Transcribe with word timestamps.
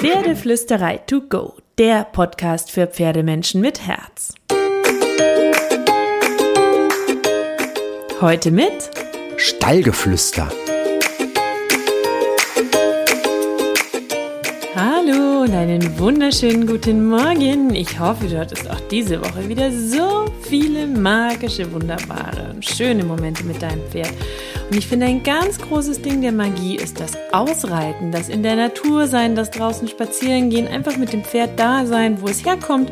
Pferdeflüsterei 0.00 0.98
to 1.08 1.22
go, 1.22 1.54
der 1.76 2.04
Podcast 2.04 2.70
für 2.70 2.86
Pferdemenschen 2.86 3.60
mit 3.60 3.84
Herz. 3.84 4.32
Heute 8.20 8.52
mit 8.52 8.90
Stallgeflüster. 9.38 10.48
Hallo 14.76 15.42
und 15.42 15.52
einen 15.52 15.98
wunderschönen 15.98 16.68
guten 16.68 17.08
Morgen. 17.08 17.74
Ich 17.74 17.98
hoffe, 17.98 18.28
du 18.28 18.38
hattest 18.38 18.70
auch 18.70 18.80
diese 18.92 19.20
Woche 19.20 19.48
wieder 19.48 19.72
so 19.72 20.26
viele 20.42 20.86
magische, 20.86 21.72
wunderbare 21.72 22.52
und 22.54 22.64
schöne 22.64 23.02
Momente 23.02 23.42
mit 23.42 23.60
deinem 23.60 23.82
Pferd. 23.90 24.12
Und 24.70 24.76
ich 24.76 24.86
finde, 24.86 25.06
ein 25.06 25.22
ganz 25.22 25.58
großes 25.58 26.02
Ding 26.02 26.20
der 26.20 26.32
Magie 26.32 26.76
ist 26.76 27.00
das 27.00 27.12
Ausreiten, 27.32 28.12
das 28.12 28.28
in 28.28 28.42
der 28.42 28.54
Natur 28.54 29.06
sein, 29.06 29.34
das 29.34 29.50
draußen 29.50 29.88
spazieren 29.88 30.50
gehen, 30.50 30.68
einfach 30.68 30.98
mit 30.98 31.14
dem 31.14 31.24
Pferd 31.24 31.58
da 31.58 31.86
sein, 31.86 32.20
wo 32.20 32.26
es 32.26 32.44
herkommt 32.44 32.90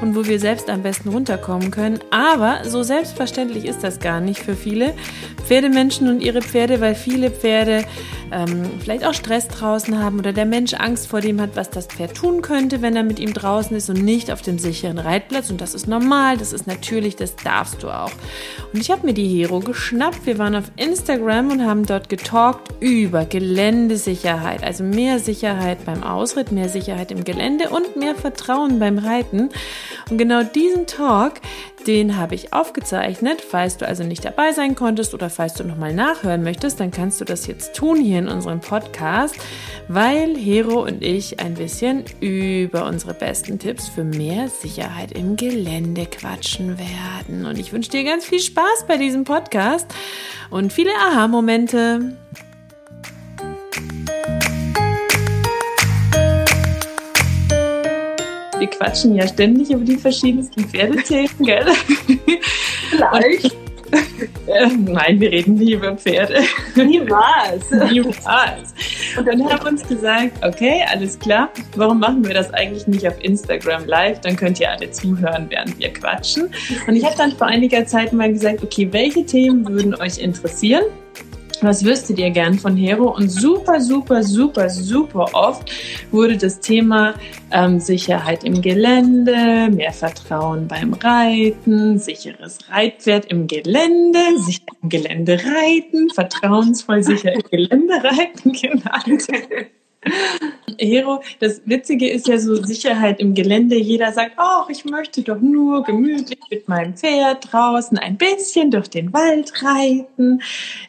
und 0.00 0.16
wo 0.16 0.24
wir 0.24 0.40
selbst 0.40 0.70
am 0.70 0.82
besten 0.82 1.10
runterkommen 1.10 1.70
können. 1.70 1.98
Aber 2.10 2.64
so 2.64 2.82
selbstverständlich 2.82 3.66
ist 3.66 3.84
das 3.84 4.00
gar 4.00 4.20
nicht 4.20 4.40
für 4.40 4.56
viele 4.56 4.94
Pferdemenschen 5.46 6.08
und 6.08 6.22
ihre 6.22 6.40
Pferde, 6.40 6.80
weil 6.80 6.94
viele 6.94 7.30
Pferde 7.30 7.84
ähm, 8.32 8.70
vielleicht 8.80 9.04
auch 9.04 9.14
Stress 9.14 9.48
draußen 9.48 9.98
haben 9.98 10.18
oder 10.18 10.32
der 10.32 10.46
Mensch 10.46 10.74
Angst 10.74 11.08
vor 11.08 11.20
dem 11.20 11.40
hat, 11.40 11.50
was 11.54 11.70
das 11.70 11.86
Pferd 11.86 12.14
tun 12.14 12.42
könnte, 12.42 12.82
wenn 12.82 12.96
er 12.96 13.02
mit 13.02 13.18
ihm 13.18 13.34
draußen 13.34 13.76
ist 13.76 13.90
und 13.90 14.02
nicht 14.02 14.30
auf 14.30 14.42
dem 14.42 14.58
sicheren 14.58 14.98
Reitplatz. 14.98 15.50
Und 15.50 15.60
das 15.60 15.74
ist 15.74 15.88
normal, 15.88 16.36
das 16.36 16.52
ist 16.52 16.66
natürlich, 16.66 17.16
das 17.16 17.36
darfst 17.36 17.82
du 17.82 17.88
auch. 17.88 18.12
Und 18.72 18.80
ich 18.80 18.90
habe 18.90 19.06
mir 19.06 19.14
die 19.14 19.28
Hero 19.28 19.60
geschnappt. 19.60 20.26
Wir 20.26 20.38
waren 20.38 20.54
auf 20.54 20.70
Instagram 20.76 21.08
Instagram 21.08 21.50
und 21.50 21.64
haben 21.64 21.86
dort 21.86 22.08
getalkt 22.08 22.74
über 22.80 23.24
Geländesicherheit, 23.24 24.62
also 24.62 24.84
mehr 24.84 25.18
Sicherheit 25.18 25.84
beim 25.84 26.02
Ausritt, 26.02 26.52
mehr 26.52 26.68
Sicherheit 26.68 27.10
im 27.10 27.24
Gelände 27.24 27.70
und 27.70 27.96
mehr 27.96 28.14
Vertrauen 28.14 28.78
beim 28.78 28.98
Reiten. 28.98 29.48
Und 30.10 30.18
genau 30.18 30.42
diesen 30.42 30.86
Talk, 30.86 31.34
den 31.86 32.16
habe 32.16 32.34
ich 32.34 32.52
aufgezeichnet. 32.52 33.40
Falls 33.40 33.76
du 33.76 33.86
also 33.86 34.04
nicht 34.04 34.24
dabei 34.24 34.52
sein 34.52 34.74
konntest 34.74 35.14
oder 35.14 35.30
falls 35.30 35.54
du 35.54 35.64
nochmal 35.64 35.94
nachhören 35.94 36.42
möchtest, 36.42 36.80
dann 36.80 36.90
kannst 36.90 37.20
du 37.20 37.24
das 37.24 37.46
jetzt 37.46 37.74
tun 37.74 38.00
hier 38.00 38.18
in 38.18 38.28
unserem 38.28 38.60
Podcast, 38.60 39.36
weil 39.88 40.36
Hero 40.36 40.82
und 40.82 41.02
ich 41.02 41.40
ein 41.40 41.54
bisschen 41.54 42.04
über 42.20 42.86
unsere 42.86 43.14
besten 43.14 43.58
Tipps 43.58 43.88
für 43.88 44.04
mehr 44.04 44.48
Sicherheit 44.48 45.12
im 45.12 45.36
Gelände 45.36 46.06
quatschen 46.06 46.78
werden. 46.78 47.46
Und 47.46 47.58
ich 47.58 47.72
wünsche 47.72 47.90
dir 47.90 48.04
ganz 48.04 48.24
viel 48.24 48.40
Spaß 48.40 48.84
bei 48.86 48.96
diesem 48.96 49.24
Podcast 49.24 49.86
und 50.50 50.72
viele 50.72 50.92
Aha-Momente. 51.10 52.16
Wir 58.58 58.68
quatschen 58.68 59.14
ja 59.14 59.26
ständig 59.26 59.70
über 59.70 59.84
die 59.84 59.96
verschiedensten 59.96 60.64
Pferdethemen, 60.64 61.30
gell? 61.40 61.66
Vielleicht. 62.90 63.56
Äh, 64.46 64.68
nein, 64.76 65.20
wir 65.20 65.30
reden 65.30 65.54
nie 65.54 65.72
über 65.72 65.96
Pferde. 65.96 66.40
Niemals. 66.74 67.70
Niemals. 67.70 68.74
Und 69.16 69.26
dann 69.26 69.44
haben 69.44 69.64
wir 69.64 69.66
uns 69.66 69.86
gesagt, 69.86 70.32
okay, 70.44 70.84
alles 70.90 71.18
klar, 71.18 71.50
warum 71.76 72.00
machen 72.00 72.26
wir 72.26 72.34
das 72.34 72.52
eigentlich 72.52 72.86
nicht 72.86 73.06
auf 73.06 73.14
Instagram 73.22 73.86
live? 73.86 74.20
Dann 74.20 74.36
könnt 74.36 74.60
ihr 74.60 74.70
alle 74.70 74.90
zuhören, 74.90 75.46
während 75.48 75.78
wir 75.78 75.92
quatschen. 75.92 76.50
Und 76.86 76.96
ich 76.96 77.04
habe 77.04 77.16
dann 77.16 77.32
vor 77.32 77.46
einiger 77.46 77.86
Zeit 77.86 78.12
mal 78.12 78.32
gesagt, 78.32 78.62
okay, 78.62 78.88
welche 78.90 79.24
Themen 79.24 79.66
würden 79.66 79.94
euch 79.94 80.18
interessieren? 80.18 80.84
Was 81.62 81.84
wüsstet 81.84 82.18
ihr 82.18 82.30
gern 82.30 82.58
von 82.58 82.76
Hero? 82.76 83.14
Und 83.14 83.30
super, 83.30 83.80
super, 83.80 84.22
super, 84.22 84.68
super 84.70 85.26
oft 85.32 85.70
wurde 86.10 86.36
das 86.36 86.60
Thema 86.60 87.14
ähm, 87.50 87.80
Sicherheit 87.80 88.44
im 88.44 88.60
Gelände, 88.60 89.68
mehr 89.70 89.92
Vertrauen 89.92 90.68
beim 90.68 90.94
Reiten, 90.94 91.98
sicheres 91.98 92.58
Reitpferd 92.70 93.26
im 93.26 93.46
Gelände, 93.46 94.18
sicher 94.44 94.66
im 94.82 94.88
Gelände 94.88 95.40
reiten, 95.44 96.10
vertrauensvoll 96.10 97.02
sicher 97.02 97.32
im 97.32 97.42
Gelände 97.50 97.94
reiten 97.94 98.52
genannt. 98.52 99.26
Hero, 100.78 101.22
das 101.40 101.60
Witzige 101.64 102.08
ist 102.08 102.28
ja 102.28 102.38
so 102.38 102.54
Sicherheit 102.54 103.18
im 103.18 103.34
Gelände. 103.34 103.76
Jeder 103.76 104.12
sagt, 104.12 104.32
ach, 104.36 104.68
ich 104.68 104.84
möchte 104.84 105.22
doch 105.22 105.40
nur 105.40 105.82
gemütlich 105.82 106.38
mit 106.50 106.68
meinem 106.68 106.94
Pferd 106.94 107.52
draußen 107.52 107.98
ein 107.98 108.16
bisschen 108.16 108.70
durch 108.70 108.88
den 108.88 109.12
Wald 109.12 109.52
reiten. 109.62 110.40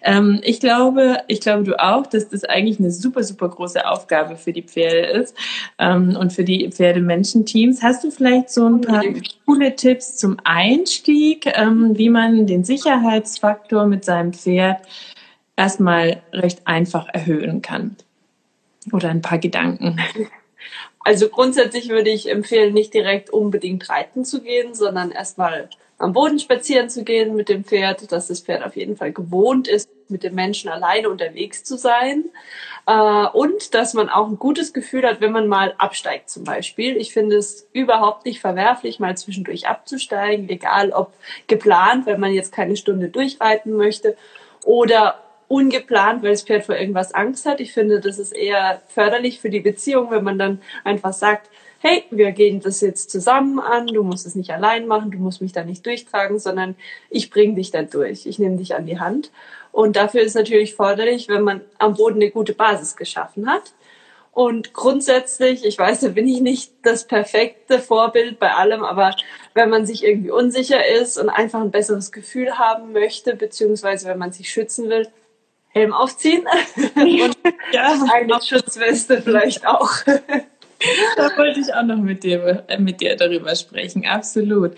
Ähm, 0.04 0.40
ich 0.44 0.60
glaube, 0.60 1.18
ich 1.28 1.42
glaube 1.42 1.64
du 1.64 1.80
auch, 1.80 2.06
dass 2.06 2.30
das 2.30 2.44
eigentlich 2.44 2.80
eine 2.80 2.92
super, 2.92 3.24
super 3.24 3.50
große 3.50 3.86
Aufgabe 3.88 4.36
für 4.36 4.54
die 4.54 4.62
Pferde 4.62 5.08
ist 5.08 5.36
ähm, 5.80 6.16
und 6.16 6.32
für 6.32 6.44
die 6.44 6.70
Pferdemenschen-Teams. 6.70 7.82
Hast 7.82 8.04
du 8.04 8.12
vielleicht 8.12 8.52
so 8.52 8.68
ein 8.68 8.82
paar 8.82 9.04
coole 9.46 9.76
Tipps 9.76 10.18
zum 10.18 10.38
Einstieg, 10.44 11.52
ähm, 11.56 11.98
wie 11.98 12.10
man 12.10 12.46
den 12.46 12.64
Sicherheitsfaktor 12.64 13.88
mit 13.88 14.06
seinem 14.06 14.34
Pferd 14.34 14.82
erstmal 15.56 16.22
recht 16.32 16.62
einfach 16.66 17.08
erhöhen 17.12 17.64
kann? 17.64 17.96
Oder 18.92 19.10
ein 19.10 19.22
paar 19.22 19.38
Gedanken. 19.38 20.00
Also 21.02 21.30
grundsätzlich 21.30 21.90
würde 21.90 22.10
ich 22.10 22.30
empfehlen, 22.30 22.74
nicht 22.74 22.94
direkt 22.94 23.30
unbedingt 23.30 23.90
reiten 23.90 24.26
zu 24.26 24.42
gehen, 24.42 24.76
sondern 24.76 25.12
erstmal 25.12 25.70
am 25.98 26.14
Boden 26.14 26.40
spazieren 26.40 26.90
zu 26.90 27.04
gehen 27.04 27.36
mit 27.36 27.50
dem 27.50 27.64
Pferd, 27.64 28.12
dass 28.12 28.28
das 28.28 28.42
Pferd 28.42 28.64
auf 28.64 28.76
jeden 28.76 28.96
Fall 28.96 29.12
gewohnt 29.12 29.68
ist, 29.68 29.90
mit 30.08 30.24
dem 30.24 30.34
Menschen 30.34 30.70
alleine 30.70 31.10
unterwegs 31.10 31.64
zu 31.64 31.78
sein. 31.78 32.26
Äh, 32.88 33.28
und 33.34 33.74
dass 33.74 33.94
man 33.94 34.10
auch 34.10 34.28
ein 34.28 34.40
gutes 34.40 34.74
Gefühl 34.74 35.06
hat, 35.06 35.22
wenn 35.22 35.32
man 35.32 35.48
mal 35.48 35.76
absteigt 35.78 36.30
zum 36.30 36.46
Beispiel. 36.46 36.98
Ich 36.98 37.14
finde 37.14 37.38
es 37.38 37.68
überhaupt 37.74 38.26
nicht 38.26 38.40
verwerflich, 38.40 39.00
mal 39.00 39.16
zwischendurch 39.18 39.68
abzusteigen, 39.68 40.50
egal 40.50 40.92
ob 40.92 41.14
geplant, 41.48 42.06
wenn 42.06 42.20
man 42.20 42.34
jetzt 42.34 42.52
keine 42.52 42.78
Stunde 42.78 43.10
durchreiten 43.10 43.74
möchte 43.74 44.18
oder 44.64 45.20
ungeplant, 45.50 46.24
weil 46.24 46.32
das 46.32 46.44
Pferd 46.44 46.64
vor 46.64 46.78
irgendwas 46.78 47.14
Angst 47.14 47.46
hat. 47.46 47.60
Ich 47.60 47.74
finde, 47.74 48.00
das 48.00 48.20
ist 48.20 48.32
eher 48.32 48.82
förderlich 48.88 49.42
für 49.42 49.50
die 49.50 49.60
Beziehung, 49.60 50.12
wenn 50.12 50.24
man 50.24 50.40
dann 50.40 50.62
einfach 50.86 51.12
sagt, 51.12 51.50
hey, 51.80 52.04
wir 52.12 52.32
gehen 52.32 52.60
das 52.62 52.82
jetzt 52.82 53.10
zusammen 53.10 53.60
an, 53.60 53.88
du 53.88 54.04
musst 54.04 54.28
es 54.28 54.36
nicht 54.36 54.52
allein 54.52 54.86
machen, 54.86 55.12
du 55.12 55.18
musst 55.18 55.42
mich 55.42 55.52
da 55.52 55.64
nicht 55.64 55.86
durchtragen, 55.86 56.38
sondern 56.38 56.76
ich 57.10 57.30
bringe 57.30 57.56
dich 57.56 57.72
da 57.72 57.82
durch, 57.82 58.26
ich 58.26 58.38
nehme 58.38 58.58
dich 58.58 58.76
an 58.76 58.86
die 58.86 59.00
Hand. 59.00 59.32
Und 59.72 59.96
dafür 59.96 60.22
ist 60.22 60.36
natürlich 60.36 60.76
förderlich, 60.76 61.30
wenn 61.30 61.44
man 61.44 61.62
am 61.78 61.96
Boden 61.96 62.22
eine 62.22 62.32
gute 62.32 62.54
Basis 62.54 62.96
geschaffen 62.96 63.50
hat. 63.50 63.74
Und 64.32 64.74
grundsätzlich, 64.74 65.66
ich 65.66 65.78
weiß, 65.78 66.02
da 66.02 66.10
bin 66.10 66.28
ich 66.28 66.42
nicht 66.42 66.72
das 66.84 67.08
perfekte 67.08 67.80
Vorbild 67.80 68.40
bei 68.40 68.54
allem, 68.54 68.84
aber 68.84 69.16
wenn 69.54 69.70
man 69.70 69.86
sich 69.86 70.04
irgendwie 70.04 70.32
unsicher 70.32 70.86
ist 70.86 71.18
und 71.18 71.30
einfach 71.30 71.62
ein 71.62 71.72
besseres 71.72 72.12
Gefühl 72.12 72.58
haben 72.60 72.92
möchte, 72.92 73.36
beziehungsweise 73.36 74.08
wenn 74.08 74.18
man 74.18 74.32
sich 74.32 74.50
schützen 74.50 74.90
will, 74.90 75.08
Helm 75.70 75.94
aufziehen 75.94 76.46
und 76.96 77.38
ja, 77.72 78.00
eine 78.12 78.42
Schutzweste 78.42 79.22
vielleicht 79.22 79.66
auch. 79.66 79.92
Da 81.18 81.38
wollte 81.38 81.60
ich 81.60 81.74
auch 81.74 81.84
noch 81.84 81.98
mit 81.98 82.24
dir, 82.24 82.64
äh, 82.68 82.80
mit 82.80 83.02
dir 83.02 83.16
darüber 83.18 83.54
sprechen, 83.56 84.06
absolut. 84.06 84.72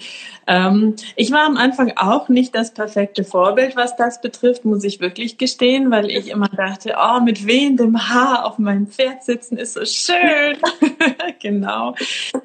Ähm, 0.48 0.96
ich 1.16 1.32
war 1.32 1.46
am 1.46 1.58
Anfang 1.58 1.94
auch 1.96 2.28
nicht 2.28 2.56
das 2.56 2.74
perfekte 2.74 3.24
Vorbild, 3.24 3.76
was 3.76 3.96
das 3.96 4.20
betrifft, 4.20 4.66
muss 4.66 4.84
ich 4.84 5.00
wirklich 5.00 5.38
gestehen, 5.38 5.92
weil 5.92 6.10
ich 6.10 6.30
immer 6.30 6.48
dachte, 6.48 6.96
oh, 6.98 7.22
mit 7.22 7.46
wehendem 7.46 8.10
Haar 8.10 8.46
auf 8.46 8.58
meinem 8.58 8.88
Pferd 8.88 9.24
sitzen 9.24 9.58
ist 9.58 9.74
so 9.74 9.86
schön. 9.86 10.58
genau. 11.40 11.96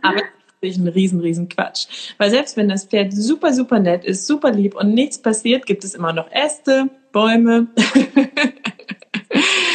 Aber 0.03 0.23
ist 0.61 0.79
ein 0.79 0.89
riesen, 0.89 1.21
riesen 1.21 1.49
Quatsch. 1.49 1.87
Weil 2.19 2.31
selbst 2.31 2.57
wenn 2.57 2.69
das 2.69 2.85
Pferd 2.85 3.13
super, 3.13 3.53
super 3.53 3.79
nett 3.79 4.05
ist, 4.05 4.27
super 4.27 4.51
lieb 4.51 4.75
und 4.75 4.95
nichts 4.95 5.21
passiert, 5.21 5.65
gibt 5.65 5.85
es 5.85 5.95
immer 5.95 6.13
noch 6.13 6.31
Äste, 6.31 6.89
Bäume. 7.17 7.69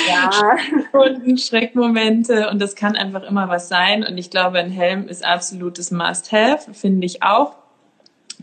ja. 0.08 0.58
und 0.94 1.42
Schreckmomente 1.42 2.52
und 2.52 2.62
das 2.62 2.76
kann 2.76 2.96
einfach 2.96 3.24
immer 3.24 3.50
was 3.50 3.68
sein 3.68 4.06
und 4.08 4.16
ich 4.20 4.30
glaube, 4.30 4.60
ein 4.60 4.70
Helm 4.70 5.08
ist 5.08 5.26
absolutes 5.26 5.90
Must-Have, 5.90 6.72
finde 6.72 7.08
ich 7.08 7.24
auch. 7.24 7.56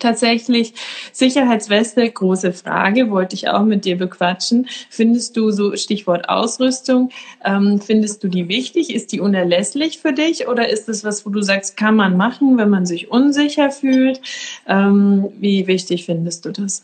Tatsächlich, 0.00 0.74
Sicherheitsweste, 1.12 2.10
große 2.10 2.52
Frage, 2.52 3.10
wollte 3.10 3.36
ich 3.36 3.48
auch 3.48 3.62
mit 3.62 3.84
dir 3.84 3.96
bequatschen. 3.96 4.66
Findest 4.90 5.36
du 5.36 5.52
so, 5.52 5.76
Stichwort 5.76 6.28
Ausrüstung, 6.28 7.10
ähm, 7.44 7.80
findest 7.80 8.24
du 8.24 8.28
die 8.28 8.48
wichtig? 8.48 8.92
Ist 8.92 9.12
die 9.12 9.20
unerlässlich 9.20 9.98
für 9.98 10.12
dich 10.12 10.48
oder 10.48 10.68
ist 10.68 10.88
es 10.88 11.04
was, 11.04 11.24
wo 11.24 11.30
du 11.30 11.40
sagst, 11.42 11.76
kann 11.76 11.94
man 11.94 12.16
machen, 12.16 12.58
wenn 12.58 12.68
man 12.68 12.84
sich 12.84 13.12
unsicher 13.12 13.70
fühlt? 13.70 14.20
Ähm, 14.66 15.28
wie 15.38 15.68
wichtig 15.68 16.04
findest 16.04 16.44
du 16.44 16.50
das? 16.50 16.82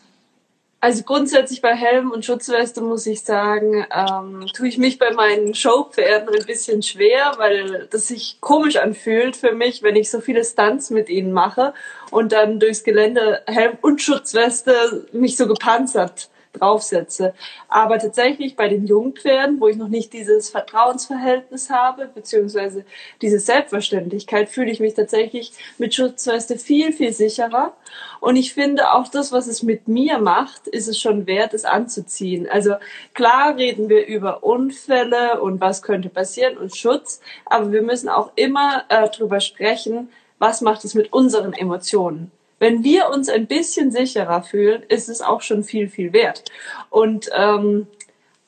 Also 0.84 1.02
grundsätzlich 1.02 1.62
bei 1.62 1.74
Helm 1.74 2.10
und 2.10 2.26
Schutzweste 2.26 2.82
muss 2.82 3.06
ich 3.06 3.22
sagen, 3.22 3.86
ähm, 3.90 4.44
tue 4.54 4.68
ich 4.68 4.76
mich 4.76 4.98
bei 4.98 5.12
meinen 5.12 5.54
Showpferden 5.54 6.28
ein 6.28 6.44
bisschen 6.44 6.82
schwer, 6.82 7.32
weil 7.38 7.88
das 7.90 8.08
sich 8.08 8.36
komisch 8.42 8.76
anfühlt 8.76 9.34
für 9.34 9.52
mich, 9.52 9.82
wenn 9.82 9.96
ich 9.96 10.10
so 10.10 10.20
viele 10.20 10.44
Stunts 10.44 10.90
mit 10.90 11.08
ihnen 11.08 11.32
mache 11.32 11.72
und 12.10 12.32
dann 12.32 12.60
durchs 12.60 12.84
Gelände 12.84 13.40
Helm 13.46 13.78
und 13.80 14.02
Schutzweste 14.02 15.06
mich 15.12 15.38
so 15.38 15.46
gepanzert 15.48 16.28
draufsetze. 16.54 17.34
Aber 17.68 17.98
tatsächlich 17.98 18.56
bei 18.56 18.68
den 18.68 18.86
Jungpferden, 18.86 19.60
wo 19.60 19.68
ich 19.68 19.76
noch 19.76 19.88
nicht 19.88 20.12
dieses 20.12 20.50
Vertrauensverhältnis 20.50 21.70
habe, 21.70 22.08
beziehungsweise 22.14 22.84
diese 23.20 23.38
Selbstverständlichkeit, 23.38 24.48
fühle 24.48 24.70
ich 24.70 24.80
mich 24.80 24.94
tatsächlich 24.94 25.52
mit 25.78 25.94
Schutzweste 25.94 26.56
viel, 26.58 26.92
viel 26.92 27.12
sicherer. 27.12 27.74
Und 28.20 28.36
ich 28.36 28.54
finde 28.54 28.92
auch 28.92 29.08
das, 29.08 29.32
was 29.32 29.46
es 29.46 29.62
mit 29.62 29.88
mir 29.88 30.18
macht, 30.18 30.66
ist 30.66 30.88
es 30.88 30.98
schon 30.98 31.26
wert, 31.26 31.54
es 31.54 31.64
anzuziehen. 31.64 32.48
Also 32.48 32.76
klar 33.12 33.56
reden 33.56 33.88
wir 33.88 34.06
über 34.06 34.42
Unfälle 34.42 35.40
und 35.40 35.60
was 35.60 35.82
könnte 35.82 36.08
passieren 36.08 36.56
und 36.56 36.76
Schutz, 36.76 37.20
aber 37.44 37.72
wir 37.72 37.82
müssen 37.82 38.08
auch 38.08 38.32
immer 38.36 38.84
äh, 38.88 39.08
drüber 39.10 39.40
sprechen, 39.40 40.08
was 40.38 40.60
macht 40.60 40.84
es 40.84 40.94
mit 40.94 41.12
unseren 41.12 41.52
Emotionen. 41.52 42.30
Wenn 42.64 42.82
wir 42.82 43.10
uns 43.10 43.28
ein 43.28 43.46
bisschen 43.46 43.90
sicherer 43.90 44.42
fühlen, 44.42 44.84
ist 44.88 45.10
es 45.10 45.20
auch 45.20 45.42
schon 45.42 45.64
viel, 45.64 45.90
viel 45.90 46.14
wert. 46.14 46.44
Und 46.88 47.28
ähm, 47.34 47.88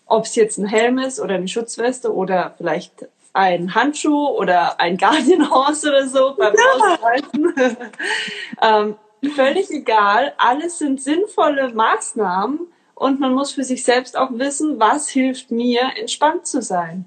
ob 0.06 0.24
es 0.24 0.36
jetzt 0.36 0.56
ein 0.56 0.64
Helm 0.64 0.96
ist 0.96 1.20
oder 1.20 1.34
eine 1.34 1.48
Schutzweste 1.48 2.14
oder 2.14 2.54
vielleicht 2.56 3.08
ein 3.34 3.74
Handschuh 3.74 4.28
oder 4.28 4.80
ein 4.80 4.96
Guardian 4.96 5.50
Horse 5.50 5.90
oder 5.90 6.08
so 6.08 6.34
beim 6.34 6.54
ja. 6.54 7.76
Ähm, 8.86 8.96
völlig 9.34 9.70
egal. 9.70 10.32
Alles 10.38 10.78
sind 10.78 11.02
sinnvolle 11.02 11.74
Maßnahmen 11.74 12.60
und 12.94 13.20
man 13.20 13.34
muss 13.34 13.52
für 13.52 13.64
sich 13.64 13.84
selbst 13.84 14.16
auch 14.16 14.30
wissen, 14.32 14.80
was 14.80 15.10
hilft 15.10 15.50
mir, 15.50 15.90
entspannt 15.94 16.46
zu 16.46 16.62
sein. 16.62 17.04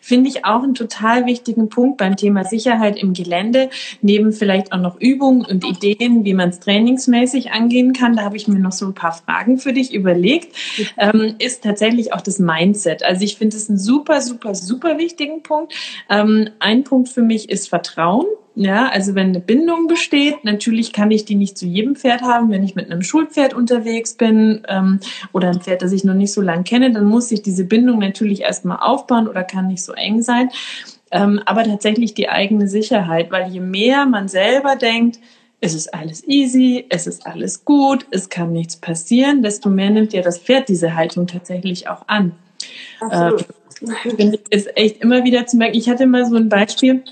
Finde 0.00 0.30
ich 0.30 0.44
auch 0.44 0.62
einen 0.62 0.74
total 0.74 1.26
wichtigen 1.26 1.68
Punkt 1.68 1.98
beim 1.98 2.16
Thema 2.16 2.44
Sicherheit 2.44 2.96
im 2.96 3.12
Gelände. 3.12 3.70
Neben 4.02 4.32
vielleicht 4.32 4.72
auch 4.72 4.80
noch 4.80 5.00
Übungen 5.00 5.44
und 5.44 5.64
Ideen, 5.64 6.24
wie 6.24 6.34
man 6.34 6.50
es 6.50 6.60
trainingsmäßig 6.60 7.52
angehen 7.52 7.92
kann. 7.92 8.16
Da 8.16 8.24
habe 8.24 8.36
ich 8.36 8.48
mir 8.48 8.58
noch 8.58 8.72
so 8.72 8.86
ein 8.86 8.94
paar 8.94 9.12
Fragen 9.12 9.58
für 9.58 9.72
dich 9.72 9.92
überlegt. 9.92 10.56
Ähm, 10.96 11.34
ist 11.38 11.62
tatsächlich 11.62 12.12
auch 12.12 12.20
das 12.20 12.38
Mindset. 12.38 13.02
Also 13.02 13.24
ich 13.24 13.36
finde 13.36 13.56
es 13.56 13.68
einen 13.68 13.78
super, 13.78 14.20
super, 14.20 14.54
super 14.54 14.98
wichtigen 14.98 15.42
Punkt. 15.42 15.74
Ähm, 16.08 16.50
ein 16.58 16.84
Punkt 16.84 17.08
für 17.08 17.22
mich 17.22 17.50
ist 17.50 17.68
Vertrauen. 17.68 18.26
Ja, 18.62 18.90
also 18.90 19.14
wenn 19.14 19.28
eine 19.28 19.40
Bindung 19.40 19.86
besteht, 19.86 20.44
natürlich 20.44 20.92
kann 20.92 21.10
ich 21.10 21.24
die 21.24 21.34
nicht 21.34 21.56
zu 21.56 21.64
jedem 21.64 21.96
Pferd 21.96 22.20
haben. 22.20 22.50
Wenn 22.50 22.62
ich 22.62 22.74
mit 22.74 22.90
einem 22.90 23.00
Schulpferd 23.00 23.54
unterwegs 23.54 24.12
bin 24.12 24.66
ähm, 24.68 25.00
oder 25.32 25.48
ein 25.48 25.62
Pferd, 25.62 25.80
das 25.80 25.92
ich 25.92 26.04
noch 26.04 26.12
nicht 26.12 26.30
so 26.30 26.42
lange 26.42 26.64
kenne, 26.64 26.92
dann 26.92 27.06
muss 27.06 27.32
ich 27.32 27.40
diese 27.40 27.64
Bindung 27.64 28.00
natürlich 28.00 28.42
erstmal 28.42 28.76
aufbauen 28.80 29.28
oder 29.28 29.44
kann 29.44 29.68
nicht 29.68 29.82
so 29.82 29.94
eng 29.94 30.20
sein. 30.20 30.50
Ähm, 31.10 31.40
aber 31.46 31.64
tatsächlich 31.64 32.12
die 32.12 32.28
eigene 32.28 32.68
Sicherheit, 32.68 33.30
weil 33.30 33.50
je 33.50 33.60
mehr 33.60 34.04
man 34.04 34.28
selber 34.28 34.76
denkt, 34.76 35.20
es 35.62 35.72
ist 35.72 35.94
alles 35.94 36.22
easy, 36.28 36.84
es 36.90 37.06
ist 37.06 37.26
alles 37.26 37.64
gut, 37.64 38.04
es 38.10 38.28
kann 38.28 38.52
nichts 38.52 38.76
passieren, 38.76 39.42
desto 39.42 39.70
mehr 39.70 39.88
nimmt 39.88 40.12
ja 40.12 40.20
das 40.20 40.36
Pferd 40.36 40.68
diese 40.68 40.94
Haltung 40.94 41.26
tatsächlich 41.26 41.88
auch 41.88 42.02
an. 42.08 42.32
Absolut. 43.00 43.46
Ähm, 44.18 44.36
ist 44.50 44.76
echt 44.76 45.00
immer 45.00 45.24
wieder 45.24 45.46
zu 45.46 45.56
merken. 45.56 45.78
Ich 45.78 45.88
hatte 45.88 46.06
mal 46.06 46.26
so 46.26 46.36
ein 46.36 46.50
Beispiel 46.50 47.02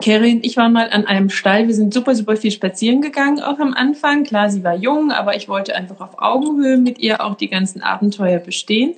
Kerry 0.00 0.32
und 0.32 0.44
ich 0.44 0.56
waren 0.56 0.72
mal 0.72 0.90
an 0.90 1.06
einem 1.06 1.28
Stall. 1.28 1.66
Wir 1.66 1.74
sind 1.74 1.92
super, 1.92 2.14
super 2.14 2.36
viel 2.36 2.52
spazieren 2.52 3.02
gegangen, 3.02 3.40
auch 3.40 3.58
am 3.58 3.74
Anfang. 3.74 4.22
Klar, 4.22 4.48
sie 4.48 4.62
war 4.62 4.76
jung, 4.76 5.10
aber 5.10 5.34
ich 5.34 5.48
wollte 5.48 5.74
einfach 5.74 6.00
auf 6.00 6.18
Augenhöhe 6.18 6.78
mit 6.78 7.00
ihr 7.00 7.20
auch 7.20 7.34
die 7.34 7.48
ganzen 7.48 7.82
Abenteuer 7.82 8.38
bestehen. 8.38 8.94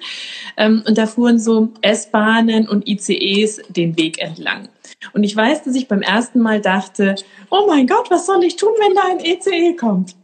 Ähm, 0.59 0.83
und 0.87 0.99
da 0.99 1.07
fuhren 1.07 1.39
so 1.39 1.71
S-Bahnen 1.81 2.69
und 2.69 2.87
ICEs 2.87 3.63
den 3.71 3.97
Weg 3.97 4.21
entlang. 4.21 4.69
Und 5.15 5.25
ich 5.25 5.35
weiß, 5.35 5.65
dass 5.65 5.75
ich 5.75 5.89
beim 5.89 6.03
ersten 6.03 6.41
Mal 6.41 6.61
dachte, 6.61 7.15
oh 7.49 7.67
mein 7.67 7.87
Gott, 7.87 8.11
was 8.11 8.27
soll 8.27 8.45
ich 8.45 8.57
tun, 8.57 8.73
wenn 8.79 8.95
da 8.95 9.03
ein 9.11 9.21
ECE 9.21 9.77
kommt? 9.77 10.15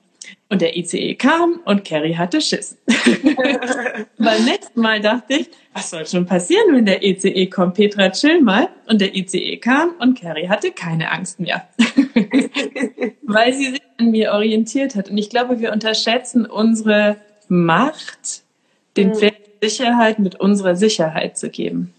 Und 0.49 0.63
der 0.63 0.77
ICE 0.77 1.17
kam 1.17 1.61
und 1.65 1.85
Carrie 1.85 2.15
hatte 2.15 2.41
Schiss. 2.41 2.79
Beim 4.19 4.45
nächsten 4.45 4.81
Mal 4.81 5.01
dachte 5.01 5.35
ich, 5.35 5.51
was 5.73 5.91
soll 5.91 6.07
schon 6.07 6.25
passieren, 6.25 6.73
wenn 6.73 6.87
der 6.87 7.03
ICE 7.03 7.47
kommt? 7.47 7.75
Petra, 7.75 8.11
chill 8.11 8.41
mal. 8.41 8.69
Und 8.87 9.01
der 9.01 9.17
ICE 9.17 9.57
kam 9.57 9.95
und 9.99 10.21
Carrie 10.21 10.49
hatte 10.49 10.71
keine 10.71 11.11
Angst 11.11 11.41
mehr. 11.41 11.69
Weil 13.23 13.55
sie 13.55 13.71
sich 13.73 13.83
an 13.99 14.13
mir 14.13 14.33
orientiert 14.33 14.95
hat. 14.95 15.11
Und 15.11 15.19
ich 15.19 15.31
glaube, 15.31 15.59
wir 15.59 15.73
unterschätzen 15.73 16.47
unsere 16.47 17.17
Macht, 17.49 18.43
den 18.97 19.15
Pferd 19.15 19.41
mhm. 19.41 19.69
Sicherheit 19.69 20.21
mit 20.21 20.39
unserer 20.39 20.77
Sicherheit 20.77 21.37
zu 21.37 21.51
geben. 21.51 21.93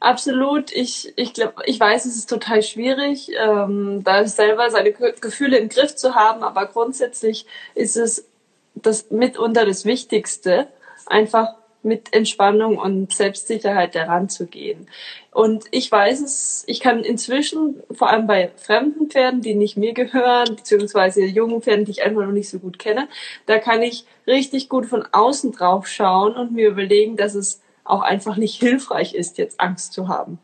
Absolut. 0.00 0.72
Ich, 0.72 1.12
ich 1.16 1.32
glaube, 1.32 1.62
ich 1.66 1.78
weiß, 1.78 2.04
es 2.04 2.16
ist 2.16 2.28
total 2.28 2.62
schwierig, 2.62 3.30
ähm, 3.38 4.02
da 4.02 4.26
selber 4.26 4.70
seine 4.70 4.92
Gefühle 4.92 5.58
im 5.58 5.68
Griff 5.68 5.94
zu 5.94 6.14
haben, 6.14 6.42
aber 6.42 6.66
grundsätzlich 6.66 7.46
ist 7.74 7.96
es 7.96 8.26
das 8.74 9.10
mitunter 9.10 9.66
das 9.66 9.84
Wichtigste, 9.84 10.68
einfach 11.06 11.54
mit 11.82 12.12
Entspannung 12.12 12.76
und 12.76 13.12
Selbstsicherheit 13.12 13.94
daran 13.94 14.28
zu 14.28 14.46
gehen. 14.46 14.88
Und 15.32 15.64
ich 15.70 15.90
weiß 15.90 16.20
es, 16.20 16.64
ich 16.66 16.80
kann 16.80 17.04
inzwischen, 17.04 17.82
vor 17.90 18.10
allem 18.10 18.26
bei 18.26 18.50
fremden 18.56 19.08
Pferden, 19.08 19.40
die 19.40 19.54
nicht 19.54 19.76
mir 19.76 19.94
gehören, 19.94 20.56
beziehungsweise 20.56 21.24
jungen 21.24 21.62
Pferden, 21.62 21.86
die 21.86 21.92
ich 21.92 22.02
einfach 22.02 22.22
noch 22.22 22.32
nicht 22.32 22.50
so 22.50 22.58
gut 22.58 22.78
kenne, 22.78 23.08
da 23.46 23.58
kann 23.58 23.82
ich 23.82 24.04
richtig 24.26 24.68
gut 24.68 24.86
von 24.86 25.06
außen 25.10 25.52
drauf 25.52 25.86
schauen 25.86 26.34
und 26.34 26.52
mir 26.52 26.68
überlegen, 26.68 27.16
dass 27.16 27.34
es 27.34 27.62
auch 27.90 28.02
einfach 28.02 28.36
nicht 28.36 28.60
hilfreich 28.60 29.14
ist, 29.14 29.38
jetzt 29.38 29.60
Angst 29.60 29.92
zu 29.92 30.08
haben. 30.08 30.38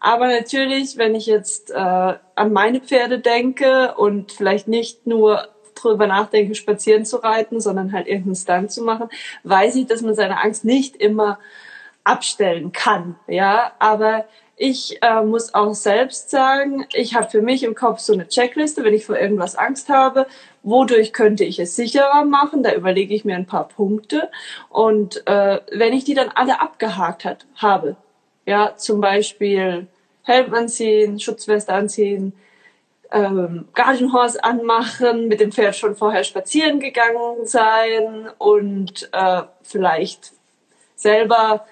Aber 0.00 0.26
natürlich, 0.26 0.98
wenn 0.98 1.14
ich 1.14 1.26
jetzt 1.26 1.70
äh, 1.70 1.74
an 1.74 2.52
meine 2.52 2.80
Pferde 2.80 3.18
denke 3.18 3.94
und 3.94 4.32
vielleicht 4.32 4.68
nicht 4.68 5.06
nur 5.06 5.48
drüber 5.74 6.06
nachdenke, 6.06 6.54
spazieren 6.54 7.04
zu 7.04 7.16
reiten, 7.16 7.60
sondern 7.60 7.92
halt 7.92 8.06
irgendeinen 8.06 8.36
Stunt 8.36 8.70
zu 8.70 8.82
machen, 8.82 9.08
weiß 9.44 9.76
ich, 9.76 9.86
dass 9.86 10.02
man 10.02 10.14
seine 10.14 10.42
Angst 10.42 10.64
nicht 10.64 10.96
immer 10.96 11.38
abstellen 12.04 12.72
kann. 12.72 13.16
Ja, 13.26 13.72
aber 13.78 14.26
ich 14.56 15.02
äh, 15.02 15.22
muss 15.22 15.52
auch 15.54 15.74
selbst 15.74 16.30
sagen, 16.30 16.86
ich 16.92 17.14
habe 17.14 17.28
für 17.28 17.42
mich 17.42 17.64
im 17.64 17.74
Kopf 17.74 17.98
so 17.98 18.12
eine 18.12 18.28
Checkliste, 18.28 18.84
wenn 18.84 18.94
ich 18.94 19.04
vor 19.04 19.18
irgendwas 19.18 19.56
Angst 19.56 19.88
habe, 19.88 20.26
wodurch 20.62 21.12
könnte 21.12 21.44
ich 21.44 21.58
es 21.58 21.74
sicherer 21.74 22.24
machen? 22.24 22.62
Da 22.62 22.72
überlege 22.72 23.14
ich 23.14 23.24
mir 23.24 23.36
ein 23.36 23.46
paar 23.46 23.68
Punkte. 23.68 24.30
Und 24.68 25.26
äh, 25.26 25.60
wenn 25.72 25.92
ich 25.92 26.04
die 26.04 26.14
dann 26.14 26.30
alle 26.34 26.60
abgehakt 26.60 27.24
hat, 27.24 27.46
habe, 27.56 27.96
ja, 28.46 28.76
zum 28.76 29.00
Beispiel 29.00 29.88
Helm 30.22 30.54
anziehen, 30.54 31.18
Schutzweste 31.18 31.72
anziehen, 31.72 32.32
ähm, 33.10 33.68
Guardian 33.74 34.12
Horse 34.12 34.42
anmachen, 34.42 35.28
mit 35.28 35.40
dem 35.40 35.52
Pferd 35.52 35.76
schon 35.76 35.96
vorher 35.96 36.24
spazieren 36.24 36.80
gegangen 36.80 37.46
sein 37.46 38.30
und 38.38 39.08
äh, 39.12 39.42
vielleicht 39.62 40.32
selber 40.96 41.66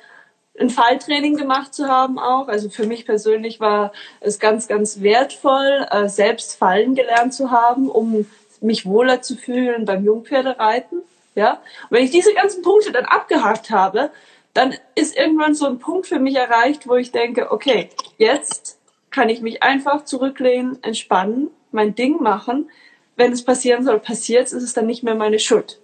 ein 0.58 0.70
Falltraining 0.70 1.36
gemacht 1.36 1.74
zu 1.74 1.88
haben 1.88 2.18
auch. 2.18 2.48
Also 2.48 2.68
für 2.68 2.86
mich 2.86 3.06
persönlich 3.06 3.60
war 3.60 3.92
es 4.20 4.38
ganz, 4.38 4.68
ganz 4.68 5.00
wertvoll, 5.00 5.86
äh, 5.90 6.08
selbst 6.08 6.56
fallen 6.56 6.94
gelernt 6.94 7.34
zu 7.34 7.50
haben, 7.50 7.88
um 7.88 8.26
mich 8.60 8.86
wohler 8.86 9.22
zu 9.22 9.36
fühlen 9.36 9.84
beim 9.84 10.04
Jungpferdereiten. 10.04 11.02
Ja, 11.34 11.62
und 11.88 11.96
wenn 11.96 12.04
ich 12.04 12.10
diese 12.10 12.34
ganzen 12.34 12.62
Punkte 12.62 12.92
dann 12.92 13.06
abgehakt 13.06 13.70
habe, 13.70 14.10
dann 14.52 14.74
ist 14.94 15.16
irgendwann 15.16 15.54
so 15.54 15.66
ein 15.66 15.78
Punkt 15.78 16.06
für 16.06 16.18
mich 16.18 16.36
erreicht, 16.36 16.86
wo 16.86 16.96
ich 16.96 17.10
denke, 17.10 17.50
okay, 17.50 17.88
jetzt 18.18 18.78
kann 19.10 19.30
ich 19.30 19.40
mich 19.40 19.62
einfach 19.62 20.04
zurücklehnen, 20.04 20.82
entspannen, 20.82 21.50
mein 21.70 21.94
Ding 21.94 22.22
machen. 22.22 22.70
Wenn 23.16 23.32
es 23.32 23.44
passieren 23.44 23.82
soll, 23.84 23.98
passiert 23.98 24.46
es, 24.46 24.52
ist 24.52 24.62
es 24.62 24.74
dann 24.74 24.86
nicht 24.86 25.02
mehr 25.02 25.14
meine 25.14 25.38
Schuld. 25.38 25.80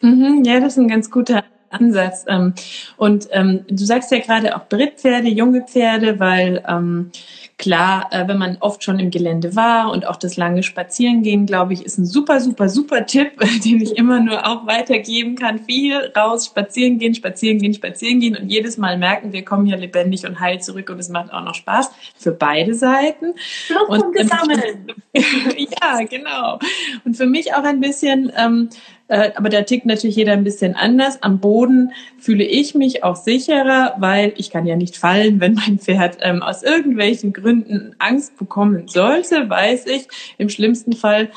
Mhm, 0.00 0.44
ja, 0.44 0.60
das 0.60 0.74
ist 0.74 0.78
ein 0.78 0.88
ganz 0.88 1.10
guter 1.10 1.42
Ansatz. 1.80 2.24
Ähm, 2.28 2.54
und 2.96 3.28
ähm, 3.32 3.64
du 3.68 3.84
sagst 3.84 4.10
ja 4.10 4.18
gerade 4.18 4.56
auch 4.56 4.66
Brittpferde, 4.68 5.28
junge 5.28 5.62
Pferde, 5.62 6.18
weil 6.18 6.62
ähm, 6.68 7.10
klar, 7.58 8.08
äh, 8.10 8.28
wenn 8.28 8.38
man 8.38 8.58
oft 8.60 8.84
schon 8.84 8.98
im 8.98 9.10
Gelände 9.10 9.56
war 9.56 9.90
und 9.90 10.06
auch 10.06 10.16
das 10.16 10.36
lange 10.36 10.62
Spazierengehen, 10.62 11.46
glaube 11.46 11.72
ich, 11.72 11.84
ist 11.84 11.98
ein 11.98 12.04
super, 12.04 12.40
super, 12.40 12.68
super 12.68 13.06
Tipp, 13.06 13.32
den 13.64 13.80
ich 13.80 13.96
immer 13.96 14.20
nur 14.20 14.46
auch 14.46 14.66
weitergeben 14.66 15.36
kann. 15.36 15.60
Viel 15.60 16.12
raus, 16.16 16.46
spazieren 16.46 16.98
gehen, 16.98 17.14
spazieren 17.14 17.58
gehen, 17.58 17.74
spazieren 17.74 18.20
gehen 18.20 18.36
und 18.36 18.48
jedes 18.48 18.76
Mal 18.76 18.98
merken, 18.98 19.32
wir 19.32 19.44
kommen 19.44 19.66
hier 19.66 19.76
lebendig 19.76 20.26
und 20.26 20.40
heil 20.40 20.60
zurück 20.60 20.90
und 20.90 20.98
es 20.98 21.08
macht 21.08 21.32
auch 21.32 21.42
noch 21.42 21.54
Spaß 21.54 21.90
für 22.16 22.32
beide 22.32 22.74
Seiten. 22.74 23.34
und, 23.88 24.02
und 24.02 24.14
gesammeln. 24.14 24.92
ja, 25.14 26.02
genau. 26.08 26.58
Und 27.04 27.16
für 27.16 27.26
mich 27.26 27.54
auch 27.54 27.64
ein 27.64 27.80
bisschen 27.80 28.30
ähm, 28.36 28.68
äh, 29.08 29.30
aber 29.36 29.48
da 29.48 29.62
tickt 29.62 29.86
natürlich 29.86 30.16
jeder 30.16 30.32
ein 30.32 30.44
bisschen 30.44 30.74
anders. 30.74 31.22
Am 31.22 31.38
Boden 31.38 31.92
fühle 32.18 32.44
ich 32.44 32.74
mich 32.74 33.04
auch 33.04 33.16
sicherer, 33.16 33.94
weil 33.98 34.32
ich 34.36 34.50
kann 34.50 34.66
ja 34.66 34.76
nicht 34.76 34.96
fallen, 34.96 35.40
wenn 35.40 35.54
mein 35.54 35.78
Pferd 35.78 36.18
ähm, 36.22 36.42
aus 36.42 36.62
irgendwelchen 36.62 37.32
Gründen 37.32 37.94
Angst 37.98 38.36
bekommen 38.36 38.88
sollte, 38.88 39.48
weiß 39.48 39.86
ich, 39.86 40.08
im 40.38 40.48
schlimmsten 40.48 40.94
Fall 40.94 41.30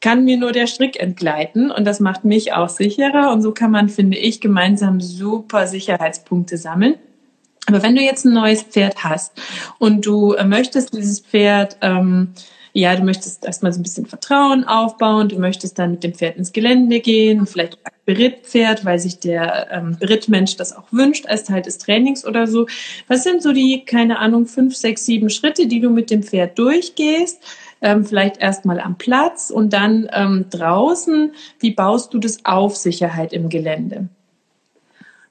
kann 0.00 0.24
mir 0.24 0.36
nur 0.36 0.52
der 0.52 0.66
Strick 0.66 1.00
entgleiten 1.00 1.70
und 1.70 1.86
das 1.86 2.00
macht 2.00 2.24
mich 2.24 2.52
auch 2.52 2.68
sicherer 2.68 3.32
und 3.32 3.40
so 3.40 3.52
kann 3.52 3.70
man, 3.70 3.88
finde 3.88 4.18
ich, 4.18 4.40
gemeinsam 4.40 5.00
super 5.00 5.66
Sicherheitspunkte 5.66 6.58
sammeln. 6.58 6.96
Aber 7.66 7.82
wenn 7.82 7.96
du 7.96 8.02
jetzt 8.02 8.24
ein 8.24 8.34
neues 8.34 8.62
Pferd 8.62 9.02
hast 9.02 9.40
und 9.78 10.06
du 10.06 10.34
äh, 10.34 10.44
möchtest 10.44 10.94
dieses 10.94 11.20
Pferd 11.20 11.78
ähm, 11.80 12.34
ja, 12.78 12.94
du 12.94 13.04
möchtest 13.04 13.46
erstmal 13.46 13.72
so 13.72 13.80
ein 13.80 13.82
bisschen 13.82 14.04
Vertrauen 14.04 14.64
aufbauen, 14.64 15.30
du 15.30 15.38
möchtest 15.38 15.78
dann 15.78 15.92
mit 15.92 16.04
dem 16.04 16.12
Pferd 16.12 16.36
ins 16.36 16.52
Gelände 16.52 17.00
gehen, 17.00 17.46
vielleicht 17.46 17.78
Berittpferd, 18.04 18.84
weil 18.84 18.98
sich 18.98 19.18
der 19.18 19.68
ähm, 19.70 19.96
Berittmensch 19.98 20.56
das 20.56 20.76
auch 20.76 20.84
wünscht 20.92 21.26
als 21.26 21.44
Teil 21.44 21.62
des 21.62 21.78
Trainings 21.78 22.26
oder 22.26 22.46
so. 22.46 22.66
Was 23.08 23.22
sind 23.22 23.42
so 23.42 23.54
die, 23.54 23.86
keine 23.86 24.18
Ahnung, 24.18 24.44
fünf, 24.44 24.76
sechs, 24.76 25.06
sieben 25.06 25.30
Schritte, 25.30 25.68
die 25.68 25.80
du 25.80 25.88
mit 25.88 26.10
dem 26.10 26.22
Pferd 26.22 26.58
durchgehst? 26.58 27.42
Ähm, 27.80 28.04
vielleicht 28.04 28.42
erstmal 28.42 28.78
am 28.78 28.98
Platz 28.98 29.48
und 29.48 29.72
dann 29.72 30.10
ähm, 30.12 30.44
draußen. 30.50 31.32
Wie 31.58 31.70
baust 31.70 32.12
du 32.12 32.18
das 32.18 32.44
auf, 32.44 32.76
Sicherheit 32.76 33.32
im 33.32 33.48
Gelände? 33.48 34.10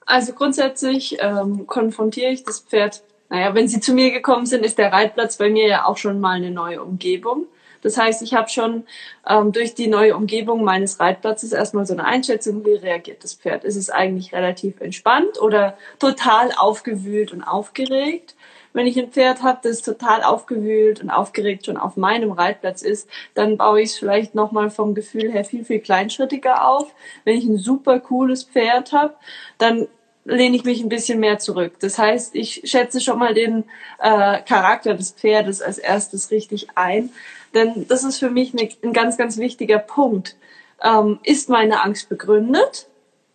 Also 0.07 0.33
grundsätzlich 0.33 1.17
ähm, 1.19 1.67
konfrontiere 1.67 2.31
ich 2.31 2.43
das 2.43 2.61
Pferd. 2.61 3.03
Naja, 3.29 3.53
wenn 3.55 3.67
sie 3.67 3.79
zu 3.79 3.93
mir 3.93 4.11
gekommen 4.11 4.45
sind, 4.45 4.65
ist 4.65 4.77
der 4.77 4.93
Reitplatz 4.93 5.37
bei 5.37 5.49
mir 5.49 5.67
ja 5.67 5.85
auch 5.85 5.97
schon 5.97 6.19
mal 6.19 6.37
eine 6.37 6.51
neue 6.51 6.81
Umgebung. 6.83 7.47
Das 7.85 7.97
heißt, 7.97 8.23
ich 8.23 8.33
habe 8.33 8.49
schon 8.49 8.83
ähm, 9.29 9.51
durch 9.51 9.75
die 9.75 9.85
neue 9.85 10.15
Umgebung 10.15 10.63
meines 10.63 10.99
Reitplatzes 10.99 11.51
erstmal 11.51 11.85
so 11.85 11.93
eine 11.93 12.05
Einschätzung, 12.05 12.65
wie 12.65 12.73
reagiert 12.73 13.23
das 13.23 13.35
Pferd. 13.35 13.63
Ist 13.63 13.75
es 13.75 13.91
eigentlich 13.91 14.33
relativ 14.33 14.81
entspannt 14.81 15.39
oder 15.39 15.77
total 15.99 16.51
aufgewühlt 16.57 17.31
und 17.31 17.43
aufgeregt? 17.43 18.35
Wenn 18.73 18.87
ich 18.87 18.97
ein 18.97 19.11
Pferd 19.11 19.43
habe, 19.43 19.59
das 19.61 19.83
total 19.83 20.23
aufgewühlt 20.23 20.99
und 20.99 21.11
aufgeregt 21.11 21.67
schon 21.67 21.77
auf 21.77 21.95
meinem 21.95 22.31
Reitplatz 22.31 22.81
ist, 22.81 23.07
dann 23.35 23.55
baue 23.55 23.81
ich 23.81 23.91
es 23.91 23.99
vielleicht 23.99 24.33
nochmal 24.33 24.71
vom 24.71 24.95
Gefühl 24.95 25.31
her 25.31 25.45
viel, 25.45 25.63
viel 25.63 25.79
kleinschrittiger 25.79 26.67
auf. 26.67 26.93
Wenn 27.23 27.37
ich 27.37 27.45
ein 27.45 27.57
super 27.57 27.99
cooles 27.99 28.45
Pferd 28.45 28.93
habe, 28.93 29.13
dann 29.59 29.87
lehne 30.25 30.55
ich 30.55 30.63
mich 30.63 30.81
ein 30.81 30.89
bisschen 30.89 31.19
mehr 31.19 31.39
zurück. 31.39 31.73
Das 31.79 31.97
heißt, 31.97 32.35
ich 32.35 32.63
schätze 32.65 32.99
schon 32.99 33.19
mal 33.19 33.33
den 33.33 33.63
äh, 33.99 34.41
Charakter 34.41 34.95
des 34.95 35.11
Pferdes 35.11 35.61
als 35.61 35.77
erstes 35.77 36.31
richtig 36.31 36.67
ein. 36.75 37.11
Denn 37.53 37.87
das 37.87 38.03
ist 38.03 38.17
für 38.17 38.29
mich 38.29 38.53
ne, 38.53 38.69
ein 38.83 38.91
ganz, 38.91 39.17
ganz 39.17 39.37
wichtiger 39.37 39.79
Punkt. 39.79 40.35
Ähm, 40.83 41.19
ist 41.23 41.49
meine 41.49 41.83
Angst 41.83 42.09
begründet? 42.09 42.87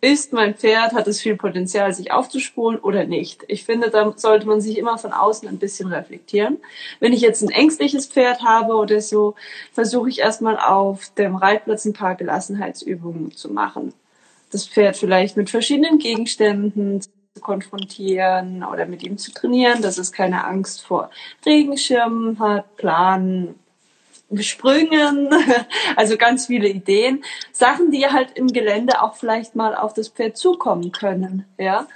Ist 0.03 0.33
mein 0.33 0.55
Pferd, 0.55 0.93
hat 0.93 1.07
es 1.07 1.21
viel 1.21 1.35
Potenzial, 1.35 1.93
sich 1.93 2.11
aufzuspulen 2.11 2.79
oder 2.79 3.05
nicht? 3.05 3.43
Ich 3.47 3.65
finde, 3.65 3.91
da 3.91 4.13
sollte 4.15 4.47
man 4.47 4.59
sich 4.59 4.77
immer 4.79 4.97
von 4.97 5.13
außen 5.13 5.47
ein 5.47 5.59
bisschen 5.59 5.93
reflektieren. 5.93 6.57
Wenn 6.99 7.13
ich 7.13 7.21
jetzt 7.21 7.43
ein 7.43 7.51
ängstliches 7.51 8.07
Pferd 8.07 8.41
habe 8.41 8.73
oder 8.73 8.99
so, 8.99 9.35
versuche 9.71 10.09
ich 10.09 10.19
erstmal 10.19 10.57
auf 10.57 11.11
dem 11.11 11.35
Reitplatz 11.35 11.85
ein 11.85 11.93
paar 11.93 12.15
Gelassenheitsübungen 12.15 13.31
zu 13.31 13.53
machen. 13.53 13.93
Das 14.51 14.67
Pferd 14.67 14.97
vielleicht 14.97 15.37
mit 15.37 15.49
verschiedenen 15.49 15.97
Gegenständen 15.97 17.01
zu 17.01 17.09
konfrontieren 17.41 18.63
oder 18.63 18.85
mit 18.85 19.03
ihm 19.03 19.17
zu 19.17 19.31
trainieren, 19.31 19.81
dass 19.81 19.97
es 19.97 20.11
keine 20.11 20.45
Angst 20.45 20.81
vor 20.81 21.09
Regenschirmen 21.45 22.39
hat, 22.39 22.75
Planen, 22.75 23.55
Sprüngen, 24.39 25.29
also 25.95 26.17
ganz 26.17 26.47
viele 26.47 26.69
Ideen, 26.69 27.23
Sachen, 27.51 27.91
die 27.91 28.07
halt 28.07 28.31
im 28.35 28.47
Gelände 28.47 29.01
auch 29.01 29.15
vielleicht 29.15 29.55
mal 29.55 29.75
auf 29.75 29.93
das 29.93 30.09
Pferd 30.09 30.37
zukommen 30.37 30.91
können, 30.91 31.45
ja. 31.57 31.87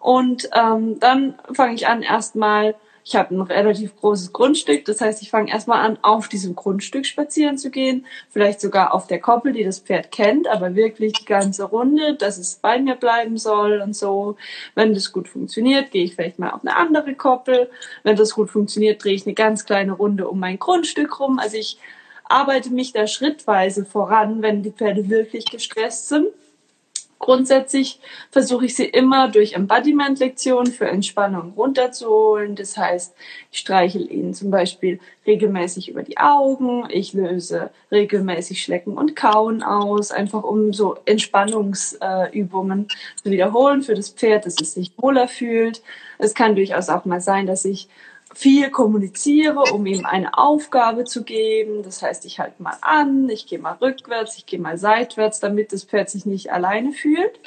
Und 0.00 0.48
ähm, 0.54 0.98
dann 1.00 1.34
fange 1.52 1.74
ich 1.74 1.86
an 1.86 2.02
erstmal 2.02 2.74
ich 3.06 3.16
habe 3.16 3.34
ein 3.34 3.42
relativ 3.42 3.94
großes 3.96 4.32
Grundstück, 4.32 4.86
das 4.86 5.02
heißt, 5.02 5.20
ich 5.20 5.30
fange 5.30 5.50
erstmal 5.50 5.84
an, 5.84 5.98
auf 6.00 6.28
diesem 6.28 6.56
Grundstück 6.56 7.04
spazieren 7.04 7.58
zu 7.58 7.70
gehen, 7.70 8.06
vielleicht 8.30 8.62
sogar 8.62 8.94
auf 8.94 9.06
der 9.06 9.20
Koppel, 9.20 9.52
die 9.52 9.62
das 9.62 9.78
Pferd 9.78 10.10
kennt, 10.10 10.48
aber 10.48 10.74
wirklich 10.74 11.12
die 11.12 11.26
ganze 11.26 11.64
Runde, 11.64 12.14
dass 12.14 12.38
es 12.38 12.56
bei 12.56 12.80
mir 12.80 12.94
bleiben 12.94 13.36
soll 13.36 13.82
und 13.82 13.94
so. 13.94 14.36
Wenn 14.74 14.94
das 14.94 15.12
gut 15.12 15.28
funktioniert, 15.28 15.90
gehe 15.90 16.04
ich 16.04 16.14
vielleicht 16.14 16.38
mal 16.38 16.50
auf 16.50 16.62
eine 16.62 16.76
andere 16.76 17.14
Koppel. 17.14 17.70
Wenn 18.04 18.16
das 18.16 18.34
gut 18.34 18.48
funktioniert, 18.48 19.04
drehe 19.04 19.14
ich 19.14 19.26
eine 19.26 19.34
ganz 19.34 19.66
kleine 19.66 19.92
Runde 19.92 20.26
um 20.26 20.40
mein 20.40 20.58
Grundstück 20.58 21.20
rum. 21.20 21.38
Also 21.38 21.58
ich 21.58 21.78
arbeite 22.24 22.70
mich 22.70 22.94
da 22.94 23.06
schrittweise 23.06 23.84
voran, 23.84 24.40
wenn 24.40 24.62
die 24.62 24.72
Pferde 24.72 25.10
wirklich 25.10 25.44
gestresst 25.44 26.08
sind. 26.08 26.28
Grundsätzlich 27.24 28.00
versuche 28.30 28.66
ich 28.66 28.76
sie 28.76 28.84
immer 28.84 29.28
durch 29.28 29.54
Embodiment-Lektionen 29.54 30.70
für 30.70 30.88
Entspannung 30.88 31.54
runterzuholen. 31.56 32.54
Das 32.54 32.76
heißt, 32.76 33.14
ich 33.50 33.60
streichel 33.60 34.12
ihnen 34.12 34.34
zum 34.34 34.50
Beispiel 34.50 35.00
regelmäßig 35.26 35.88
über 35.88 36.02
die 36.02 36.18
Augen, 36.18 36.86
ich 36.90 37.14
löse 37.14 37.70
regelmäßig 37.90 38.62
Schlecken 38.62 38.98
und 38.98 39.16
Kauen 39.16 39.62
aus, 39.62 40.10
einfach 40.10 40.42
um 40.42 40.74
so 40.74 40.98
Entspannungsübungen 41.06 42.88
zu 43.22 43.30
wiederholen 43.30 43.80
für 43.80 43.94
das 43.94 44.10
Pferd, 44.10 44.44
dass 44.44 44.60
es 44.60 44.74
sich 44.74 44.92
wohler 44.98 45.26
fühlt. 45.26 45.82
Es 46.18 46.34
kann 46.34 46.54
durchaus 46.54 46.90
auch 46.90 47.06
mal 47.06 47.22
sein, 47.22 47.46
dass 47.46 47.64
ich 47.64 47.88
viel 48.34 48.70
kommuniziere, 48.70 49.60
um 49.72 49.86
ihm 49.86 50.04
eine 50.04 50.36
Aufgabe 50.36 51.04
zu 51.04 51.24
geben. 51.24 51.82
Das 51.82 52.02
heißt, 52.02 52.24
ich 52.24 52.38
halte 52.40 52.62
mal 52.62 52.76
an, 52.80 53.28
ich 53.28 53.46
gehe 53.46 53.58
mal 53.58 53.76
rückwärts, 53.80 54.36
ich 54.36 54.46
gehe 54.46 54.60
mal 54.60 54.78
seitwärts, 54.78 55.40
damit 55.40 55.72
das 55.72 55.84
Pferd 55.84 56.10
sich 56.10 56.26
nicht 56.26 56.52
alleine 56.52 56.92
fühlt. 56.92 57.40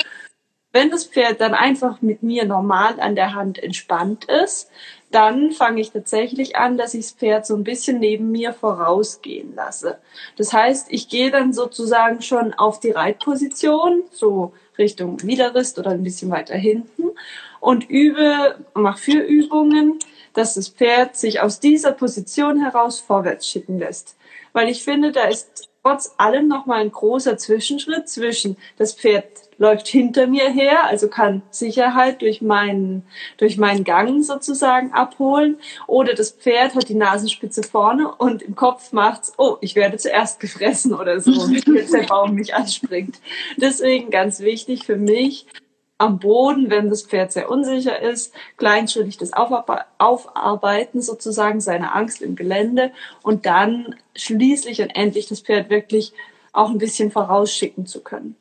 Wenn 0.74 0.89
das 0.91 1.06
Pferd 1.06 1.41
dann 1.41 1.53
einfach 1.53 2.01
mit 2.01 2.24
mir 2.24 2.46
normal 2.46 3.00
an 3.00 3.15
der 3.15 3.34
Hand 3.34 3.58
entspannt 3.58 4.25
ist, 4.25 4.70
dann 5.12 5.51
fange 5.51 5.79
ich 5.79 5.91
tatsächlich 5.91 6.58
an, 6.58 6.77
dass 6.77 6.94
ich 6.94 7.06
das 7.06 7.12
Pferd 7.13 7.46
so 7.46 7.56
ein 7.56 7.63
bisschen 7.63 8.00
neben 8.00 8.32
mir 8.32 8.53
vorausgehen 8.53 9.56
lasse. 9.56 9.98
Das 10.36 10.51
heißt, 10.51 10.88
ich 10.91 11.08
gehe 11.08 11.32
dann 11.32 11.53
sozusagen 11.53 12.22
schon 12.22 12.53
auf 12.53 12.79
die 12.79 12.91
Reitposition, 12.91 14.03
so 14.12 14.53
Richtung 14.77 15.24
Widerrist 15.24 15.79
oder 15.79 15.91
ein 15.91 16.03
bisschen 16.03 16.29
weiter 16.29 16.56
hinten 16.56 17.12
und 17.60 17.89
übe, 17.89 18.58
mache 18.74 19.00
vier 19.00 19.25
Übungen, 19.25 20.00
dass 20.38 20.53
das 20.53 20.70
Pferd 20.70 21.15
sich 21.15 21.41
aus 21.41 21.60
dieser 21.60 21.91
Position 21.91 22.62
heraus 22.62 23.00
vorwärts 23.00 23.48
schicken 23.48 23.79
lässt. 23.79 24.15
Weil 24.53 24.70
ich 24.70 24.84
finde, 24.84 25.12
da 25.12 25.24
ist 25.24 25.70
trotz 25.82 26.13
allem 26.17 26.48
nochmal 26.48 26.82
ein 26.82 26.91
großer 26.91 27.38
Zwischenschritt 27.38 28.08
zwischen 28.08 28.56
das 28.77 28.94
Pferd 28.94 29.25
läuft 29.58 29.88
hinter 29.88 30.27
mir 30.27 30.50
her, 30.50 30.84
also 30.84 31.08
kann 31.08 31.41
Sicherheit 31.50 32.22
durch 32.22 32.41
meinen, 32.41 33.03
durch 33.38 33.58
meinen 33.58 33.84
Gang 33.84 34.24
sozusagen 34.24 34.94
abholen. 34.94 35.58
Oder 35.88 36.13
das 36.13 36.29
Pferd 36.32 36.75
hat 36.75 36.89
die 36.89 36.94
Nasenspitze 36.94 37.63
vorne 37.63 38.13
und 38.13 38.44
im 38.44 38.56
Kopf 38.56 38.94
macht's, 38.94 39.34
oh, 39.38 39.58
ich 39.62 39.75
werde 39.75 39.98
zuerst 39.98 40.39
gefressen 40.39 40.94
oder 40.94 41.20
so, 41.20 41.32
wenn 41.32 41.91
der 41.91 42.08
Baum 42.08 42.36
mich 42.36 42.53
anspringt. 42.53 43.20
Deswegen 43.56 44.12
ganz 44.12 44.41
wichtig 44.41 44.86
für 44.86 44.98
mich, 44.98 45.48
am 45.97 46.19
Boden, 46.19 46.69
wenn 46.69 46.89
das 46.89 47.03
Pferd 47.03 47.31
sehr 47.31 47.49
unsicher 47.49 47.99
ist, 47.99 48.33
kleinschrittig 48.57 49.17
das 49.17 49.31
Aufarbeiten 49.33 51.01
sozusagen 51.01 51.59
seiner 51.59 51.95
Angst 51.95 52.21
im 52.21 52.35
Gelände 52.35 52.91
und 53.23 53.45
dann 53.45 53.95
schließlich 54.15 54.81
und 54.81 54.89
endlich 54.89 55.27
das 55.27 55.41
Pferd 55.41 55.69
wirklich 55.69 56.13
auch 56.53 56.69
ein 56.69 56.77
bisschen 56.77 57.11
vorausschicken 57.11 57.85
zu 57.85 58.01
können. 58.01 58.35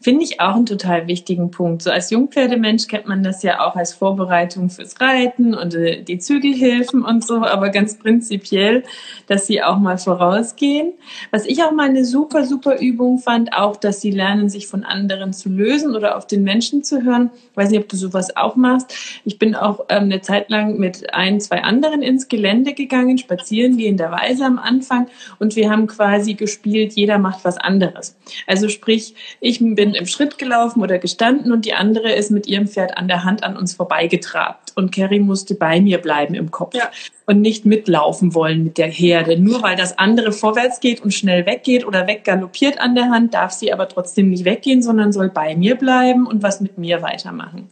Finde 0.00 0.24
ich 0.24 0.40
auch 0.40 0.54
einen 0.54 0.66
total 0.66 1.06
wichtigen 1.06 1.50
Punkt. 1.50 1.82
So 1.82 1.90
als 1.90 2.10
Jungpferdemensch 2.10 2.86
kennt 2.86 3.06
man 3.06 3.22
das 3.22 3.42
ja 3.42 3.60
auch 3.60 3.76
als 3.76 3.92
Vorbereitung 3.92 4.70
fürs 4.70 5.00
Reiten 5.00 5.54
und 5.54 5.74
äh, 5.74 6.02
die 6.02 6.18
Zügelhilfen 6.18 7.04
und 7.04 7.24
so, 7.24 7.44
aber 7.44 7.70
ganz 7.70 7.98
prinzipiell, 7.98 8.84
dass 9.26 9.46
sie 9.46 9.62
auch 9.62 9.78
mal 9.78 9.98
vorausgehen. 9.98 10.94
Was 11.30 11.44
ich 11.44 11.62
auch 11.62 11.72
mal 11.72 11.88
eine 11.88 12.04
super, 12.04 12.44
super 12.44 12.78
Übung 12.78 13.18
fand, 13.18 13.52
auch, 13.52 13.76
dass 13.76 14.00
sie 14.00 14.10
lernen, 14.10 14.48
sich 14.48 14.66
von 14.66 14.84
anderen 14.84 15.32
zu 15.32 15.48
lösen 15.48 15.94
oder 15.94 16.16
auf 16.16 16.26
den 16.26 16.42
Menschen 16.42 16.82
zu 16.82 17.02
hören. 17.02 17.30
Ich 17.50 17.56
weiß 17.56 17.70
nicht, 17.70 17.80
ob 17.80 17.88
du 17.88 17.96
sowas 17.96 18.36
auch 18.36 18.56
machst. 18.56 18.94
Ich 19.24 19.38
bin 19.38 19.54
auch 19.54 19.86
ähm, 19.88 20.04
eine 20.04 20.20
Zeit 20.22 20.48
lang 20.48 20.78
mit 20.78 21.12
ein, 21.12 21.40
zwei 21.40 21.62
anderen 21.62 22.02
ins 22.02 22.28
Gelände 22.28 22.72
gegangen, 22.72 23.18
spazieren 23.18 23.76
gehenderweise 23.76 24.44
am 24.44 24.58
Anfang 24.58 25.08
und 25.38 25.56
wir 25.56 25.70
haben 25.70 25.86
quasi 25.86 26.34
gespielt, 26.34 26.94
jeder 26.94 27.18
macht 27.18 27.44
was 27.44 27.58
anderes. 27.58 28.16
Also 28.46 28.68
sprich, 28.68 29.14
ich 29.40 29.57
ich 29.60 29.74
bin 29.74 29.94
im 29.94 30.06
Schritt 30.06 30.38
gelaufen 30.38 30.82
oder 30.82 30.98
gestanden 30.98 31.52
und 31.52 31.64
die 31.64 31.74
andere 31.74 32.12
ist 32.12 32.30
mit 32.30 32.46
ihrem 32.46 32.68
Pferd 32.68 32.96
an 32.96 33.08
der 33.08 33.24
Hand 33.24 33.42
an 33.42 33.56
uns 33.56 33.74
vorbeigetrabt. 33.74 34.72
Und 34.76 34.94
Carrie 34.94 35.20
musste 35.20 35.54
bei 35.54 35.80
mir 35.80 35.98
bleiben 35.98 36.34
im 36.34 36.50
Kopf. 36.50 36.74
Ja 36.74 36.90
und 37.28 37.42
nicht 37.42 37.66
mitlaufen 37.66 38.34
wollen 38.34 38.64
mit 38.64 38.78
der 38.78 38.86
Herde. 38.86 39.38
Nur 39.38 39.62
weil 39.62 39.76
das 39.76 39.98
andere 39.98 40.32
vorwärts 40.32 40.80
geht 40.80 41.02
und 41.02 41.12
schnell 41.12 41.44
weggeht 41.44 41.86
oder 41.86 42.06
weggaloppiert 42.06 42.80
an 42.80 42.94
der 42.94 43.10
Hand, 43.10 43.34
darf 43.34 43.52
sie 43.52 43.70
aber 43.70 43.86
trotzdem 43.86 44.30
nicht 44.30 44.46
weggehen, 44.46 44.80
sondern 44.80 45.12
soll 45.12 45.28
bei 45.28 45.54
mir 45.54 45.74
bleiben 45.74 46.26
und 46.26 46.42
was 46.42 46.62
mit 46.62 46.78
mir 46.78 47.02
weitermachen. 47.02 47.68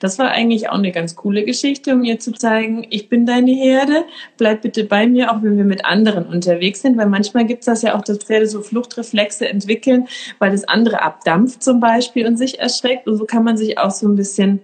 Das 0.00 0.18
war 0.18 0.30
eigentlich 0.30 0.70
auch 0.70 0.78
eine 0.78 0.90
ganz 0.90 1.16
coole 1.16 1.44
Geschichte, 1.44 1.92
um 1.92 2.02
ihr 2.02 2.18
zu 2.18 2.32
zeigen, 2.32 2.86
ich 2.88 3.10
bin 3.10 3.26
deine 3.26 3.52
Herde, 3.52 4.06
bleib 4.38 4.62
bitte 4.62 4.84
bei 4.84 5.06
mir, 5.06 5.30
auch 5.30 5.42
wenn 5.42 5.58
wir 5.58 5.64
mit 5.64 5.84
anderen 5.84 6.24
unterwegs 6.24 6.80
sind, 6.80 6.96
weil 6.96 7.06
manchmal 7.06 7.44
gibt 7.44 7.60
es 7.60 7.66
das 7.66 7.82
ja 7.82 7.98
auch, 7.98 8.02
dass 8.02 8.16
Pferde 8.16 8.46
so 8.46 8.62
Fluchtreflexe 8.62 9.46
entwickeln, 9.46 10.08
weil 10.38 10.50
das 10.50 10.64
andere 10.64 11.02
abdampft 11.02 11.62
zum 11.62 11.78
Beispiel 11.78 12.26
und 12.26 12.38
sich 12.38 12.58
erschreckt. 12.58 13.06
Und 13.06 13.18
so 13.18 13.26
kann 13.26 13.44
man 13.44 13.58
sich 13.58 13.76
auch 13.76 13.90
so 13.90 14.08
ein 14.08 14.16
bisschen 14.16 14.60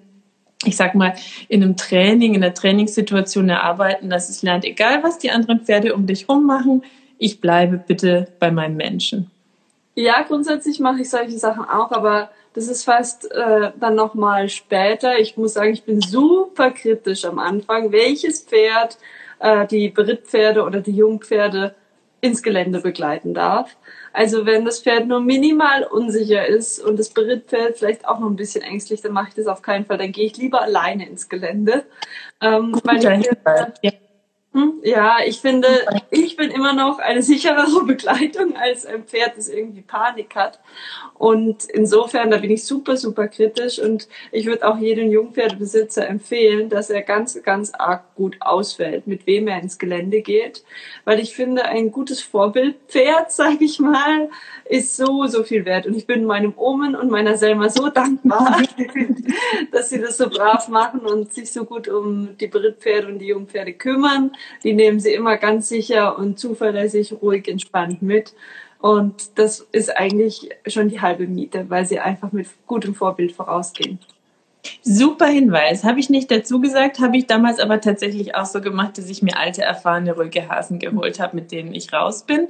ich 0.64 0.76
sag 0.76 0.94
mal, 0.94 1.14
in 1.48 1.62
einem 1.62 1.76
Training, 1.76 2.34
in 2.34 2.44
einer 2.44 2.54
Trainingssituation 2.54 3.48
erarbeiten, 3.48 4.10
dass 4.10 4.28
es 4.28 4.42
lernt, 4.42 4.64
egal 4.64 5.02
was 5.02 5.18
die 5.18 5.30
anderen 5.30 5.60
Pferde 5.60 5.94
um 5.94 6.06
dich 6.06 6.28
rum 6.28 6.46
machen, 6.46 6.82
ich 7.18 7.40
bleibe 7.40 7.78
bitte 7.78 8.28
bei 8.38 8.50
meinem 8.50 8.76
Menschen. 8.76 9.30
Ja, 9.94 10.22
grundsätzlich 10.22 10.80
mache 10.80 11.00
ich 11.00 11.10
solche 11.10 11.38
Sachen 11.38 11.64
auch, 11.64 11.90
aber 11.92 12.30
das 12.54 12.68
ist 12.68 12.84
fast 12.84 13.30
äh, 13.30 13.70
dann 13.78 13.94
nochmal 13.94 14.48
später. 14.48 15.18
Ich 15.18 15.36
muss 15.36 15.54
sagen, 15.54 15.72
ich 15.72 15.84
bin 15.84 16.00
super 16.00 16.70
kritisch 16.70 17.24
am 17.24 17.38
Anfang, 17.38 17.92
welches 17.92 18.42
Pferd, 18.42 18.98
äh, 19.38 19.66
die 19.66 19.88
Berittpferde 19.88 20.64
oder 20.64 20.80
die 20.80 20.92
Jungpferde 20.92 21.74
ins 22.20 22.42
Gelände 22.42 22.80
begleiten 22.80 23.34
darf. 23.34 23.76
Also 24.12 24.44
wenn 24.44 24.64
das 24.64 24.82
Pferd 24.82 25.06
nur 25.06 25.20
minimal 25.20 25.84
unsicher 25.84 26.46
ist 26.46 26.80
und 26.80 26.98
das 26.98 27.10
Berittpferd 27.10 27.78
vielleicht 27.78 28.06
auch 28.08 28.18
noch 28.18 28.28
ein 28.28 28.36
bisschen 28.36 28.62
ängstlich, 28.62 29.00
dann 29.00 29.12
mache 29.12 29.28
ich 29.28 29.34
das 29.34 29.46
auf 29.46 29.62
keinen 29.62 29.86
Fall. 29.86 29.98
Dann 29.98 30.12
gehe 30.12 30.26
ich 30.26 30.36
lieber 30.36 30.62
alleine 30.62 31.08
ins 31.08 31.28
Gelände. 31.28 31.84
Ähm, 32.40 32.80
weil 32.84 32.98
ich, 32.98 33.28
ja. 33.82 33.92
Hm? 34.52 34.80
Ja, 34.82 35.18
ich 35.24 35.40
finde, 35.40 35.68
ich 36.10 36.36
bin 36.36 36.50
immer 36.50 36.72
noch 36.72 36.98
eine 36.98 37.22
sicherere 37.22 37.84
Begleitung 37.86 38.56
als 38.56 38.84
ein 38.84 39.04
Pferd, 39.04 39.36
das 39.36 39.48
irgendwie 39.48 39.82
Panik 39.82 40.34
hat. 40.34 40.58
Und 41.14 41.66
insofern, 41.66 42.32
da 42.32 42.38
bin 42.38 42.50
ich 42.50 42.64
super, 42.64 42.96
super 42.96 43.28
kritisch 43.28 43.78
und 43.78 44.08
ich 44.32 44.46
würde 44.46 44.66
auch 44.66 44.78
jedem 44.78 45.08
Jungpferdebesitzer 45.08 46.08
empfehlen, 46.08 46.68
dass 46.68 46.90
er 46.90 47.02
ganz, 47.02 47.40
ganz 47.44 47.72
arg 47.74 48.12
gut 48.16 48.38
auswählt, 48.40 49.06
mit 49.06 49.26
wem 49.28 49.46
er 49.46 49.60
ins 49.60 49.78
Gelände 49.78 50.20
geht. 50.20 50.64
Weil 51.04 51.20
ich 51.20 51.36
finde, 51.36 51.66
ein 51.66 51.92
gutes 51.92 52.20
Vorbildpferd, 52.20 53.30
sage 53.32 53.64
ich 53.64 53.78
mal, 53.78 54.30
ist 54.70 54.96
so, 54.96 55.26
so 55.26 55.42
viel 55.42 55.64
wert. 55.64 55.86
Und 55.86 55.96
ich 55.96 56.06
bin 56.06 56.24
meinem 56.24 56.54
Omen 56.56 56.94
und 56.94 57.10
meiner 57.10 57.36
Selma 57.36 57.68
so 57.68 57.88
dankbar, 57.88 58.62
dass 59.72 59.90
sie 59.90 60.00
das 60.00 60.16
so 60.16 60.30
brav 60.30 60.68
machen 60.68 61.00
und 61.00 61.32
sich 61.32 61.52
so 61.52 61.64
gut 61.64 61.88
um 61.88 62.36
die 62.38 62.46
Brittpferde 62.46 63.08
und 63.08 63.18
die 63.18 63.26
Jungpferde 63.26 63.72
kümmern 63.72 64.30
die 64.62 64.72
nehmen 64.72 65.00
sie 65.00 65.12
immer 65.12 65.36
ganz 65.36 65.68
sicher 65.68 66.18
und 66.18 66.38
zuverlässig, 66.38 67.14
ruhig, 67.20 67.48
entspannt 67.48 68.02
mit. 68.02 68.34
Und 68.78 69.38
das 69.38 69.66
ist 69.72 69.96
eigentlich 69.96 70.48
schon 70.66 70.88
die 70.88 71.00
halbe 71.00 71.26
Miete, 71.26 71.68
weil 71.68 71.86
sie 71.86 72.00
einfach 72.00 72.32
mit 72.32 72.46
gutem 72.66 72.94
Vorbild 72.94 73.32
vorausgehen. 73.32 73.98
Super 74.82 75.26
Hinweis. 75.26 75.84
Habe 75.84 76.00
ich 76.00 76.10
nicht 76.10 76.30
dazu 76.30 76.60
gesagt, 76.60 77.00
habe 77.00 77.16
ich 77.16 77.26
damals 77.26 77.58
aber 77.58 77.80
tatsächlich 77.80 78.34
auch 78.34 78.44
so 78.44 78.60
gemacht, 78.60 78.98
dass 78.98 79.08
ich 79.08 79.22
mir 79.22 79.36
alte, 79.36 79.62
erfahrene, 79.62 80.14
ruhige 80.14 80.48
Hasen 80.48 80.78
geholt 80.78 81.20
habe, 81.20 81.36
mit 81.36 81.52
denen 81.52 81.74
ich 81.74 81.92
raus 81.92 82.24
bin. 82.24 82.48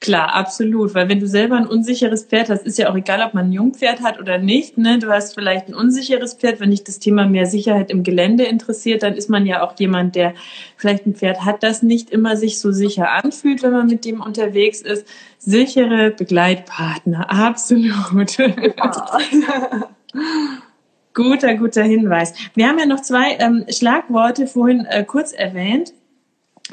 Klar, 0.00 0.34
absolut. 0.34 0.94
Weil 0.94 1.08
wenn 1.08 1.20
du 1.20 1.26
selber 1.26 1.56
ein 1.56 1.66
unsicheres 1.66 2.24
Pferd 2.24 2.48
hast, 2.48 2.66
ist 2.66 2.78
ja 2.78 2.90
auch 2.90 2.96
egal, 2.96 3.22
ob 3.26 3.34
man 3.34 3.46
ein 3.46 3.52
Jungpferd 3.52 4.02
hat 4.02 4.18
oder 4.18 4.38
nicht. 4.38 4.78
Ne? 4.78 4.98
Du 4.98 5.10
hast 5.10 5.34
vielleicht 5.34 5.68
ein 5.68 5.74
unsicheres 5.74 6.34
Pferd. 6.34 6.60
Wenn 6.60 6.70
dich 6.70 6.84
das 6.84 6.98
Thema 6.98 7.26
mehr 7.26 7.46
Sicherheit 7.46 7.90
im 7.90 8.04
Gelände 8.04 8.44
interessiert, 8.44 9.02
dann 9.02 9.14
ist 9.14 9.28
man 9.28 9.46
ja 9.46 9.62
auch 9.62 9.78
jemand, 9.78 10.14
der 10.16 10.34
vielleicht 10.76 11.06
ein 11.06 11.14
Pferd 11.14 11.44
hat, 11.44 11.62
das 11.62 11.82
nicht 11.82 12.10
immer 12.10 12.36
sich 12.36 12.58
so 12.58 12.72
sicher 12.72 13.10
anfühlt, 13.10 13.62
wenn 13.62 13.72
man 13.72 13.86
mit 13.86 14.04
dem 14.04 14.20
unterwegs 14.20 14.80
ist. 14.80 15.06
Sichere 15.38 16.10
Begleitpartner, 16.10 17.30
absolut. 17.30 18.38
Ja. 18.38 19.90
Guter, 21.14 21.54
guter 21.56 21.82
Hinweis. 21.82 22.34
Wir 22.54 22.68
haben 22.68 22.78
ja 22.78 22.86
noch 22.86 23.00
zwei 23.00 23.36
ähm, 23.38 23.64
Schlagworte 23.68 24.46
vorhin 24.46 24.86
äh, 24.86 25.04
kurz 25.04 25.32
erwähnt. 25.32 25.92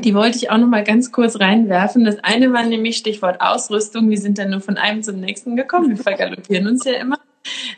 Die 0.03 0.13
wollte 0.13 0.37
ich 0.37 0.51
auch 0.51 0.57
noch 0.57 0.67
mal 0.67 0.83
ganz 0.83 1.11
kurz 1.11 1.39
reinwerfen. 1.39 2.05
Das 2.05 2.19
eine 2.23 2.53
war 2.53 2.63
nämlich 2.63 2.97
Stichwort 2.97 3.41
Ausrüstung. 3.41 4.09
Wir 4.09 4.19
sind 4.19 4.37
dann 4.37 4.51
nur 4.51 4.61
von 4.61 4.77
einem 4.77 5.01
zum 5.01 5.19
nächsten 5.19 5.55
gekommen. 5.55 5.89
Wir 5.89 5.97
vergaloppieren 5.97 6.67
uns 6.67 6.85
ja 6.85 6.93
immer. 6.93 7.17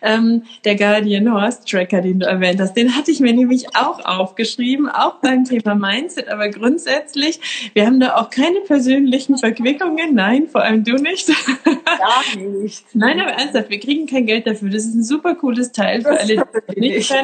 Ähm, 0.02 0.44
der 0.66 0.76
Guardian 0.76 1.32
Horse 1.32 1.60
Tracker, 1.66 2.02
den 2.02 2.20
du 2.20 2.26
erwähnt 2.26 2.60
hast, 2.60 2.76
den 2.76 2.96
hatte 2.96 3.12
ich 3.12 3.20
mir 3.20 3.34
nämlich 3.34 3.76
auch 3.76 4.04
aufgeschrieben, 4.06 4.90
auch 4.90 5.16
beim 5.16 5.46
Thema 5.46 5.76
Mindset, 5.76 6.30
aber 6.30 6.50
grundsätzlich, 6.50 7.40
wir 7.74 7.86
haben 7.86 8.00
da 8.00 8.16
auch 8.18 8.30
keine 8.30 8.60
persönlichen 8.62 9.38
Verquickungen, 9.38 10.14
nein, 10.16 10.48
vor 10.48 10.62
allem 10.62 10.84
du 10.84 10.96
nicht. 10.96 11.30
Gar 11.64 12.38
nicht. 12.48 12.86
Nein, 12.94 13.20
aber 13.20 13.32
ernsthaft, 13.32 13.70
wir 13.70 13.80
kriegen 13.80 14.08
kein 14.08 14.26
Geld 14.26 14.48
dafür. 14.48 14.70
Das 14.70 14.86
ist 14.86 14.96
ein 14.96 15.04
super 15.04 15.36
cooles 15.36 15.72
Teil 15.72 16.02
für 16.02 16.20
alle, 16.20 16.48
die 16.76 16.80
nicht. 16.80 17.14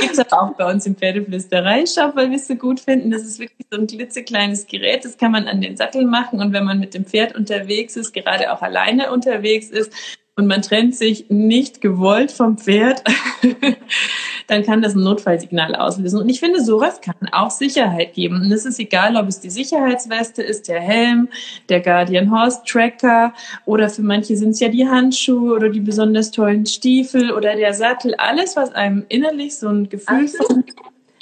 Gibt 0.00 0.18
es 0.18 0.32
auch 0.32 0.54
bei 0.54 0.70
uns 0.70 0.84
im 0.86 0.96
Pferdeflüsterei-Shop, 0.96 2.16
weil 2.16 2.30
wir 2.30 2.36
es 2.36 2.48
so 2.48 2.56
gut 2.56 2.80
finden. 2.80 3.10
Das 3.10 3.22
ist 3.22 3.38
wirklich 3.38 3.66
so 3.70 3.78
ein 3.78 3.86
klitzekleines 3.86 4.66
Gerät, 4.66 5.04
das 5.04 5.16
kann 5.16 5.30
man 5.30 5.46
an 5.46 5.60
den 5.60 5.76
Sattel 5.76 6.04
machen 6.04 6.40
und 6.40 6.52
wenn 6.52 6.64
man 6.64 6.80
mit 6.80 6.94
dem 6.94 7.04
Pferd 7.04 7.36
unterwegs 7.36 7.96
ist, 7.96 8.12
gerade 8.12 8.52
auch 8.52 8.62
alleine 8.62 9.12
unterwegs 9.12 9.68
ist, 9.68 9.92
und 10.38 10.46
man 10.46 10.60
trennt 10.60 10.94
sich 10.94 11.30
nicht 11.30 11.80
gewollt 11.80 12.30
vom 12.30 12.58
Pferd, 12.58 13.02
dann 14.48 14.62
kann 14.64 14.82
das 14.82 14.94
ein 14.94 15.02
Notfallsignal 15.02 15.74
auslösen. 15.74 16.20
Und 16.20 16.28
ich 16.28 16.40
finde, 16.40 16.62
sowas 16.62 17.00
kann 17.00 17.14
auch 17.32 17.50
Sicherheit 17.50 18.12
geben. 18.12 18.42
Und 18.42 18.52
es 18.52 18.66
ist 18.66 18.78
egal, 18.78 19.16
ob 19.16 19.28
es 19.28 19.40
die 19.40 19.48
Sicherheitsweste 19.48 20.42
ist, 20.42 20.68
der 20.68 20.80
Helm, 20.80 21.28
der 21.70 21.80
Guardian 21.80 22.30
Horse 22.30 22.60
Tracker 22.66 23.32
oder 23.64 23.88
für 23.88 24.02
manche 24.02 24.36
sind 24.36 24.50
es 24.50 24.60
ja 24.60 24.68
die 24.68 24.86
Handschuhe 24.86 25.54
oder 25.54 25.70
die 25.70 25.80
besonders 25.80 26.30
tollen 26.30 26.66
Stiefel 26.66 27.32
oder 27.32 27.56
der 27.56 27.72
Sattel. 27.72 28.14
Alles, 28.16 28.56
was 28.56 28.74
einem 28.74 29.06
innerlich 29.08 29.56
so 29.56 29.68
ein 29.68 29.88
Gefühl 29.88 30.28
von 30.28 30.64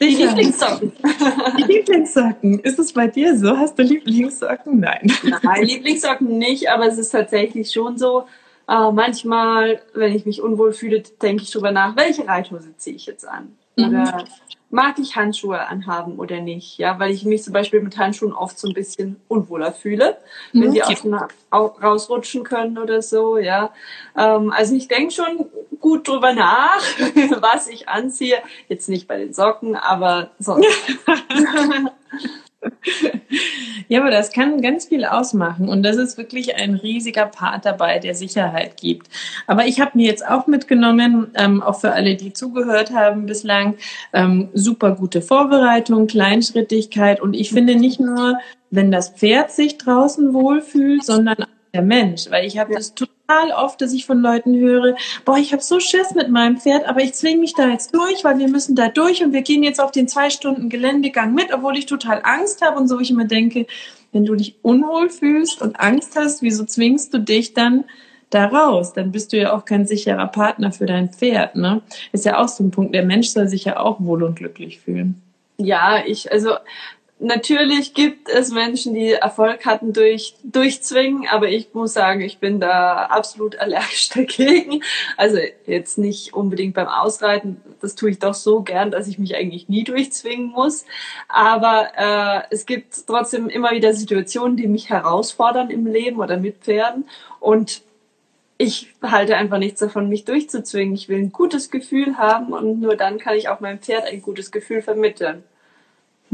die 0.01 0.07
Lieblingssocken. 0.07 0.93
Die 1.57 1.73
Lieblingssocken. 1.73 2.59
Ist 2.59 2.81
es 2.81 2.93
bei 2.93 3.07
dir 3.07 3.39
so? 3.39 3.57
Hast 3.57 3.79
du 3.79 3.85
Lieblingssocken? 3.85 4.81
Nein. 4.81 5.13
Nein, 5.43 5.63
Lieblingssocken 5.63 6.37
nicht, 6.37 6.69
aber 6.69 6.89
es 6.89 6.99
ist 6.99 7.11
tatsächlich 7.11 7.71
schon 7.71 7.97
so, 7.97 8.25
äh, 8.69 8.93
manchmal, 8.93 9.83
wenn 9.93 10.15
ich 10.15 10.27
mich 10.27 10.43
unwohl 10.43 10.73
fühle, 10.73 11.03
denke 11.23 11.43
ich 11.43 11.51
drüber 11.51 11.71
nach, 11.71 11.97
welche 11.97 12.27
Reithose 12.27 12.77
ziehe 12.77 12.97
ich 12.97 13.07
jetzt 13.07 13.27
an? 13.27 13.57
Mhm. 13.77 13.89
Oder 13.89 14.25
mag 14.71 14.99
ich 14.99 15.17
Handschuhe 15.17 15.61
anhaben 15.61 16.19
oder 16.19 16.41
nicht? 16.41 16.79
Ja, 16.79 16.99
weil 16.99 17.13
ich 17.13 17.25
mich 17.25 17.43
zum 17.43 17.53
Beispiel 17.53 17.81
mit 17.81 17.97
Handschuhen 17.97 18.33
oft 18.33 18.59
so 18.59 18.69
ein 18.69 18.75
bisschen 18.75 19.21
unwohler 19.29 19.73
fühle, 19.73 20.17
wenn 20.53 20.71
mhm. 20.71 20.73
die 20.73 20.83
auch 21.51 21.83
rausrutschen 21.83 22.43
können 22.43 22.79
oder 22.79 23.03
so, 23.03 23.39
ja. 23.39 23.73
Ähm, 24.17 24.53
also 24.53 24.75
ich 24.75 24.89
denke 24.89 25.13
schon 25.13 25.47
gut 25.81 26.09
drüber 26.09 26.33
nach, 26.33 26.81
was 27.41 27.69
ich 27.69 27.89
anziehe. 27.89 28.39
Jetzt 28.69 28.89
nicht 28.89 29.07
bei 29.07 29.19
den 29.19 29.33
Socken, 29.33 29.77
aber 29.77 30.31
sonst. 30.39 30.67
Ja, 33.89 34.01
aber 34.01 34.11
das 34.11 34.33
kann 34.33 34.63
ganz 34.63 34.87
viel 34.87 35.05
ausmachen 35.05 35.69
und 35.69 35.83
das 35.83 35.97
ist 35.97 36.17
wirklich 36.17 36.57
ein 36.57 36.75
riesiger 36.75 37.27
Part 37.27 37.67
dabei, 37.67 37.99
der 37.99 38.15
Sicherheit 38.15 38.79
gibt. 38.79 39.09
Aber 39.47 39.67
ich 39.67 39.81
habe 39.81 39.93
mir 39.95 40.07
jetzt 40.07 40.27
auch 40.27 40.47
mitgenommen, 40.47 41.31
ähm, 41.35 41.63
auch 41.63 41.81
für 41.81 41.93
alle, 41.93 42.17
die 42.17 42.33
zugehört 42.33 42.93
haben 42.93 43.27
bislang, 43.27 43.75
ähm, 44.13 44.49
super 44.55 44.93
gute 44.93 45.21
Vorbereitung, 45.21 46.07
Kleinschrittigkeit 46.07 47.21
und 47.21 47.35
ich 47.35 47.51
finde 47.51 47.77
nicht 47.77 48.01
nur, 48.01 48.39
wenn 48.71 48.91
das 48.91 49.11
Pferd 49.11 49.51
sich 49.51 49.77
draußen 49.77 50.33
wohlfühlt, 50.33 51.05
sondern 51.05 51.43
auch 51.43 51.49
der 51.75 51.83
Mensch, 51.83 52.31
weil 52.31 52.47
ich 52.47 52.59
habe 52.59 52.73
ja. 52.73 52.79
das 52.79 52.95
total 52.95 53.14
oft, 53.57 53.81
dass 53.81 53.93
ich 53.93 54.07
von 54.07 54.21
Leuten 54.21 54.55
höre, 54.57 54.97
boah, 55.25 55.39
ich 55.39 55.53
habe 55.53 55.63
so 55.63 55.81
Schiss 55.81 56.15
mit 56.15 56.31
meinem 56.31 56.59
Pferd, 56.59 56.87
aber 56.87 57.01
ich 57.01 57.15
zwinge 57.15 57.41
mich 57.41 57.55
da 57.55 57.69
jetzt 57.69 57.95
durch, 57.95 58.25
weil 58.25 58.39
wir 58.39 58.49
müssen 58.49 58.77
da 58.77 58.89
durch 58.89 59.25
und 59.25 59.33
wir 59.33 59.43
gehen 59.43 59.63
jetzt 59.63 59.81
auf 59.81 59.91
den 59.91 60.09
zwei 60.09 60.31
Stunden 60.31 60.69
Geländegang 60.69 61.35
mit, 61.35 61.53
obwohl 61.53 61.77
ich 61.77 61.87
total 61.87 62.21
Angst 62.25 62.63
habe 62.63 62.79
und 62.79 62.89
so 62.89 63.01
ich 63.01 63.11
immer 63.11 63.25
denke, 63.25 63.67
wenn 64.13 64.25
du 64.25 64.35
dich 64.35 64.57
unwohl 64.63 65.11
fühlst 65.11 65.61
und 65.61 65.81
Angst 65.81 66.17
hast, 66.17 66.43
wieso 66.43 66.65
zwingst 66.65 67.13
du 67.13 67.19
dich 67.19 67.55
dann 67.55 67.85
da? 68.31 68.83
Dann 68.95 69.13
bist 69.13 69.33
du 69.33 69.37
ja 69.39 69.53
auch 69.53 69.65
kein 69.65 69.87
sicherer 69.87 70.27
Partner 70.27 70.73
für 70.73 70.87
dein 70.87 71.09
Pferd, 71.11 71.57
ne? 71.57 71.83
Ist 72.13 72.25
ja 72.25 72.39
auch 72.39 72.49
so 72.49 72.65
ein 72.65 72.71
Punkt. 72.71 72.95
Der 72.95 73.05
Mensch 73.05 73.29
soll 73.29 73.49
sich 73.49 73.65
ja 73.65 73.79
auch 73.79 74.01
wohl 74.01 74.23
und 74.23 74.37
glücklich 74.37 74.81
fühlen. 74.81 75.21
Ja, 75.57 76.03
ich, 76.05 76.33
also 76.33 76.55
natürlich 77.19 77.95
gibt 77.95 78.29
es 78.29 78.51
Menschen, 78.51 78.95
die 78.95 79.13
Erfolg 79.13 79.65
hatten 79.67 79.93
durch 79.93 80.35
Durchzwingen, 80.43 81.27
aber 81.29 81.49
ich 81.49 81.73
muss 81.73 81.93
sagen, 81.93 82.21
ich 82.21 82.39
bin 82.39 82.61
da 82.61 83.07
absolut 83.07 83.59
allergisch 83.59 84.09
dagegen. 84.15 84.83
Also 85.17 85.39
jetzt 85.67 85.99
nicht 85.99 86.35
unbedingt 86.35 86.75
beim 86.75 86.89
Ausreiten, 86.89 87.61
das 87.81 87.95
tue 87.95 88.11
ich 88.11 88.19
doch 88.19 88.35
so 88.35 88.63
gern, 88.63 88.91
dass 88.91 89.09
ich 89.09 89.19
mich 89.19 89.37
eigentlich 89.37 89.69
nie 89.69 89.85
durchzwingen 89.85 90.49
muss. 90.49 90.85
Aber 91.29 91.89
äh, 91.97 92.43
es 92.51 92.67
gibt 92.67 93.07
trotzdem 93.07 93.49
immer 93.49 93.73
wieder 93.73 93.95
Situationen, 93.95 94.57
die 94.57 94.67
mich 94.67 94.91
herausfordern 94.91 95.71
im 95.71 95.87
Leben 95.87 96.21
oder 96.21 96.37
mit 96.37 96.59
Pferden 96.59 97.09
und 97.41 97.83
ich 98.57 98.95
halte 99.03 99.37
einfach 99.37 99.59
nichts 99.59 99.81
davon, 99.81 100.09
mich 100.09 100.25
durchzuzwingen. 100.25 100.95
Ich 100.95 101.09
will 101.09 101.19
ein 101.19 101.33
gutes 101.33 101.71
Gefühl 101.71 102.19
haben 102.19 102.53
und 102.53 102.81
nur 102.81 102.97
dann 102.97 103.19
kann 103.19 103.37
ich 103.37 103.49
auch 103.49 103.61
meinem 103.61 103.81
Pferd 103.81 104.05
ein 104.07 104.23
gutes 104.23 104.53
Gefühl 104.53 104.81
vermitteln. 104.81 105.43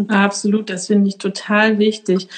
Absolut, 0.09 0.71
das 0.71 0.87
finde 0.87 1.09
ich 1.09 1.19
total 1.19 1.79
wichtig. 1.79 2.29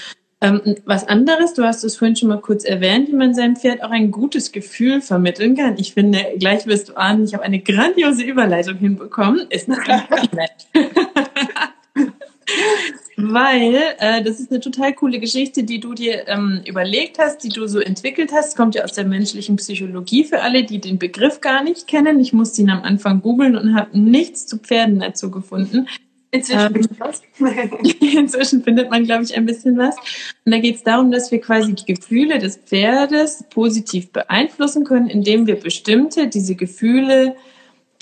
Ähm, 0.40 0.61
was 0.85 1.07
anderes, 1.07 1.55
du 1.55 1.62
hast 1.62 1.85
es 1.85 1.96
vorhin 1.96 2.16
schon 2.16 2.29
mal 2.29 2.40
kurz 2.40 2.64
erwähnt, 2.64 3.09
wie 3.09 3.14
man 3.14 3.33
seinem 3.33 3.55
Pferd 3.55 3.83
auch 3.85 3.90
ein 3.90 4.11
gutes 4.11 4.51
Gefühl 4.51 5.01
vermitteln 5.01 5.57
kann. 5.57 5.79
Ich 5.79 5.94
finde, 5.94 6.18
gleich 6.38 6.66
wirst 6.66 6.88
du 6.88 6.96
ahnen, 6.96 7.25
ich 7.25 7.35
habe 7.35 7.44
eine 7.44 7.61
grandiose 7.61 8.25
Überleitung 8.25 8.77
hinbekommen. 8.77 9.46
Ist 9.51 9.68
natürlich. 9.68 10.03
Weil 13.16 13.77
äh, 13.98 14.22
das 14.22 14.40
ist 14.40 14.51
eine 14.51 14.61
total 14.61 14.94
coole 14.94 15.20
Geschichte, 15.20 15.64
die 15.64 15.81
du 15.81 15.94
dir 15.94 16.27
ähm, 16.29 16.62
überlegt 16.66 17.18
hast, 17.18 17.44
die 17.44 17.51
du 17.51 17.66
so 17.66 17.81
entwickelt 17.81 18.33
hast. 18.33 18.57
Kommt 18.57 18.75
ja 18.75 18.85
aus 18.85 18.94
der 18.94 19.05
menschlichen 19.05 19.57
Psychologie 19.57 20.25
für 20.25 20.40
alle, 20.42 20.64
die 20.64 20.81
den 20.81 20.98
Begriff 20.98 21.40
gar 21.40 21.62
nicht 21.62 21.87
kennen. 21.87 22.20
Ich 22.20 22.33
musste 22.33 22.62
ihn 22.62 22.70
am 22.70 22.83
Anfang 22.83 23.20
googeln 23.20 23.57
und 23.57 23.75
habe 23.75 23.98
nichts 23.98 24.46
zu 24.46 24.59
Pferden 24.59 25.01
dazu 25.01 25.31
gefunden. 25.31 25.87
Inzwischen, 26.35 26.75
ähm, 27.40 27.79
inzwischen 28.01 28.64
findet 28.64 28.90
man, 28.90 29.05
glaube 29.05 29.23
ich, 29.25 29.37
ein 29.37 29.45
bisschen 29.45 29.77
was. 29.77 29.95
Und 30.45 30.53
da 30.53 30.59
geht 30.59 30.77
es 30.77 30.83
darum, 30.83 31.12
dass 31.12 31.31
wir 31.31 31.40
quasi 31.40 31.75
die 31.75 31.95
Gefühle 31.95 32.38
des 32.38 32.57
Pferdes 32.57 33.45
positiv 33.51 34.11
beeinflussen 34.12 34.85
können, 34.85 35.09
indem 35.09 35.47
wir 35.47 35.57
bestimmte, 35.57 36.29
diese 36.29 36.55
Gefühle 36.55 37.37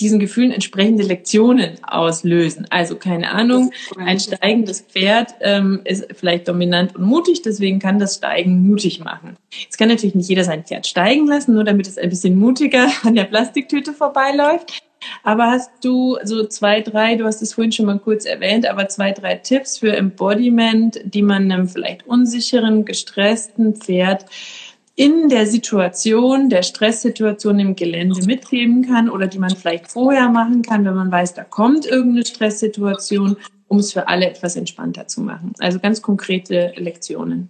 diesen 0.01 0.19
Gefühlen 0.19 0.51
entsprechende 0.51 1.03
Lektionen 1.03 1.77
auslösen. 1.85 2.67
Also 2.71 2.97
keine 2.97 3.31
Ahnung, 3.31 3.71
ein 3.99 4.19
steigendes 4.19 4.81
Pferd 4.81 5.35
ähm, 5.41 5.83
ist 5.85 6.07
vielleicht 6.15 6.49
dominant 6.49 6.97
und 6.97 7.05
mutig, 7.05 7.43
deswegen 7.43 7.79
kann 7.79 7.99
das 7.99 8.17
Steigen 8.17 8.67
mutig 8.67 9.01
machen. 9.01 9.37
Jetzt 9.51 9.79
kann 9.79 9.89
natürlich 9.89 10.15
nicht 10.15 10.29
jeder 10.29 10.45
sein 10.45 10.65
Pferd 10.65 10.87
steigen 10.87 11.27
lassen, 11.27 11.55
nur 11.55 11.65
damit 11.65 11.87
es 11.87 11.99
ein 11.99 12.09
bisschen 12.09 12.39
mutiger 12.39 12.89
an 13.03 13.15
der 13.15 13.25
Plastiktüte 13.25 13.93
vorbeiläuft. 13.93 14.83
Aber 15.23 15.47
hast 15.47 15.71
du 15.83 16.19
so 16.25 16.47
zwei, 16.47 16.81
drei, 16.81 17.17
du 17.17 17.25
hast 17.25 17.43
es 17.43 17.55
vorhin 17.55 17.73
schon 17.73 17.87
mal 17.87 17.99
kurz 17.99 18.25
erwähnt, 18.25 18.67
aber 18.67 18.89
zwei, 18.89 19.13
drei 19.13 19.37
Tipps 19.37 19.79
für 19.79 19.97
Embodiment, 19.97 21.01
die 21.05 21.23
man 21.23 21.51
einem 21.51 21.69
vielleicht 21.69 22.07
unsicheren, 22.07 22.85
gestressten 22.85 23.77
Pferd 23.77 24.27
in 24.97 25.29
der 25.31 25.47
Situation, 25.47 26.51
der 26.51 26.63
Stresssituation 26.63 27.59
im 27.59 27.75
Gelände 27.75 28.23
mitgeben 28.27 28.87
kann 28.87 29.09
oder 29.09 29.27
die 29.27 29.39
man 29.39 29.57
vielleicht 29.57 29.91
vorher 29.91 30.29
machen 30.29 30.61
kann, 30.61 30.85
wenn 30.85 30.95
man 30.95 31.11
weiß, 31.11 31.35
da 31.35 31.45
kommt 31.45 31.87
irgendeine 31.87 32.27
Stresssituation, 32.27 33.37
um 33.69 33.79
es 33.79 33.93
für 33.93 34.09
alle 34.09 34.29
etwas 34.29 34.57
entspannter 34.57 35.07
zu 35.07 35.23
machen. 35.23 35.55
Also 35.59 35.79
ganz 35.79 36.03
konkrete 36.03 36.75
Lektionen. 36.77 37.49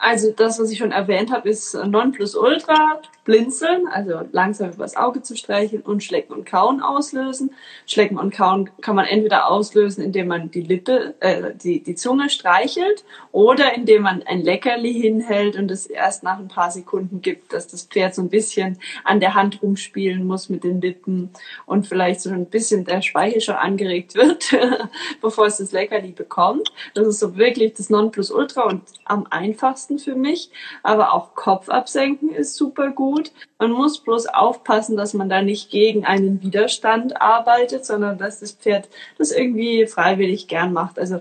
Also 0.00 0.32
das, 0.32 0.58
was 0.58 0.70
ich 0.70 0.78
schon 0.78 0.92
erwähnt 0.92 1.30
habe, 1.30 1.50
ist 1.50 1.74
Nonplusultra, 1.74 3.00
blinzeln, 3.24 3.86
also 3.86 4.22
langsam 4.32 4.70
übers 4.70 4.96
Auge 4.96 5.20
zu 5.20 5.36
streicheln 5.36 5.82
und 5.82 6.02
Schlecken 6.02 6.32
und 6.32 6.46
Kauen 6.46 6.80
auslösen. 6.80 7.50
Schlecken 7.86 8.18
und 8.18 8.34
Kauen 8.34 8.70
kann 8.80 8.96
man 8.96 9.04
entweder 9.04 9.48
auslösen, 9.48 10.02
indem 10.02 10.28
man 10.28 10.50
die 10.50 10.62
Lippe, 10.62 11.14
äh, 11.20 11.54
die, 11.54 11.82
die 11.82 11.94
Zunge 11.94 12.30
streichelt 12.30 13.04
oder 13.30 13.74
indem 13.74 14.02
man 14.02 14.22
ein 14.22 14.40
Leckerli 14.40 14.94
hinhält 14.94 15.56
und 15.56 15.70
es 15.70 15.86
erst 15.86 16.22
nach 16.22 16.38
ein 16.38 16.48
paar 16.48 16.70
Sekunden 16.70 17.20
gibt, 17.20 17.52
dass 17.52 17.66
das 17.68 17.84
Pferd 17.84 18.14
so 18.14 18.22
ein 18.22 18.30
bisschen 18.30 18.78
an 19.04 19.20
der 19.20 19.34
Hand 19.34 19.62
rumspielen 19.62 20.26
muss 20.26 20.48
mit 20.48 20.64
den 20.64 20.80
Lippen 20.80 21.30
und 21.66 21.86
vielleicht 21.86 22.22
so 22.22 22.30
ein 22.30 22.46
bisschen 22.46 22.86
der 22.86 23.02
Speichel 23.02 23.42
schon 23.42 23.56
angeregt 23.56 24.14
wird, 24.14 24.56
bevor 25.20 25.46
es 25.46 25.58
das 25.58 25.72
Leckerli 25.72 26.12
bekommt. 26.12 26.72
Das 26.94 27.06
ist 27.06 27.20
so 27.20 27.36
wirklich 27.36 27.74
das 27.74 27.90
Nonplusultra 27.90 28.62
und 28.62 28.82
am 29.04 29.26
einfachsten 29.28 29.89
besten 29.90 29.98
für 29.98 30.14
mich. 30.16 30.50
Aber 30.82 31.12
auch 31.12 31.34
Kopf 31.34 31.68
absenken 31.68 32.30
ist 32.30 32.54
super 32.54 32.90
gut. 32.90 33.32
Man 33.58 33.72
muss 33.72 33.98
bloß 34.00 34.26
aufpassen, 34.26 34.96
dass 34.96 35.14
man 35.14 35.28
da 35.28 35.42
nicht 35.42 35.70
gegen 35.70 36.04
einen 36.04 36.42
Widerstand 36.42 37.20
arbeitet, 37.20 37.84
sondern 37.84 38.18
dass 38.18 38.40
das 38.40 38.52
Pferd 38.52 38.88
das 39.18 39.32
irgendwie 39.32 39.86
freiwillig 39.86 40.48
gern 40.48 40.72
macht. 40.72 40.98
Also 40.98 41.20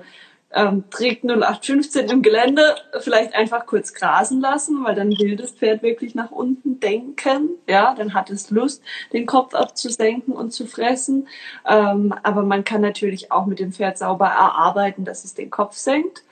ähm, 0.51 0.85
trägt 0.89 1.23
0815 1.25 2.09
im 2.09 2.23
Gelände, 2.23 2.75
vielleicht 3.01 3.35
einfach 3.35 3.67
kurz 3.67 3.93
grasen 3.93 4.41
lassen, 4.41 4.83
weil 4.83 4.95
dann 4.95 5.11
will 5.11 5.35
das 5.35 5.51
Pferd 5.51 5.83
wirklich 5.83 6.15
nach 6.15 6.31
unten 6.31 6.79
denken. 6.79 7.49
Ja, 7.67 7.93
dann 7.93 8.15
hat 8.15 8.31
es 8.31 8.49
Lust, 8.49 8.81
den 9.13 9.27
Kopf 9.27 9.53
abzusenken 9.53 10.33
und 10.33 10.51
zu 10.51 10.65
fressen. 10.65 11.27
Ähm, 11.67 12.15
aber 12.23 12.41
man 12.41 12.63
kann 12.63 12.81
natürlich 12.81 13.31
auch 13.31 13.45
mit 13.45 13.59
dem 13.59 13.73
Pferd 13.73 13.99
sauber 13.99 14.25
erarbeiten, 14.25 15.05
dass 15.05 15.23
es 15.23 15.35
den 15.35 15.51
Kopf 15.51 15.75
senkt. 15.75 16.23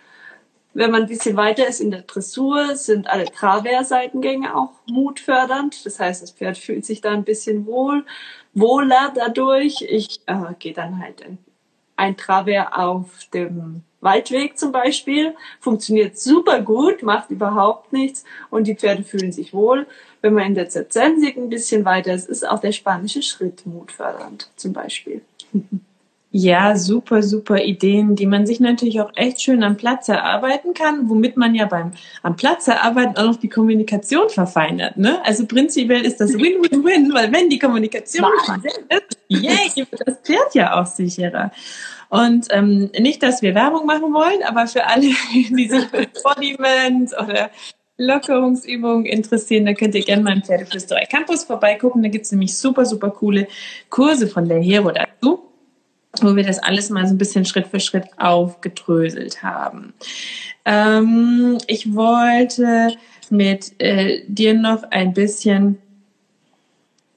Wenn 0.74 0.92
man 0.92 1.04
ein 1.04 1.08
bisschen 1.08 1.36
weiter 1.38 1.68
ist 1.68 1.80
in 1.80 1.92
der 1.92 2.04
Dressur, 2.04 2.76
sind 2.76 3.08
alle 3.08 3.26
Travers-Seitengänge 3.26 4.56
auch 4.56 4.74
mutfördernd. 4.86 5.86
Das 5.86 6.00
heißt, 6.00 6.22
das 6.22 6.32
Pferd 6.32 6.58
fühlt 6.58 6.86
sich 6.86 7.02
da 7.02 7.12
ein 7.12 7.24
bisschen 7.24 7.66
wohl, 7.66 8.06
wohler 8.54 9.12
dadurch. 9.16 9.82
Ich 9.82 10.22
äh, 10.28 10.54
gehe 10.60 10.74
dann 10.74 11.00
halt 11.00 11.24
ein, 11.24 11.40
ein 11.96 12.16
Travers 12.16 12.68
auf 12.74 13.26
dem 13.34 13.84
Waldweg 14.02 14.58
zum 14.58 14.72
Beispiel. 14.72 15.36
Funktioniert 15.60 16.18
super 16.20 16.62
gut, 16.62 17.02
macht 17.02 17.32
überhaupt 17.32 17.92
nichts 17.92 18.24
und 18.50 18.68
die 18.68 18.76
Pferde 18.76 19.04
fühlen 19.04 19.32
sich 19.32 19.54
wohl. 19.54 19.88
Wenn 20.22 20.34
man 20.34 20.46
in 20.46 20.56
der 20.56 20.70
Zerzensik 20.70 21.38
ein 21.38 21.50
bisschen 21.50 21.86
weiter 21.86 22.14
ist, 22.14 22.30
ist 22.30 22.48
auch 22.48 22.60
der 22.60 22.72
spanische 22.72 23.22
Schritt 23.22 23.66
mutfördernd 23.66 24.52
zum 24.56 24.74
Beispiel. 24.74 25.22
Ja, 26.40 26.76
super, 26.76 27.24
super 27.24 27.64
Ideen, 27.64 28.16
die 28.16 28.28
man 28.28 28.46
sich 28.46 28.60
natürlich 28.60 29.02
auch 29.02 29.10
echt 29.16 29.42
schön 29.42 29.64
am 29.64 29.76
Platz 29.76 30.08
erarbeiten 30.08 30.76
kann, 30.76 31.10
womit 31.10 31.36
man 31.36 31.56
ja 31.56 31.66
beim 31.66 31.94
am 32.22 32.36
Platz 32.36 32.68
erarbeiten 32.68 33.18
auch 33.18 33.26
noch 33.26 33.36
die 33.38 33.50
Kommunikation 33.50 34.30
verfeinert. 34.30 34.98
Ne? 34.98 35.20
Also 35.26 35.48
prinzipiell 35.48 36.06
ist 36.06 36.22
das 36.22 36.34
Win-Win-Win, 36.34 37.12
weil 37.12 37.32
wenn 37.32 37.50
die 37.50 37.58
Kommunikation 37.58 38.28
ist, 38.92 39.18
yay, 39.30 39.88
das 40.06 40.20
Pferd 40.20 40.54
ja 40.54 40.80
auch 40.80 40.86
sicherer. 40.86 41.52
Und 42.10 42.46
ähm, 42.52 42.92
nicht, 43.00 43.24
dass 43.24 43.42
wir 43.42 43.56
Werbung 43.56 43.88
machen 43.88 44.14
wollen, 44.14 44.44
aber 44.44 44.68
für 44.68 44.86
alle, 44.86 45.08
die 45.34 45.68
sich 45.68 45.86
für 45.86 46.06
Embodiment 46.06 47.14
oder 47.20 47.50
Lockerungsübungen 47.98 49.08
interessieren, 49.08 49.66
da 49.66 49.74
könnt 49.74 49.96
ihr 49.96 50.06
gerne 50.06 50.22
mal 50.22 50.34
im 50.34 50.44
Pferdeflüsterer 50.44 51.08
Campus 51.10 51.46
vorbeigucken. 51.46 52.04
Da 52.04 52.10
gibt's 52.10 52.32
nämlich 52.32 52.56
super, 52.56 52.86
super 52.86 53.10
coole 53.10 53.48
Kurse 53.90 54.28
von 54.28 54.48
der 54.48 54.60
Hero 54.60 54.92
dazu 54.92 55.47
wo 56.22 56.36
wir 56.36 56.44
das 56.44 56.60
alles 56.60 56.90
mal 56.90 57.06
so 57.06 57.14
ein 57.14 57.18
bisschen 57.18 57.46
Schritt 57.46 57.68
für 57.68 57.80
Schritt 57.80 58.06
aufgedröselt 58.18 59.44
haben. 59.44 59.94
Ähm, 60.66 61.58
ich 61.68 61.94
wollte 61.94 62.96
mit 63.30 63.74
äh, 63.80 64.24
dir 64.28 64.54
noch 64.54 64.84
ein 64.92 65.14
bisschen 65.14 65.78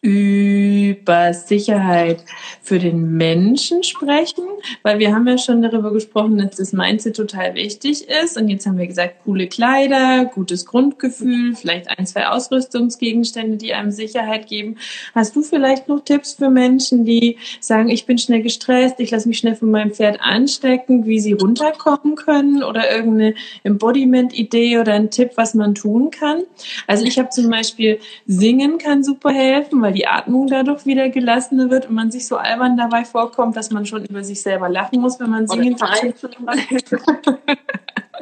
über 0.02 1.34
Sicherheit 1.34 2.24
für 2.62 2.78
den 2.78 3.16
Menschen 3.18 3.82
sprechen, 3.82 4.44
weil 4.82 4.98
wir 4.98 5.14
haben 5.14 5.26
ja 5.26 5.36
schon 5.36 5.60
darüber 5.60 5.92
gesprochen, 5.92 6.38
dass 6.38 6.56
das 6.56 6.72
Mindset 6.72 7.16
total 7.16 7.54
wichtig 7.54 8.08
ist. 8.08 8.38
Und 8.38 8.48
jetzt 8.48 8.66
haben 8.66 8.78
wir 8.78 8.86
gesagt, 8.86 9.16
coole 9.24 9.46
Kleider, 9.46 10.24
gutes 10.24 10.64
Grundgefühl, 10.64 11.54
vielleicht 11.54 11.90
ein, 11.90 12.06
zwei 12.06 12.28
Ausrüstungsgegenstände, 12.28 13.58
die 13.58 13.74
einem 13.74 13.90
Sicherheit 13.90 14.46
geben. 14.46 14.76
Hast 15.14 15.36
du 15.36 15.42
vielleicht 15.42 15.88
noch 15.88 16.00
Tipps 16.02 16.34
für 16.34 16.48
Menschen, 16.48 17.04
die 17.04 17.36
sagen, 17.60 17.90
ich 17.90 18.06
bin 18.06 18.16
schnell 18.16 18.42
gestresst, 18.42 19.00
ich 19.00 19.10
lasse 19.10 19.28
mich 19.28 19.38
schnell 19.38 19.54
von 19.54 19.70
meinem 19.70 19.92
Pferd 19.92 20.20
anstecken, 20.20 21.04
wie 21.04 21.20
sie 21.20 21.32
runterkommen 21.32 22.14
können 22.14 22.62
oder 22.62 22.90
irgendeine 22.90 23.34
Embodiment-Idee 23.64 24.78
oder 24.78 24.94
ein 24.94 25.10
Tipp, 25.10 25.32
was 25.34 25.54
man 25.54 25.74
tun 25.74 26.10
kann? 26.10 26.42
Also 26.86 27.04
ich 27.04 27.18
habe 27.18 27.28
zum 27.28 27.50
Beispiel 27.50 27.98
Singen 28.26 28.78
kann 28.78 29.04
super 29.04 29.30
helfen, 29.30 29.82
weil 29.82 29.89
die 29.90 30.06
Atmung 30.06 30.46
dadurch 30.46 30.86
wieder 30.86 31.08
gelassener 31.08 31.70
wird 31.70 31.88
und 31.88 31.94
man 31.94 32.10
sich 32.10 32.26
so 32.26 32.36
albern 32.36 32.76
dabei 32.76 33.04
vorkommt, 33.04 33.56
dass 33.56 33.70
man 33.70 33.86
schon 33.86 34.04
über 34.04 34.24
sich 34.24 34.42
selber 34.42 34.68
lachen 34.68 35.00
muss, 35.00 35.20
wenn 35.20 35.30
man 35.30 35.46
singen 35.46 35.76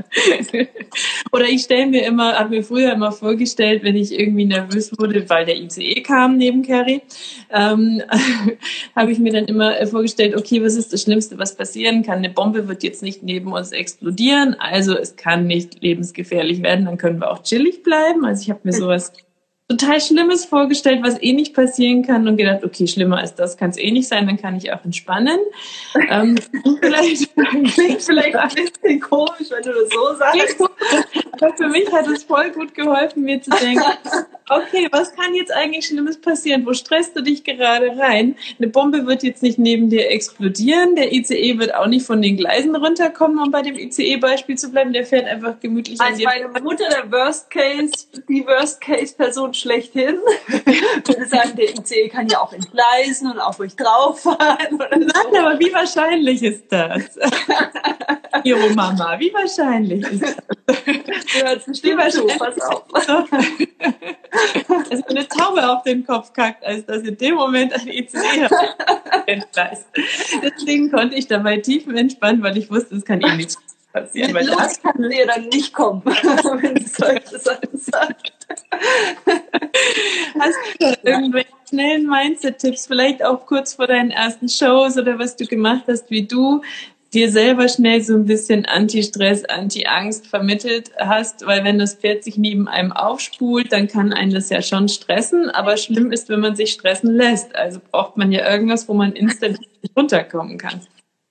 Oder 1.32 1.46
ich 1.46 1.62
stelle 1.62 1.86
mir 1.86 2.04
immer, 2.04 2.38
habe 2.38 2.50
mir 2.50 2.62
früher 2.62 2.92
immer 2.92 3.12
vorgestellt, 3.12 3.82
wenn 3.82 3.96
ich 3.96 4.18
irgendwie 4.18 4.44
nervös 4.44 4.92
wurde, 4.98 5.28
weil 5.28 5.44
der 5.44 5.56
ICE 5.56 6.02
kam 6.02 6.36
neben 6.36 6.62
Carrie, 6.62 7.02
ähm, 7.50 8.02
habe 8.96 9.10
ich 9.12 9.18
mir 9.18 9.32
dann 9.32 9.46
immer 9.46 9.86
vorgestellt, 9.86 10.36
okay, 10.36 10.62
was 10.62 10.76
ist 10.76 10.92
das 10.92 11.02
Schlimmste, 11.02 11.38
was 11.38 11.56
passieren 11.56 12.02
kann? 12.02 12.18
Eine 12.18 12.30
Bombe 12.30 12.68
wird 12.68 12.82
jetzt 12.82 13.02
nicht 13.02 13.22
neben 13.22 13.52
uns 13.52 13.72
explodieren, 13.72 14.54
also 14.58 14.96
es 14.96 15.16
kann 15.16 15.46
nicht 15.46 15.82
lebensgefährlich 15.82 16.62
werden, 16.62 16.86
dann 16.86 16.98
können 16.98 17.20
wir 17.20 17.30
auch 17.30 17.42
chillig 17.42 17.82
bleiben. 17.82 18.24
Also 18.24 18.42
ich 18.42 18.50
habe 18.50 18.60
mir 18.62 18.72
sowas 18.72 19.12
total 19.68 20.00
Schlimmes 20.00 20.46
vorgestellt, 20.46 21.00
was 21.02 21.22
eh 21.22 21.34
nicht 21.34 21.54
passieren 21.54 22.02
kann 22.02 22.26
und 22.26 22.38
gedacht, 22.38 22.64
okay, 22.64 22.86
schlimmer 22.86 23.18
als 23.18 23.34
das 23.34 23.58
kann 23.58 23.68
es 23.68 23.76
eh 23.76 23.90
nicht 23.90 24.08
sein, 24.08 24.26
dann 24.26 24.38
kann 24.38 24.56
ich 24.56 24.72
auch 24.72 24.82
entspannen. 24.82 25.38
ähm, 26.08 26.36
vielleicht 26.80 27.34
klingt 27.36 28.02
vielleicht 28.02 28.34
ein 28.34 28.48
bisschen 28.48 29.00
komisch, 29.00 29.50
wenn 29.50 29.62
du 29.62 29.72
das 29.72 29.90
so 29.90 30.14
sagst. 30.16 30.60
Aber 31.32 31.54
für 31.54 31.68
mich 31.68 31.92
hat 31.92 32.06
es 32.08 32.24
voll 32.24 32.50
gut 32.50 32.74
geholfen, 32.74 33.24
mir 33.24 33.42
zu 33.42 33.50
denken, 33.50 33.84
okay, 34.48 34.88
was 34.90 35.14
kann 35.14 35.34
jetzt 35.34 35.52
eigentlich 35.52 35.86
Schlimmes 35.86 36.18
passieren? 36.18 36.64
Wo 36.64 36.72
stresst 36.72 37.14
du 37.14 37.22
dich 37.22 37.44
gerade 37.44 37.96
rein? 37.98 38.36
Eine 38.58 38.68
Bombe 38.68 39.06
wird 39.06 39.22
jetzt 39.22 39.42
nicht 39.42 39.58
neben 39.58 39.90
dir 39.90 40.10
explodieren, 40.10 40.96
der 40.96 41.12
ICE 41.12 41.58
wird 41.58 41.74
auch 41.74 41.86
nicht 41.86 42.06
von 42.06 42.22
den 42.22 42.38
Gleisen 42.38 42.74
runterkommen, 42.74 43.38
um 43.38 43.50
bei 43.50 43.60
dem 43.60 43.76
ICE-Beispiel 43.76 44.56
zu 44.56 44.70
bleiben, 44.70 44.94
der 44.94 45.04
fährt 45.04 45.26
einfach 45.26 45.60
gemütlich 45.60 46.00
also 46.00 46.24
meine 46.24 46.48
Mutter 46.60 46.88
der 46.88 47.12
Worst 47.12 47.50
Case, 47.50 47.92
die 48.28 48.46
Worst 48.46 48.80
Case 48.80 49.14
Person 49.14 49.52
schlechthin. 49.60 50.16
Würde 50.46 51.26
sagen, 51.26 51.56
der 51.56 51.70
ICE 51.70 52.08
kann 52.08 52.28
ja 52.28 52.40
auch 52.40 52.52
entgleisen 52.52 53.30
und 53.30 53.38
auch 53.38 53.58
ruhig 53.58 53.76
drauf 53.76 54.20
fahren. 54.20 54.74
Oder 54.74 54.88
so. 54.92 54.98
Nein, 54.98 55.44
aber 55.44 55.58
wie 55.58 55.72
wahrscheinlich 55.72 56.42
ist 56.42 56.64
das? 56.70 57.02
Ihre 58.44 58.70
Mama, 58.70 59.18
wie 59.18 59.32
wahrscheinlich 59.32 60.04
ist 60.04 60.22
das? 60.22 60.36
Du 60.66 61.42
hörst 61.44 61.66
bestimmt 61.66 62.12
zu, 62.12 62.26
pass 62.38 62.60
auf. 63.08 63.28
Also 64.90 65.04
eine 65.08 65.28
Taube 65.28 65.68
auf 65.68 65.82
den 65.82 66.06
Kopf 66.06 66.32
kackt, 66.32 66.64
als 66.64 66.84
dass 66.86 67.02
in 67.02 67.16
dem 67.16 67.34
Moment 67.34 67.72
ein 67.72 67.88
ICE 67.88 68.48
entgleist. 69.26 69.86
Deswegen 70.42 70.90
konnte 70.90 71.16
ich 71.16 71.26
dabei 71.26 71.58
tiefenentspannt, 71.58 72.42
weil 72.42 72.56
ich 72.58 72.70
wusste, 72.70 72.96
es 72.96 73.04
kann 73.04 73.20
eh 73.20 73.36
nichts 73.36 73.56
passieren. 73.92 74.32
Mit 74.32 74.48
das 74.48 74.82
kann 74.82 75.08
dir 75.08 75.26
dann 75.26 75.48
nicht 75.48 75.72
kommen, 75.72 76.02
wenn 76.04 76.74
du 76.74 76.82
solche 76.86 77.38
Sachen 77.38 77.78
sagst. 77.78 78.32
Hast 80.38 80.58
du 80.80 80.96
irgendwelche 81.02 81.48
schnellen 81.68 82.08
Mindset-Tipps, 82.08 82.86
vielleicht 82.86 83.24
auch 83.24 83.46
kurz 83.46 83.74
vor 83.74 83.86
deinen 83.86 84.10
ersten 84.10 84.48
Shows 84.48 84.96
oder 84.96 85.18
was 85.18 85.36
du 85.36 85.46
gemacht 85.46 85.84
hast, 85.86 86.10
wie 86.10 86.26
du 86.26 86.62
dir 87.14 87.30
selber 87.30 87.68
schnell 87.68 88.02
so 88.02 88.14
ein 88.14 88.26
bisschen 88.26 88.66
Anti-Stress, 88.66 89.44
Anti-Angst 89.46 90.26
vermittelt 90.26 90.90
hast, 90.98 91.46
weil 91.46 91.64
wenn 91.64 91.78
das 91.78 91.94
Pferd 91.94 92.24
sich 92.24 92.36
neben 92.36 92.68
einem 92.68 92.92
aufspult, 92.92 93.72
dann 93.72 93.88
kann 93.88 94.12
einen 94.12 94.32
das 94.32 94.50
ja 94.50 94.60
schon 94.60 94.88
stressen, 94.88 95.50
aber 95.50 95.76
schlimm 95.76 96.12
ist, 96.12 96.28
wenn 96.28 96.40
man 96.40 96.54
sich 96.54 96.72
stressen 96.72 97.14
lässt. 97.14 97.56
Also 97.56 97.80
braucht 97.90 98.16
man 98.16 98.30
ja 98.30 98.50
irgendwas, 98.50 98.88
wo 98.88 98.94
man 98.94 99.12
instant 99.12 99.58
runterkommen 99.96 100.58
kann. 100.58 100.80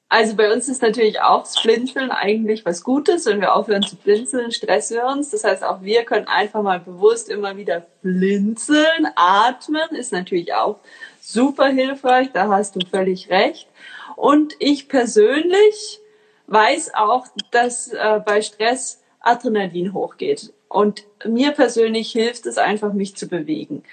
Also 0.09 0.35
bei 0.35 0.53
uns 0.53 0.69
ist 0.69 0.81
natürlich 0.81 1.21
auch 1.21 1.43
das 1.43 1.61
Blinzeln 1.61 2.11
eigentlich 2.11 2.65
was 2.65 2.83
Gutes. 2.83 3.25
Wenn 3.25 3.41
wir 3.41 3.53
aufhören 3.53 3.83
zu 3.83 3.97
blinzeln, 3.97 4.51
stressen 4.51 4.97
wir 4.97 5.05
uns. 5.05 5.31
Das 5.31 5.43
heißt, 5.43 5.63
auch 5.63 5.81
wir 5.81 6.03
können 6.03 6.27
einfach 6.27 6.61
mal 6.61 6.79
bewusst 6.79 7.27
immer 7.29 7.57
wieder 7.57 7.85
blinzeln. 8.01 9.07
Atmen 9.15 9.89
ist 9.91 10.13
natürlich 10.13 10.53
auch 10.53 10.79
super 11.19 11.67
hilfreich. 11.67 12.29
Da 12.33 12.47
hast 12.47 12.77
du 12.77 12.79
völlig 12.89 13.29
recht. 13.29 13.67
Und 14.15 14.55
ich 14.59 14.87
persönlich 14.87 15.99
weiß 16.47 16.93
auch, 16.95 17.27
dass 17.51 17.89
äh, 17.89 18.21
bei 18.25 18.41
Stress 18.41 19.03
Adrenalin 19.19 19.93
hochgeht. 19.93 20.53
Und 20.69 21.03
mir 21.25 21.51
persönlich 21.51 22.11
hilft 22.11 22.45
es 22.45 22.57
einfach, 22.57 22.93
mich 22.93 23.15
zu 23.15 23.27
bewegen. 23.27 23.83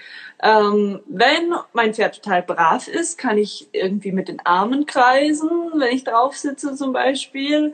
Ähm, 0.45 1.01
wenn 1.07 1.55
mein 1.73 1.95
Pferd 1.95 2.21
total 2.21 2.43
brav 2.43 2.87
ist, 2.87 3.17
kann 3.17 3.39
ich 3.39 3.67
irgendwie 3.71 4.11
mit 4.11 4.27
den 4.27 4.45
Armen 4.45 4.85
kreisen, 4.85 5.49
wenn 5.73 5.95
ich 5.95 6.03
drauf 6.03 6.37
sitze 6.37 6.75
zum 6.75 6.93
Beispiel. 6.93 7.73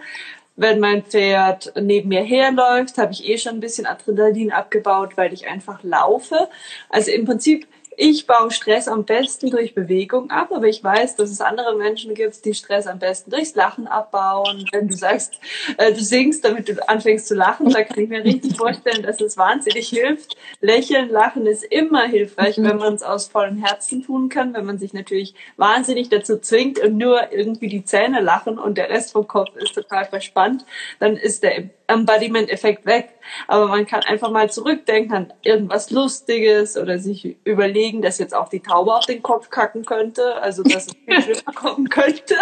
Wenn 0.56 0.80
mein 0.80 1.04
Pferd 1.04 1.74
neben 1.76 2.08
mir 2.08 2.24
herläuft, 2.24 2.98
habe 2.98 3.12
ich 3.12 3.28
eh 3.28 3.38
schon 3.38 3.56
ein 3.56 3.60
bisschen 3.60 3.86
Adrenalin 3.86 4.54
abgebaut, 4.54 5.18
weil 5.18 5.34
ich 5.34 5.48
einfach 5.48 5.84
laufe. 5.84 6.48
Also 6.88 7.12
im 7.12 7.26
Prinzip 7.26 7.68
ich 8.02 8.26
baue 8.26 8.50
Stress 8.50 8.88
am 8.88 9.06
besten 9.06 9.52
durch 9.52 9.76
Bewegung 9.76 10.32
ab, 10.32 10.52
aber 10.52 10.68
ich 10.68 10.84
weiß, 10.84 11.18
dass 11.18 11.30
es 11.30 11.40
andere 11.40 11.76
Menschen 11.76 12.16
gibt, 12.16 12.44
die 12.46 12.56
Stress 12.56 12.88
am 12.88 12.98
besten 12.98 13.30
durchs 13.30 13.54
Lachen 13.54 13.86
abbauen. 13.86 14.68
Wenn 14.72 14.88
du 14.88 14.96
sagst, 14.96 15.36
äh, 15.78 15.94
du 15.94 16.00
singst, 16.00 16.44
damit 16.44 16.68
du 16.68 16.90
anfängst 16.90 17.28
zu 17.28 17.36
lachen, 17.36 17.70
da 17.70 17.84
kann 17.84 18.00
ich 18.00 18.10
mir 18.10 18.24
richtig 18.24 18.58
vorstellen, 18.58 19.04
dass 19.04 19.22
es 19.22 19.38
wahnsinnig 19.38 19.90
hilft. 19.90 20.36
Lächeln, 20.62 21.10
Lachen 21.10 21.46
ist 21.46 21.64
immer 21.64 22.08
hilfreich, 22.08 22.58
wenn 22.58 22.78
man 22.78 22.96
es 22.96 23.04
aus 23.04 23.28
vollem 23.28 23.64
Herzen 23.64 24.04
tun 24.04 24.30
kann, 24.30 24.56
wenn 24.56 24.66
man 24.66 24.80
sich 24.80 24.94
natürlich 24.94 25.36
wahnsinnig 25.58 26.10
dazu 26.10 26.40
zwingt 26.40 26.80
und 26.80 26.98
nur 26.98 27.32
irgendwie 27.32 27.68
die 27.68 27.86
Zähne 27.86 28.20
lachen 28.20 28.58
und 28.58 28.80
der 28.80 28.90
Rest 28.90 29.12
vom 29.12 29.28
Kopf 29.28 29.56
ist 29.58 29.76
total 29.76 30.06
verspannt, 30.06 30.66
dann 31.00 31.18
ist 31.18 31.44
der 31.44 31.70
Embodiment-Effekt 31.92 32.86
weg. 32.86 33.10
Aber 33.48 33.68
man 33.68 33.86
kann 33.86 34.02
einfach 34.04 34.32
mal 34.32 34.50
zurückdenken 34.50 35.16
an 35.16 35.34
irgendwas 35.44 35.92
Lustiges 35.92 36.78
oder 36.78 36.98
sich 36.98 37.38
überlegen, 37.44 37.91
dass 38.00 38.20
jetzt 38.20 38.36
auch 38.36 38.48
die 38.48 38.60
Taube 38.60 38.94
auf 38.94 39.08
den 39.08 39.24
Kopf 39.24 39.50
kacken 39.50 39.86
könnte, 39.86 40.40
also 40.40 40.62
dass 40.62 40.86
es 40.86 40.94
viel 40.94 41.20
schlimmer 41.22 41.52
kommen 41.56 41.90
könnte. 41.90 42.36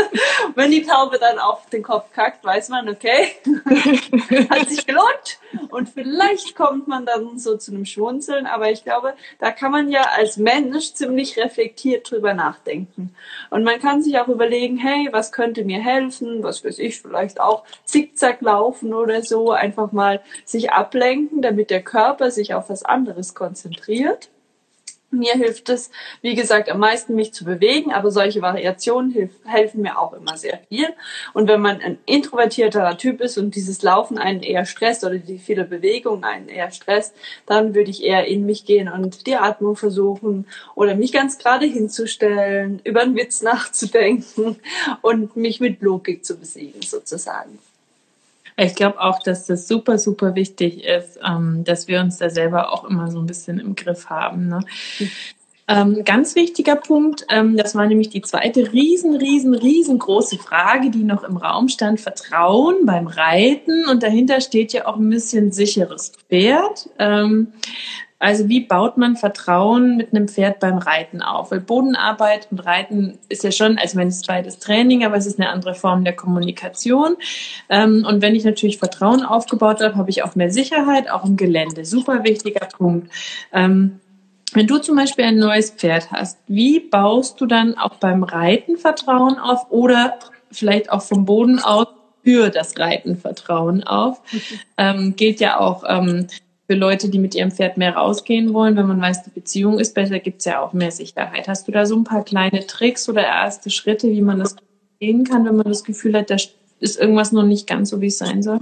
Und 0.48 0.58
wenn 0.58 0.72
die 0.72 0.84
Taube 0.84 1.18
dann 1.18 1.40
auf 1.40 1.70
den 1.70 1.82
Kopf 1.82 2.12
kackt, 2.12 2.44
weiß 2.44 2.68
man, 2.68 2.90
okay, 2.90 3.30
hat 4.50 4.70
sich 4.70 4.86
gelohnt. 4.86 5.40
Und 5.70 5.90
vielleicht 5.90 6.56
kommt 6.56 6.88
man 6.88 7.06
dann 7.06 7.40
so 7.40 7.58
zu 7.58 7.72
einem 7.72 7.86
Schwunzeln. 7.86 8.46
Aber 8.48 8.70
ich 8.70 8.84
glaube, 8.84 9.14
da 9.40 9.52
kann 9.52 9.72
man 9.72 9.90
ja 9.90 10.02
als 10.18 10.38
Mensch 10.38 10.94
ziemlich 10.94 11.38
reflektiert 11.38 12.12
drüber 12.12 12.34
nachdenken. 12.34 13.16
Und 13.50 13.64
man 13.64 13.80
kann 13.80 14.02
sich 14.04 14.20
auch 14.20 14.28
überlegen, 14.28 14.78
hey, 14.78 15.10
was 15.12 15.32
könnte 15.32 15.64
mir 15.64 15.80
helfen? 15.80 16.44
Was 16.44 16.66
weiß 16.66 16.80
ich, 16.80 17.02
vielleicht 17.02 17.40
auch 17.40 17.64
zickzack 17.86 18.42
laufen 18.42 18.94
oder 18.94 19.22
so 19.24 19.52
einfach 19.52 19.92
mal 19.92 20.22
sich 20.46 20.72
ablenken, 20.72 21.42
damit 21.42 21.70
der 21.70 21.84
Körper 21.84 22.32
sich 22.32 22.54
auf 22.54 22.70
was 22.70 22.84
anderes 22.84 23.34
konzentriert. 23.36 24.30
Mir 25.12 25.34
hilft 25.34 25.69
es, 25.69 25.89
wie 26.22 26.36
gesagt, 26.36 26.69
am 26.69 26.80
meisten 26.80 27.15
mich 27.15 27.34
zu 27.34 27.43
bewegen, 27.43 27.91
aber 27.91 28.12
solche 28.12 28.43
Variationen 28.43 29.10
hilf, 29.10 29.32
helfen 29.43 29.82
mir 29.82 30.00
auch 30.00 30.13
immer 30.13 30.38
sehr 30.38 30.60
viel. 30.69 30.88
Und 31.34 31.48
wenn 31.48 31.62
man 31.62 31.82
ein 31.82 31.98
introvertierterer 32.06 32.95
Typ 32.95 33.19
ist 33.19 33.39
und 33.39 33.56
dieses 33.56 33.82
Laufen 33.82 34.19
einen 34.19 34.43
eher 34.43 34.65
stresst 34.65 35.04
oder 35.04 35.17
die 35.17 35.39
viele 35.39 35.65
Bewegungen 35.65 36.24
einen 36.24 36.48
eher 36.48 36.69
stresst, 36.69 37.15
dann 37.48 37.74
würde 37.74 37.89
ich 37.89 38.04
eher 38.04 38.28
in 38.28 38.45
mich 38.45 38.65
gehen 38.65 38.88
und 38.88 39.26
die 39.26 39.36
Atmung 39.36 39.76
versuchen 39.76 40.45
oder 40.76 40.93
mich 40.93 41.12
ganz 41.12 41.39
gerade 41.39 41.65
hinzustellen, 41.65 42.80
über 42.84 43.02
einen 43.02 43.15
Witz 43.15 43.41
nachzudenken 43.41 44.58
und 45.02 45.36
mich 45.36 45.60
mit 45.60 45.82
Logik 45.82 46.24
zu 46.24 46.38
besiegen 46.38 46.84
sozusagen. 46.84 47.58
Ich 48.60 48.76
glaube 48.76 49.00
auch, 49.00 49.24
dass 49.24 49.45
das 49.45 49.67
super, 49.67 49.98
super 49.98 50.36
wichtig 50.36 50.84
ist, 50.84 51.19
ähm, 51.26 51.63
dass 51.63 51.88
wir 51.88 52.02
uns 52.02 52.17
da 52.17 52.30
selber 52.30 52.74
auch 52.74 52.84
immer 52.84 53.10
so 53.10 53.19
ein 53.19 53.26
bisschen 53.26 53.60
im 53.60 53.76
Griff 53.76 54.10
haben. 54.10 54.48
Ne? 54.48 54.60
Ähm, 55.69 56.04
ganz 56.04 56.36
wichtiger 56.36 56.76
Punkt, 56.76 57.28
ähm, 57.30 57.56
das 57.56 57.76
war 57.76 57.86
nämlich 57.86 58.10
die 58.10 58.24
zweite 58.24 58.74
riesen, 58.74 59.15
riesen, 59.15 59.54
riesengroße 59.54 60.39
Frage, 60.39 60.89
die 60.89 61.04
noch 61.04 61.24
im 61.24 61.38
Raum 61.38 61.67
stand, 61.69 62.02
Vertrauen 62.02 62.88
beim 62.88 63.06
Reiten. 63.06 63.86
Und 63.88 64.02
dahinter 64.02 64.41
steht 64.41 64.74
ja 64.74 64.88
auch 64.88 64.95
ein 64.95 65.10
bisschen 65.10 65.52
sicheres 65.52 66.13
Pferd. 66.28 66.89
Ähm, 66.98 67.54
also 68.19 68.49
wie 68.49 68.60
baut 68.60 68.97
man 68.97 69.15
Vertrauen 69.15 69.95
mit 69.95 70.13
einem 70.13 70.27
Pferd 70.27 70.60
beim 70.60 70.77
Reiten 70.77 71.21
auf? 71.21 71.51
Weil 71.51 71.62
Bodenarbeit 71.62 72.49
und 72.51 72.60
Reiten 72.60 73.17
ist 73.29 73.45
ja 73.45 73.51
schon, 73.51 73.77
also 73.77 73.97
wenn 73.97 74.10
es 74.10 74.23
beides 74.23 74.60
Training, 74.60 75.05
aber 75.05 75.15
es 75.15 75.25
ist 75.25 75.39
eine 75.39 75.49
andere 75.49 75.73
Form 75.73 76.03
der 76.03 76.15
Kommunikation. 76.15 77.15
Ähm, 77.69 78.05
und 78.05 78.21
wenn 78.21 78.36
ich 78.36 78.43
natürlich 78.43 78.77
Vertrauen 78.77 79.23
aufgebaut 79.23 79.82
habe, 79.82 79.95
habe 79.95 80.10
ich 80.10 80.23
auch 80.23 80.36
mehr 80.36 80.51
Sicherheit, 80.51 81.10
auch 81.10 81.23
im 81.23 81.38
Gelände. 81.38 81.86
Super 81.86 82.25
wichtiger 82.25 82.65
Punkt. 82.65 83.10
Ähm, 83.53 84.01
wenn 84.53 84.67
du 84.67 84.79
zum 84.79 84.97
Beispiel 84.97 85.23
ein 85.23 85.38
neues 85.38 85.71
Pferd 85.71 86.12
hast, 86.12 86.39
wie 86.47 86.82
baust 86.82 87.39
du 87.39 87.45
dann 87.45 87.77
auch 87.77 87.95
beim 87.95 88.23
Reiten 88.23 88.77
Vertrauen 88.77 89.38
auf 89.38 89.71
oder 89.71 90.19
vielleicht 90.51 90.91
auch 90.91 91.03
vom 91.03 91.23
Boden 91.23 91.60
aus 91.60 91.88
für 92.23 92.49
das 92.49 92.77
Reiten 92.77 93.15
Vertrauen 93.15 93.84
auf? 93.84 94.19
Ähm, 94.77 95.15
gilt 95.15 95.39
ja 95.39 95.60
auch 95.60 95.84
ähm, 95.88 96.27
für 96.69 96.75
Leute, 96.75 97.10
die 97.10 97.17
mit 97.17 97.34
ihrem 97.34 97.49
Pferd 97.49 97.77
mehr 97.77 97.95
rausgehen 97.95 98.53
wollen, 98.53 98.75
wenn 98.75 98.86
man 98.86 99.01
weiß, 99.01 99.23
die 99.23 99.32
Beziehung 99.32 99.79
ist 99.79 99.95
besser, 99.95 100.19
gibt 100.19 100.39
es 100.39 100.45
ja 100.45 100.62
auch 100.62 100.71
mehr 100.71 100.91
Sicherheit. 100.91 101.47
Hast 101.47 101.67
du 101.67 101.71
da 101.71 101.88
so 101.88 101.95
ein 101.95 102.03
paar 102.03 102.23
kleine 102.23 102.67
Tricks 102.67 103.10
oder 103.10 103.23
erste 103.23 103.71
Schritte, 103.71 104.08
wie 104.12 104.21
man 104.21 104.38
das 104.38 104.55
gehen 104.99 105.23
kann, 105.23 105.45
wenn 105.45 105.55
man 105.55 105.65
das 105.65 105.84
Gefühl 105.84 106.15
hat, 106.15 106.29
da 106.29 106.36
ist 106.79 106.99
irgendwas 106.99 107.32
noch 107.32 107.41
nicht 107.41 107.65
ganz 107.65 107.89
so, 107.89 108.01
wie 108.01 108.08
es 108.08 108.19
sein 108.19 108.43
soll? 108.43 108.60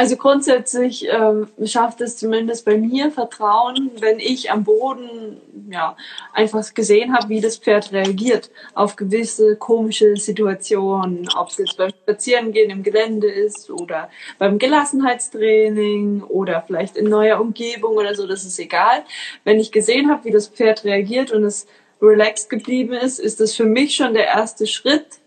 Also 0.00 0.16
grundsätzlich 0.16 1.06
äh, 1.06 1.66
schafft 1.66 2.00
es 2.00 2.16
zumindest 2.16 2.64
bei 2.64 2.78
mir 2.78 3.10
Vertrauen, 3.10 3.90
wenn 4.00 4.18
ich 4.18 4.50
am 4.50 4.64
Boden 4.64 5.36
ja 5.70 5.94
einfach 6.32 6.72
gesehen 6.72 7.14
habe, 7.14 7.28
wie 7.28 7.42
das 7.42 7.58
Pferd 7.58 7.92
reagiert 7.92 8.50
auf 8.72 8.96
gewisse 8.96 9.56
komische 9.56 10.16
Situationen, 10.16 11.28
ob 11.36 11.48
es 11.48 11.58
jetzt 11.58 11.76
beim 11.76 11.90
Spazierengehen 11.90 12.70
im 12.70 12.82
Gelände 12.82 13.30
ist 13.30 13.68
oder 13.68 14.08
beim 14.38 14.58
Gelassenheitstraining 14.58 16.22
oder 16.22 16.64
vielleicht 16.66 16.96
in 16.96 17.10
neuer 17.10 17.38
Umgebung 17.38 17.98
oder 17.98 18.14
so, 18.14 18.26
das 18.26 18.46
ist 18.46 18.58
egal. 18.58 19.04
Wenn 19.44 19.60
ich 19.60 19.70
gesehen 19.70 20.10
habe, 20.10 20.24
wie 20.24 20.32
das 20.32 20.48
Pferd 20.48 20.84
reagiert 20.84 21.30
und 21.30 21.44
es 21.44 21.66
relaxed 22.00 22.48
geblieben 22.48 22.94
ist, 22.94 23.18
ist 23.18 23.38
das 23.38 23.54
für 23.54 23.66
mich 23.66 23.96
schon 23.96 24.14
der 24.14 24.28
erste 24.28 24.66
Schritt 24.66 25.19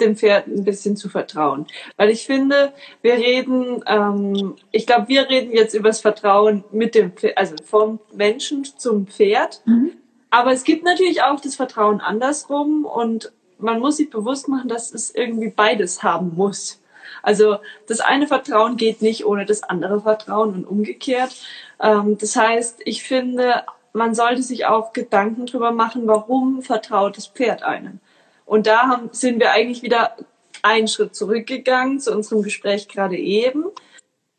dem 0.00 0.16
Pferd 0.16 0.46
ein 0.46 0.64
bisschen 0.64 0.96
zu 0.96 1.08
vertrauen. 1.08 1.66
Weil 1.96 2.10
ich 2.10 2.26
finde, 2.26 2.72
wir 3.00 3.14
reden, 3.14 3.82
ähm, 3.86 4.56
ich 4.70 4.86
glaube, 4.86 5.08
wir 5.08 5.28
reden 5.28 5.52
jetzt 5.52 5.74
über 5.74 5.88
das 5.88 6.00
Vertrauen 6.00 6.64
mit 6.72 6.94
dem 6.94 7.12
Pferd, 7.12 7.38
also 7.38 7.56
vom 7.64 7.98
Menschen 8.12 8.64
zum 8.64 9.06
Pferd. 9.06 9.62
Mhm. 9.64 9.92
Aber 10.30 10.52
es 10.52 10.64
gibt 10.64 10.84
natürlich 10.84 11.22
auch 11.22 11.40
das 11.40 11.56
Vertrauen 11.56 12.00
andersrum 12.00 12.84
und 12.84 13.32
man 13.58 13.80
muss 13.80 13.98
sich 13.98 14.10
bewusst 14.10 14.48
machen, 14.48 14.68
dass 14.68 14.92
es 14.92 15.14
irgendwie 15.14 15.50
beides 15.50 16.02
haben 16.02 16.32
muss. 16.34 16.80
Also 17.22 17.58
das 17.86 18.00
eine 18.00 18.26
Vertrauen 18.26 18.76
geht 18.76 19.02
nicht 19.02 19.24
ohne 19.24 19.46
das 19.46 19.62
andere 19.62 20.00
Vertrauen 20.00 20.54
und 20.54 20.64
umgekehrt. 20.64 21.34
Ähm, 21.80 22.18
das 22.18 22.36
heißt, 22.36 22.80
ich 22.84 23.02
finde, 23.02 23.64
man 23.92 24.14
sollte 24.14 24.42
sich 24.42 24.66
auch 24.66 24.92
Gedanken 24.92 25.46
drüber 25.46 25.70
machen, 25.70 26.06
warum 26.06 26.62
vertraut 26.62 27.16
das 27.16 27.26
Pferd 27.26 27.62
einem. 27.62 28.00
Und 28.52 28.66
da 28.66 28.82
haben, 28.82 29.08
sind 29.12 29.40
wir 29.40 29.52
eigentlich 29.52 29.82
wieder 29.82 30.14
einen 30.60 30.86
Schritt 30.86 31.16
zurückgegangen 31.16 32.00
zu 32.00 32.14
unserem 32.14 32.42
Gespräch 32.42 32.86
gerade 32.86 33.16
eben. 33.16 33.64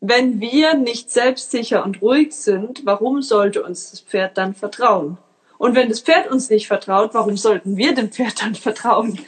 Wenn 0.02 0.40
wir 0.40 0.76
nicht 0.76 1.10
selbstsicher 1.10 1.84
und 1.84 2.00
ruhig 2.00 2.34
sind, 2.34 2.86
warum 2.86 3.24
sollte 3.24 3.64
uns 3.64 3.90
das 3.90 4.02
Pferd 4.02 4.38
dann 4.38 4.54
vertrauen? 4.54 5.18
Und 5.58 5.74
wenn 5.74 5.90
das 5.90 6.02
Pferd 6.02 6.30
uns 6.30 6.52
nicht 6.52 6.68
vertraut, 6.68 7.16
warum 7.16 7.38
sollten 7.38 7.76
wir 7.76 7.96
dem 7.96 8.12
Pferd 8.12 8.40
dann 8.44 8.54
vertrauen? 8.54 9.20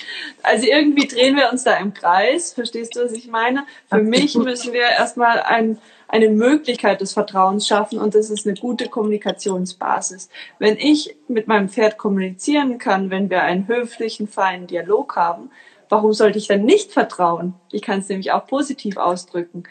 Also 0.44 0.68
irgendwie 0.68 1.08
drehen 1.08 1.36
wir 1.36 1.52
uns 1.52 1.64
da 1.64 1.78
im 1.78 1.96
Kreis. 1.96 2.54
Verstehst 2.54 2.96
du, 2.96 3.06
was 3.06 3.14
ich 3.14 3.26
meine? 3.26 3.66
Für 3.90 4.04
mich 4.04 4.36
müssen 4.36 4.72
wir 4.72 4.84
erstmal 4.84 5.40
ein, 5.42 5.80
eine 6.08 6.30
Möglichkeit 6.30 7.02
des 7.02 7.14
Vertrauens 7.14 7.68
schaffen 7.68 8.00
und 8.00 8.16
das 8.16 8.30
ist 8.30 8.46
eine 8.46 8.56
gute 8.56 8.88
Kommunikationsbasis. 8.88 10.30
Wenn 10.60 10.78
ich 10.78 11.16
mit 11.28 11.48
meinem 11.48 11.70
Pferd 11.70 11.98
kommunizieren 11.98 12.78
kann, 12.78 13.10
wenn 13.10 13.30
wir 13.30 13.44
einen 13.44 13.68
höflichen, 13.68 14.28
feinen 14.28 14.68
Dialog 14.68 15.16
haben, 15.16 15.50
warum 15.90 16.14
sollte 16.14 16.38
ich 16.38 16.48
denn 16.48 16.66
nicht 16.66 16.92
vertrauen? 16.92 17.54
Ich 17.72 17.82
kann 17.82 18.00
es 18.00 18.10
nämlich 18.10 18.32
auch 18.32 18.48
positiv 18.48 18.98
ausdrücken. 18.98 19.64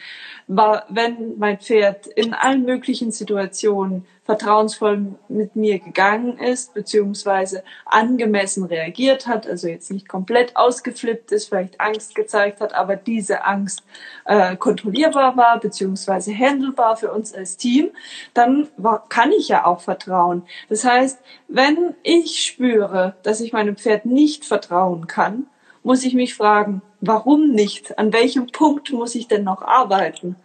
Wenn 0.46 1.38
mein 1.38 1.58
Pferd 1.58 2.06
in 2.06 2.34
allen 2.34 2.64
möglichen 2.64 3.10
Situationen 3.12 4.06
vertrauensvoll 4.24 5.16
mit 5.28 5.54
mir 5.54 5.78
gegangen 5.78 6.38
ist, 6.38 6.72
beziehungsweise 6.72 7.62
angemessen 7.84 8.64
reagiert 8.64 9.26
hat, 9.26 9.46
also 9.46 9.68
jetzt 9.68 9.90
nicht 9.90 10.08
komplett 10.08 10.56
ausgeflippt 10.56 11.30
ist, 11.30 11.48
vielleicht 11.48 11.80
Angst 11.80 12.14
gezeigt 12.14 12.60
hat, 12.60 12.74
aber 12.74 12.96
diese 12.96 13.44
Angst 13.44 13.82
äh, 14.24 14.56
kontrollierbar 14.56 15.37
war, 15.37 15.60
beziehungsweise 15.60 16.32
handelbar 16.34 16.96
für 16.96 17.12
uns 17.12 17.34
als 17.34 17.58
Team, 17.58 17.90
dann 18.32 18.68
war, 18.78 19.06
kann 19.08 19.30
ich 19.30 19.48
ja 19.48 19.66
auch 19.66 19.80
vertrauen. 19.80 20.42
Das 20.70 20.84
heißt, 20.84 21.18
wenn 21.48 21.94
ich 22.02 22.42
spüre, 22.42 23.16
dass 23.22 23.40
ich 23.40 23.52
meinem 23.52 23.76
Pferd 23.76 24.06
nicht 24.06 24.46
vertrauen 24.46 25.06
kann, 25.06 25.46
muss 25.82 26.02
ich 26.02 26.14
mich 26.14 26.34
fragen, 26.34 26.80
warum 27.02 27.50
nicht? 27.50 27.98
An 27.98 28.14
welchem 28.14 28.46
Punkt 28.46 28.90
muss 28.90 29.14
ich 29.14 29.28
denn 29.28 29.44
noch 29.44 29.60
arbeiten? 29.60 30.37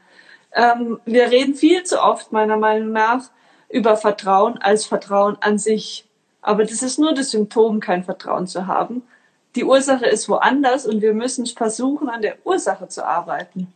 Ähm, 0.53 0.99
wir 1.05 1.31
reden 1.31 1.55
viel 1.55 1.83
zu 1.83 2.03
oft, 2.03 2.33
meiner 2.33 2.57
Meinung 2.57 2.91
nach, 2.91 3.29
über 3.69 3.95
Vertrauen 3.97 4.57
als 4.57 4.85
Vertrauen 4.85 5.37
an 5.41 5.57
sich. 5.57 6.05
Aber 6.41 6.63
das 6.63 6.81
ist 6.81 6.99
nur 6.99 7.13
das 7.13 7.31
Symptom, 7.31 7.79
kein 7.79 8.03
Vertrauen 8.03 8.47
zu 8.47 8.67
haben. 8.67 9.03
Die 9.55 9.63
Ursache 9.63 10.05
ist 10.05 10.29
woanders 10.29 10.85
und 10.85 11.01
wir 11.01 11.13
müssen 11.13 11.45
versuchen, 11.45 12.09
an 12.09 12.21
der 12.21 12.37
Ursache 12.45 12.87
zu 12.87 13.05
arbeiten. 13.05 13.73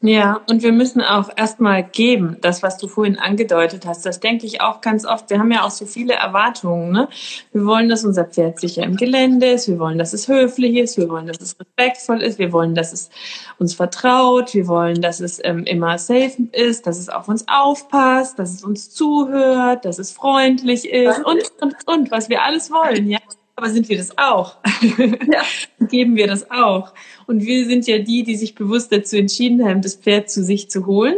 Ja, 0.00 0.42
und 0.48 0.62
wir 0.62 0.70
müssen 0.70 1.02
auch 1.02 1.28
erstmal 1.34 1.82
geben, 1.82 2.36
das, 2.40 2.62
was 2.62 2.78
du 2.78 2.86
vorhin 2.86 3.18
angedeutet 3.18 3.84
hast. 3.84 4.06
Das 4.06 4.20
denke 4.20 4.46
ich 4.46 4.60
auch 4.60 4.80
ganz 4.80 5.04
oft. 5.04 5.28
Wir 5.28 5.40
haben 5.40 5.50
ja 5.50 5.64
auch 5.64 5.72
so 5.72 5.86
viele 5.86 6.14
Erwartungen. 6.14 6.92
Ne? 6.92 7.08
Wir 7.52 7.66
wollen, 7.66 7.88
dass 7.88 8.04
unser 8.04 8.24
Pferd 8.24 8.60
sicher 8.60 8.84
im 8.84 8.94
Gelände 8.94 9.46
ist. 9.46 9.66
Wir 9.66 9.80
wollen, 9.80 9.98
dass 9.98 10.12
es 10.12 10.28
höflich 10.28 10.76
ist. 10.76 10.98
Wir 10.98 11.08
wollen, 11.08 11.26
dass 11.26 11.40
es 11.40 11.58
respektvoll 11.58 12.22
ist. 12.22 12.38
Wir 12.38 12.52
wollen, 12.52 12.76
dass 12.76 12.92
es 12.92 13.10
uns 13.58 13.74
vertraut. 13.74 14.54
Wir 14.54 14.68
wollen, 14.68 15.02
dass 15.02 15.18
es 15.18 15.40
ähm, 15.42 15.64
immer 15.64 15.98
safe 15.98 16.44
ist, 16.52 16.86
dass 16.86 16.96
es 16.96 17.08
auf 17.08 17.26
uns 17.26 17.44
aufpasst, 17.48 18.38
dass 18.38 18.54
es 18.54 18.62
uns 18.62 18.90
zuhört, 18.90 19.84
dass 19.84 19.98
es 19.98 20.12
freundlich 20.12 20.88
ist 20.88 21.18
und, 21.24 21.42
und, 21.60 21.74
und, 21.86 22.10
was 22.12 22.28
wir 22.28 22.44
alles 22.44 22.70
wollen. 22.70 23.08
Ja? 23.10 23.18
Aber 23.58 23.70
sind 23.70 23.88
wir 23.88 23.98
das 23.98 24.16
auch? 24.16 24.56
Ja. 24.98 25.42
Geben 25.88 26.16
wir 26.16 26.26
das 26.26 26.50
auch? 26.50 26.92
Und 27.26 27.44
wir 27.44 27.66
sind 27.66 27.86
ja 27.86 27.98
die, 27.98 28.22
die 28.22 28.36
sich 28.36 28.54
bewusst 28.54 28.90
dazu 28.92 29.16
entschieden 29.16 29.64
haben, 29.64 29.82
das 29.82 29.96
Pferd 29.96 30.30
zu 30.30 30.42
sich 30.42 30.70
zu 30.70 30.86
holen. 30.86 31.16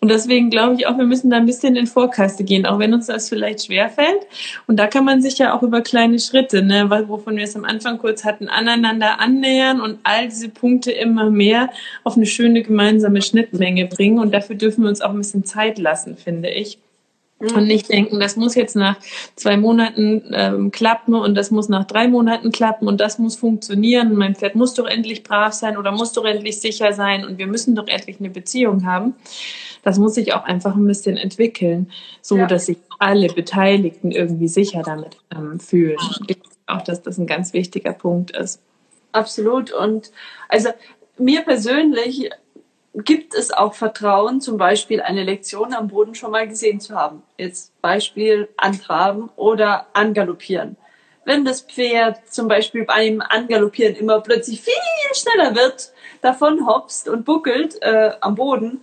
Und 0.00 0.10
deswegen 0.10 0.50
glaube 0.50 0.74
ich 0.74 0.86
auch, 0.86 0.98
wir 0.98 1.04
müssen 1.06 1.30
da 1.30 1.38
ein 1.38 1.46
bisschen 1.46 1.74
in 1.74 1.86
Vorkaste 1.86 2.44
gehen, 2.44 2.66
auch 2.66 2.78
wenn 2.78 2.92
uns 2.92 3.06
das 3.06 3.28
vielleicht 3.28 3.64
schwerfällt. 3.64 4.26
Und 4.66 4.76
da 4.76 4.86
kann 4.86 5.04
man 5.04 5.22
sich 5.22 5.38
ja 5.38 5.56
auch 5.56 5.62
über 5.62 5.80
kleine 5.80 6.18
Schritte, 6.18 6.62
ne, 6.62 6.90
wovon 7.08 7.36
wir 7.36 7.44
es 7.44 7.56
am 7.56 7.64
Anfang 7.64 7.98
kurz 7.98 8.24
hatten, 8.24 8.48
aneinander 8.48 9.20
annähern 9.20 9.80
und 9.80 9.98
all 10.02 10.28
diese 10.28 10.48
Punkte 10.48 10.92
immer 10.92 11.30
mehr 11.30 11.70
auf 12.04 12.16
eine 12.16 12.26
schöne 12.26 12.62
gemeinsame 12.62 13.22
Schnittmenge 13.22 13.86
bringen. 13.86 14.18
Und 14.18 14.34
dafür 14.34 14.56
dürfen 14.56 14.82
wir 14.82 14.90
uns 14.90 15.00
auch 15.00 15.10
ein 15.10 15.18
bisschen 15.18 15.44
Zeit 15.44 15.78
lassen, 15.78 16.16
finde 16.16 16.50
ich. 16.50 16.78
Und 17.38 17.66
nicht 17.66 17.90
denken, 17.90 18.18
das 18.18 18.36
muss 18.36 18.54
jetzt 18.54 18.76
nach 18.76 18.96
zwei 19.34 19.58
Monaten 19.58 20.22
ähm, 20.32 20.70
klappen 20.70 21.14
und 21.14 21.34
das 21.34 21.50
muss 21.50 21.68
nach 21.68 21.84
drei 21.84 22.08
Monaten 22.08 22.50
klappen 22.50 22.88
und 22.88 22.98
das 22.98 23.18
muss 23.18 23.36
funktionieren. 23.36 24.14
Mein 24.14 24.34
Pferd 24.34 24.54
muss 24.54 24.72
doch 24.72 24.86
endlich 24.86 25.22
brav 25.22 25.52
sein 25.52 25.76
oder 25.76 25.92
muss 25.92 26.14
doch 26.14 26.24
endlich 26.24 26.60
sicher 26.62 26.94
sein 26.94 27.26
und 27.26 27.36
wir 27.36 27.46
müssen 27.46 27.74
doch 27.74 27.88
endlich 27.88 28.20
eine 28.20 28.30
Beziehung 28.30 28.86
haben. 28.86 29.14
Das 29.82 29.98
muss 29.98 30.14
sich 30.14 30.32
auch 30.32 30.44
einfach 30.44 30.76
ein 30.76 30.86
bisschen 30.86 31.18
entwickeln, 31.18 31.90
so 32.22 32.38
ja. 32.38 32.46
dass 32.46 32.66
sich 32.66 32.78
alle 32.98 33.28
Beteiligten 33.28 34.12
irgendwie 34.12 34.48
sicher 34.48 34.82
damit 34.82 35.18
ähm, 35.30 35.60
fühlen. 35.60 35.98
Ich 36.28 36.38
auch, 36.66 36.82
dass 36.82 37.02
das 37.02 37.18
ein 37.18 37.26
ganz 37.26 37.52
wichtiger 37.52 37.92
Punkt 37.92 38.30
ist. 38.36 38.60
Absolut. 39.12 39.72
Und 39.72 40.10
also 40.48 40.70
mir 41.18 41.42
persönlich 41.42 42.30
gibt 43.04 43.34
es 43.34 43.52
auch 43.52 43.74
Vertrauen, 43.74 44.40
zum 44.40 44.56
Beispiel 44.56 45.02
eine 45.02 45.22
Lektion 45.22 45.74
am 45.74 45.88
Boden 45.88 46.14
schon 46.14 46.30
mal 46.30 46.48
gesehen 46.48 46.80
zu 46.80 46.94
haben. 46.94 47.22
Jetzt 47.36 47.78
Beispiel 47.82 48.48
antraben 48.56 49.28
oder 49.36 49.86
angaloppieren. 49.92 50.76
Wenn 51.24 51.44
das 51.44 51.60
Pferd 51.60 52.32
zum 52.32 52.48
Beispiel 52.48 52.84
beim 52.84 53.20
Angaloppieren 53.20 53.96
immer 53.96 54.20
plötzlich 54.20 54.62
viel 54.62 54.74
schneller 55.12 55.54
wird, 55.54 55.92
davon 56.22 56.66
hopst 56.66 57.08
und 57.08 57.24
buckelt 57.24 57.82
äh, 57.82 58.12
am 58.20 58.36
Boden, 58.36 58.80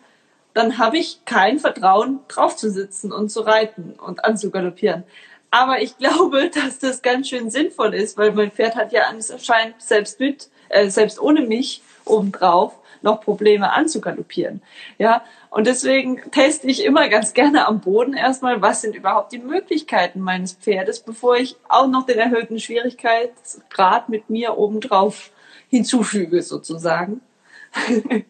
dann 0.54 0.78
habe 0.78 0.97
ich 0.97 1.26
kein 1.26 1.58
Vertrauen, 1.58 2.19
drauf 2.28 2.56
zu 2.56 2.69
sitzen 2.69 3.12
und 3.12 3.30
zu 3.30 3.41
reiten 3.41 3.95
und 4.06 4.23
anzugaloppieren. 4.23 5.04
Aber 5.49 5.82
ich 5.82 5.97
glaube, 5.97 6.49
dass 6.54 6.78
das 6.78 7.02
ganz 7.02 7.30
schön 7.30 7.49
sinnvoll 7.49 7.95
ist, 7.95 8.17
weil 8.17 8.34
mein 8.34 8.52
Pferd 8.52 8.76
hat 8.76 8.91
ja 8.91 9.04
anscheinend 9.10 9.82
selbst 9.82 10.19
mit, 10.19 10.49
äh, 10.69 10.89
selbst 10.89 11.19
ohne 11.19 11.41
mich 11.41 11.82
obendrauf 12.06 12.73
noch 13.04 13.22
Probleme 13.22 13.72
anzugaloppieren. 13.72 14.62
Ja, 14.98 15.24
und 15.50 15.68
deswegen 15.68 16.22
teste 16.32 16.68
ich 16.68 16.84
immer 16.84 17.10
ganz 17.10 17.34
gerne 17.34 17.68
am 17.68 17.82
Boden 17.82 18.13
erstmal, 18.13 18.62
was 18.62 18.82
sind 18.82 18.96
überhaupt 18.96 19.32
die 19.32 19.39
Möglichkeiten 19.39 20.22
meines 20.22 20.54
Pferdes, 20.54 21.02
bevor 21.02 21.38
ich 21.38 21.56
auch 21.70 21.88
noch 21.88 22.06
den 22.06 22.18
erhöhten 22.18 22.60
Schwierigkeitsgrad 22.60 24.10
mit 24.10 24.30
mir 24.30 24.58
obendrauf 24.58 25.32
hinzufüge, 25.70 26.42
sozusagen. 26.42 27.22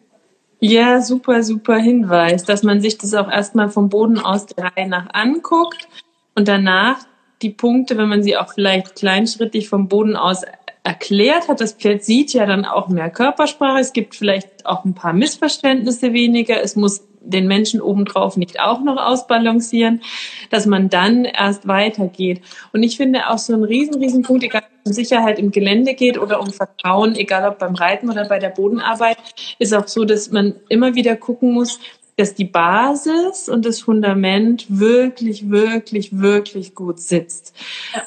Ja, 0.66 1.02
super, 1.02 1.42
super 1.42 1.76
Hinweis, 1.76 2.44
dass 2.44 2.62
man 2.62 2.80
sich 2.80 2.96
das 2.96 3.12
auch 3.12 3.30
erstmal 3.30 3.68
vom 3.68 3.90
Boden 3.90 4.18
aus 4.18 4.46
der 4.46 4.64
Reihe 4.64 4.88
nach 4.88 5.12
anguckt 5.12 5.86
und 6.34 6.48
danach 6.48 7.00
die 7.42 7.50
Punkte, 7.50 7.98
wenn 7.98 8.08
man 8.08 8.22
sie 8.22 8.38
auch 8.38 8.54
vielleicht 8.54 8.96
kleinschrittig 8.96 9.68
vom 9.68 9.88
Boden 9.88 10.16
aus 10.16 10.40
erklärt 10.84 11.48
hat. 11.48 11.60
Das 11.60 11.72
Pferd 11.72 12.04
sieht 12.04 12.32
ja 12.32 12.46
dann 12.46 12.64
auch 12.64 12.88
mehr 12.88 13.10
Körpersprache. 13.10 13.80
Es 13.80 13.92
gibt 13.92 14.14
vielleicht 14.14 14.66
auch 14.66 14.84
ein 14.84 14.94
paar 14.94 15.12
Missverständnisse 15.12 16.12
weniger. 16.12 16.62
Es 16.62 16.76
muss 16.76 17.02
den 17.20 17.48
Menschen 17.48 17.80
obendrauf 17.80 18.36
nicht 18.36 18.60
auch 18.60 18.82
noch 18.82 18.98
ausbalancieren, 18.98 20.02
dass 20.50 20.66
man 20.66 20.90
dann 20.90 21.24
erst 21.24 21.66
weitergeht. 21.66 22.42
Und 22.74 22.82
ich 22.82 22.98
finde 22.98 23.30
auch 23.30 23.38
so 23.38 23.54
ein 23.54 23.64
riesen, 23.64 23.94
riesen 23.94 24.22
Punkt, 24.22 24.44
egal 24.44 24.62
ob 24.62 24.70
es 24.84 24.90
um 24.90 24.92
Sicherheit 24.92 25.38
im 25.38 25.50
Gelände 25.50 25.94
geht 25.94 26.18
oder 26.18 26.38
um 26.38 26.50
Vertrauen, 26.50 27.16
egal 27.16 27.48
ob 27.48 27.58
beim 27.58 27.74
Reiten 27.74 28.10
oder 28.10 28.28
bei 28.28 28.38
der 28.38 28.50
Bodenarbeit, 28.50 29.16
ist 29.58 29.72
auch 29.72 29.88
so, 29.88 30.04
dass 30.04 30.30
man 30.30 30.56
immer 30.68 30.94
wieder 30.94 31.16
gucken 31.16 31.52
muss, 31.52 31.80
dass 32.16 32.34
die 32.34 32.44
Basis 32.44 33.48
und 33.48 33.64
das 33.64 33.80
Fundament 33.80 34.66
wirklich, 34.68 35.50
wirklich, 35.50 36.18
wirklich 36.20 36.74
gut 36.74 37.00
sitzt. 37.00 37.54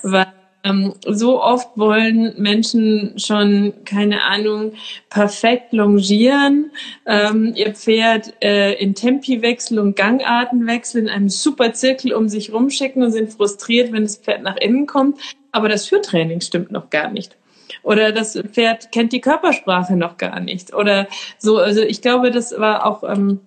Weil 0.04 0.28
ähm, 0.63 0.93
so 1.06 1.41
oft 1.41 1.70
wollen 1.78 2.34
Menschen 2.38 3.17
schon, 3.17 3.74
keine 3.86 4.24
Ahnung, 4.24 4.74
perfekt 5.10 5.74
longieren, 5.74 6.72
ähm, 7.06 7.54
ihr 7.56 7.74
Pferd 7.74 8.34
äh, 8.43 8.74
in 8.74 8.96
Tempiwechsel 8.96 9.80
und 9.80 9.96
Gangartenwechsel 9.96 11.04
in 11.04 11.10
einem 11.10 11.30
super 11.30 11.74
Zirkel 11.74 12.13
um 12.13 12.30
sich 12.30 12.52
rumschicken 12.52 13.04
und 13.04 13.12
sind 13.12 13.34
frustriert, 13.34 13.91
wenn 13.91 14.04
das 14.04 14.17
Pferd 14.17 14.43
nach 14.43 14.58
innen 14.58 14.88
kommt. 14.88 15.20
Aber 15.52 15.70
das 15.70 15.88
Führtraining 15.88 16.41
stimmt 16.41 16.72
noch 16.72 16.89
gar 16.89 17.10
nicht 17.12 17.38
oder 17.84 18.12
das 18.12 18.38
Pferd 18.52 18.91
kennt 18.91 19.13
die 19.13 19.22
Körpersprache 19.22 19.96
noch 19.96 20.17
gar 20.17 20.39
nicht 20.39 20.74
oder 20.74 21.08
so. 21.38 21.58
Also 21.58 21.82
ich 21.82 22.02
glaube, 22.02 22.32
das 22.32 22.58
war 22.58 22.86
auch 22.86 23.04
ähm, 23.04 23.39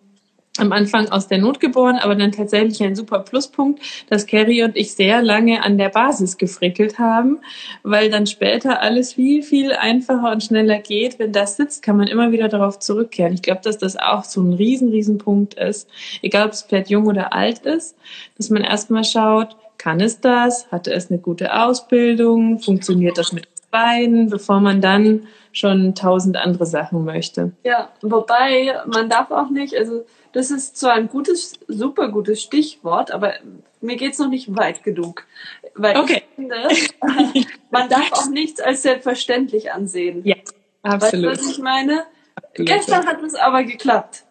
am 0.58 0.72
Anfang 0.72 1.08
aus 1.08 1.28
der 1.28 1.38
Not 1.38 1.60
geboren, 1.60 1.96
aber 1.96 2.14
dann 2.16 2.32
tatsächlich 2.32 2.82
ein 2.82 2.96
super 2.96 3.20
Pluspunkt, 3.20 3.80
dass 4.08 4.26
Carrie 4.26 4.64
und 4.64 4.76
ich 4.76 4.94
sehr 4.94 5.22
lange 5.22 5.62
an 5.62 5.78
der 5.78 5.90
Basis 5.90 6.36
gefrickelt 6.38 6.98
haben, 6.98 7.38
weil 7.82 8.10
dann 8.10 8.26
später 8.26 8.82
alles 8.82 9.14
viel, 9.14 9.42
viel 9.42 9.72
einfacher 9.72 10.32
und 10.32 10.42
schneller 10.42 10.78
geht. 10.78 11.18
Wenn 11.18 11.32
das 11.32 11.56
sitzt, 11.56 11.82
kann 11.82 11.96
man 11.96 12.08
immer 12.08 12.32
wieder 12.32 12.48
darauf 12.48 12.78
zurückkehren. 12.80 13.32
Ich 13.32 13.42
glaube, 13.42 13.60
dass 13.62 13.78
das 13.78 13.96
auch 13.96 14.24
so 14.24 14.42
ein 14.42 14.52
riesen, 14.52 14.90
riesen 14.90 15.18
Punkt 15.18 15.54
ist, 15.54 15.88
egal 16.20 16.46
ob 16.46 16.50
das 16.50 16.62
Pferd 16.62 16.90
jung 16.90 17.06
oder 17.06 17.32
alt 17.32 17.60
ist, 17.60 17.96
dass 18.36 18.50
man 18.50 18.64
erstmal 18.64 19.04
schaut, 19.04 19.56
kann 19.80 20.00
es 20.00 20.20
das? 20.20 20.70
Hatte 20.70 20.92
es 20.92 21.10
eine 21.10 21.20
gute 21.20 21.54
Ausbildung? 21.58 22.58
Funktioniert 22.58 23.16
das 23.16 23.32
mit 23.32 23.49
beiden, 23.70 24.30
bevor 24.30 24.60
man 24.60 24.80
dann 24.80 25.26
schon 25.52 25.94
tausend 25.94 26.36
andere 26.36 26.66
Sachen 26.66 27.04
möchte? 27.04 27.52
Ja, 27.64 27.90
wobei 28.02 28.80
man 28.86 29.08
darf 29.08 29.30
auch 29.30 29.50
nicht, 29.50 29.76
also 29.76 30.04
das 30.32 30.50
ist 30.50 30.76
zwar 30.76 30.94
ein 30.94 31.08
gutes, 31.08 31.58
super 31.66 32.08
gutes 32.08 32.42
Stichwort, 32.42 33.10
aber 33.12 33.34
mir 33.80 33.96
geht's 33.96 34.18
noch 34.18 34.28
nicht 34.28 34.54
weit 34.56 34.84
genug. 34.84 35.26
Weil 35.74 35.96
okay. 35.96 36.22
ich 36.22 36.34
finde, 36.36 36.68
man 37.70 37.88
darf 37.88 38.12
auch 38.12 38.28
nichts 38.28 38.60
als 38.60 38.82
selbstverständlich 38.82 39.72
ansehen. 39.72 40.22
Ja, 40.24 40.36
absolut. 40.82 41.30
Weißt 41.30 41.42
du, 41.42 41.46
was 41.46 41.56
ich 41.56 41.62
meine? 41.62 42.04
Absolut. 42.34 42.68
Gestern 42.68 43.06
hat 43.06 43.22
es 43.22 43.34
aber 43.34 43.64
geklappt. 43.64 44.24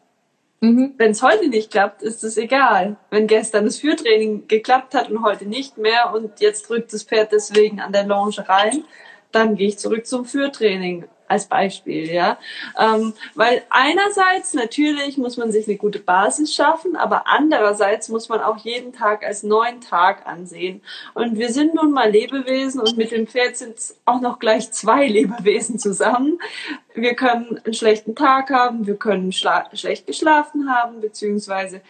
Mhm. 0.62 0.94
Wenn 0.98 1.12
es 1.12 1.22
heute 1.22 1.48
nicht 1.48 1.72
klappt, 1.72 2.02
ist 2.02 2.24
es 2.24 2.38
egal. 2.38 2.98
Wenn 3.10 3.28
gestern 3.28 3.66
das 3.66 3.78
Führtraining 3.78 4.48
geklappt 4.48 4.94
hat 4.94 5.10
und 5.10 5.24
heute 5.24 5.46
nicht 5.46 5.78
mehr 5.78 6.14
und 6.14 6.42
jetzt 6.42 6.70
drückt 6.70 6.92
das 6.94 7.04
Pferd 7.04 7.32
deswegen 7.32 7.80
an 7.80 7.94
der 7.94 8.06
Longe 8.06 8.48
rein, 8.48 8.84
dann 9.32 9.56
gehe 9.56 9.70
ich 9.70 9.80
zurück 9.80 10.06
zum 10.06 10.26
Führtraining. 10.26 11.06
als 11.30 11.46
Beispiel, 11.46 12.12
ja. 12.12 12.40
Ähm, 12.78 13.14
weil 13.36 13.62
einerseits 13.70 14.56
natürlich 14.56 15.18
muss 15.18 15.38
man 15.38 15.52
sich 15.52 15.68
eine 15.68 15.78
gute 15.78 16.00
Basis 16.00 16.54
schaffen, 16.56 16.96
aber 16.96 17.28
andererseits 17.28 18.10
muss 18.10 18.30
man 18.30 18.42
auch 18.42 18.58
jeden 18.58 18.94
Tag 18.94 19.24
als 19.24 19.44
neuen 19.44 19.80
Tag 19.80 20.26
ansehen. 20.26 20.82
Und 21.14 21.38
wir 21.38 21.52
sind 21.52 21.76
nun 21.76 21.92
mal 21.92 22.10
Lebewesen 22.10 22.82
und 22.82 22.98
mit 22.98 23.12
dem 23.12 23.28
Pferd 23.28 23.58
sind 23.58 23.76
auch 24.06 24.22
noch 24.22 24.40
gleich 24.40 24.72
zwei 24.72 25.06
Lebewesen 25.20 25.78
zusammen. 25.78 26.40
Wir 26.96 27.14
können 27.14 27.62
einen 27.64 27.76
schlechten 27.76 28.16
Tag 28.16 28.50
haben, 28.50 28.88
wir 28.88 28.96
können 28.96 29.32
schlecht 29.32 30.08
geschlafen 30.08 30.74
haben, 30.74 31.00
beziehungsweise 31.00 31.82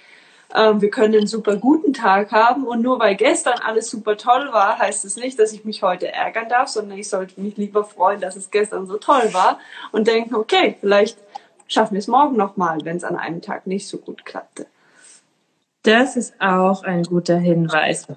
ähm, 0.55 0.81
wir 0.81 0.89
können 0.89 1.15
einen 1.15 1.27
super 1.27 1.57
guten 1.57 1.93
Tag 1.93 2.31
haben 2.31 2.65
und 2.65 2.81
nur 2.81 2.99
weil 2.99 3.15
gestern 3.15 3.59
alles 3.59 3.89
super 3.89 4.17
toll 4.17 4.49
war, 4.51 4.79
heißt 4.79 5.05
es 5.05 5.15
nicht, 5.15 5.37
dass 5.37 5.53
ich 5.53 5.63
mich 5.63 5.83
heute 5.83 6.11
ärgern 6.11 6.49
darf, 6.49 6.69
sondern 6.69 6.97
ich 6.97 7.09
sollte 7.09 7.39
mich 7.39 7.57
lieber 7.57 7.83
freuen, 7.83 8.19
dass 8.19 8.35
es 8.35 8.49
gestern 8.49 8.87
so 8.87 8.97
toll 8.97 9.33
war 9.33 9.59
und 9.91 10.07
denken, 10.07 10.35
okay, 10.35 10.75
vielleicht 10.79 11.17
schaffen 11.67 11.93
wir 11.93 11.99
es 11.99 12.07
morgen 12.07 12.35
nochmal, 12.35 12.79
wenn 12.83 12.97
es 12.97 13.03
an 13.03 13.15
einem 13.15 13.41
Tag 13.41 13.67
nicht 13.67 13.87
so 13.87 13.97
gut 13.97 14.25
klappte. 14.25 14.65
Das 15.83 16.17
ist 16.17 16.33
auch 16.39 16.83
ein 16.83 17.03
guter 17.03 17.37
Hinweis. 17.37 18.07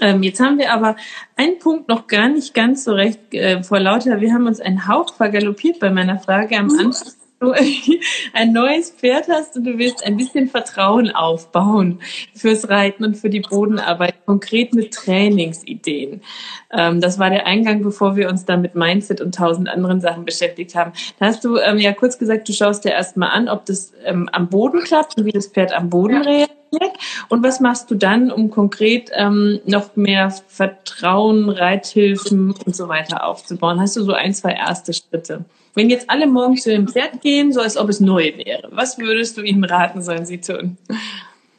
Ähm, 0.00 0.22
jetzt 0.22 0.40
haben 0.40 0.58
wir 0.58 0.72
aber 0.72 0.96
einen 1.36 1.58
Punkt 1.58 1.88
noch 1.88 2.06
gar 2.06 2.28
nicht 2.28 2.54
ganz 2.54 2.84
so 2.84 2.92
recht 2.92 3.34
äh, 3.34 3.62
vor 3.62 3.78
lauter. 3.78 4.20
Wir 4.20 4.32
haben 4.32 4.46
uns 4.46 4.60
einen 4.60 4.88
Hauch 4.88 5.14
vergaloppiert 5.14 5.80
bei 5.80 5.90
meiner 5.90 6.18
Frage 6.18 6.56
am 6.56 6.70
Anfang 6.70 7.12
du 7.42 7.52
ein 8.32 8.52
neues 8.52 8.90
Pferd 8.90 9.28
hast 9.28 9.56
und 9.56 9.64
du 9.64 9.78
willst 9.78 10.04
ein 10.06 10.16
bisschen 10.16 10.48
Vertrauen 10.48 11.10
aufbauen 11.10 12.00
fürs 12.34 12.68
Reiten 12.68 13.04
und 13.04 13.16
für 13.16 13.30
die 13.30 13.40
Bodenarbeit, 13.40 14.24
konkret 14.26 14.74
mit 14.74 14.94
Trainingsideen. 14.94 16.22
Ähm, 16.70 17.00
das 17.00 17.18
war 17.18 17.30
der 17.30 17.46
Eingang, 17.46 17.82
bevor 17.82 18.16
wir 18.16 18.28
uns 18.28 18.44
dann 18.44 18.62
mit 18.62 18.74
Mindset 18.74 19.20
und 19.20 19.34
tausend 19.34 19.68
anderen 19.68 20.00
Sachen 20.00 20.24
beschäftigt 20.24 20.74
haben. 20.74 20.92
Da 21.18 21.26
hast 21.26 21.44
du 21.44 21.58
ähm, 21.58 21.78
ja 21.78 21.92
kurz 21.92 22.18
gesagt, 22.18 22.48
du 22.48 22.52
schaust 22.52 22.84
dir 22.84 22.92
erstmal 22.92 23.30
an, 23.30 23.48
ob 23.48 23.66
das 23.66 23.92
ähm, 24.04 24.28
am 24.32 24.48
Boden 24.48 24.80
klappt 24.80 25.18
und 25.18 25.24
wie 25.24 25.32
das 25.32 25.48
Pferd 25.48 25.72
am 25.72 25.90
Boden 25.90 26.14
ja. 26.14 26.20
reagiert. 26.20 26.52
Und 27.28 27.42
was 27.42 27.60
machst 27.60 27.90
du 27.90 27.94
dann, 27.94 28.30
um 28.30 28.50
konkret 28.50 29.10
ähm, 29.14 29.60
noch 29.66 29.94
mehr 29.94 30.32
Vertrauen, 30.48 31.50
Reithilfen 31.50 32.54
und 32.64 32.74
so 32.74 32.88
weiter 32.88 33.26
aufzubauen? 33.26 33.78
Hast 33.78 33.96
du 33.96 34.02
so 34.02 34.12
ein, 34.12 34.32
zwei 34.32 34.52
erste 34.52 34.94
Schritte? 34.94 35.44
Wenn 35.74 35.90
jetzt 35.90 36.10
alle 36.10 36.26
morgen 36.26 36.56
zu 36.56 36.70
dem 36.70 36.88
Pferd 36.88 37.20
gehen, 37.20 37.52
so 37.52 37.60
als 37.60 37.76
ob 37.76 37.88
es 37.88 38.00
neu 38.00 38.32
wäre, 38.36 38.68
was 38.70 38.98
würdest 38.98 39.36
du 39.36 39.42
ihnen 39.42 39.64
raten, 39.64 40.02
sollen 40.02 40.26
sie 40.26 40.40
tun? 40.40 40.76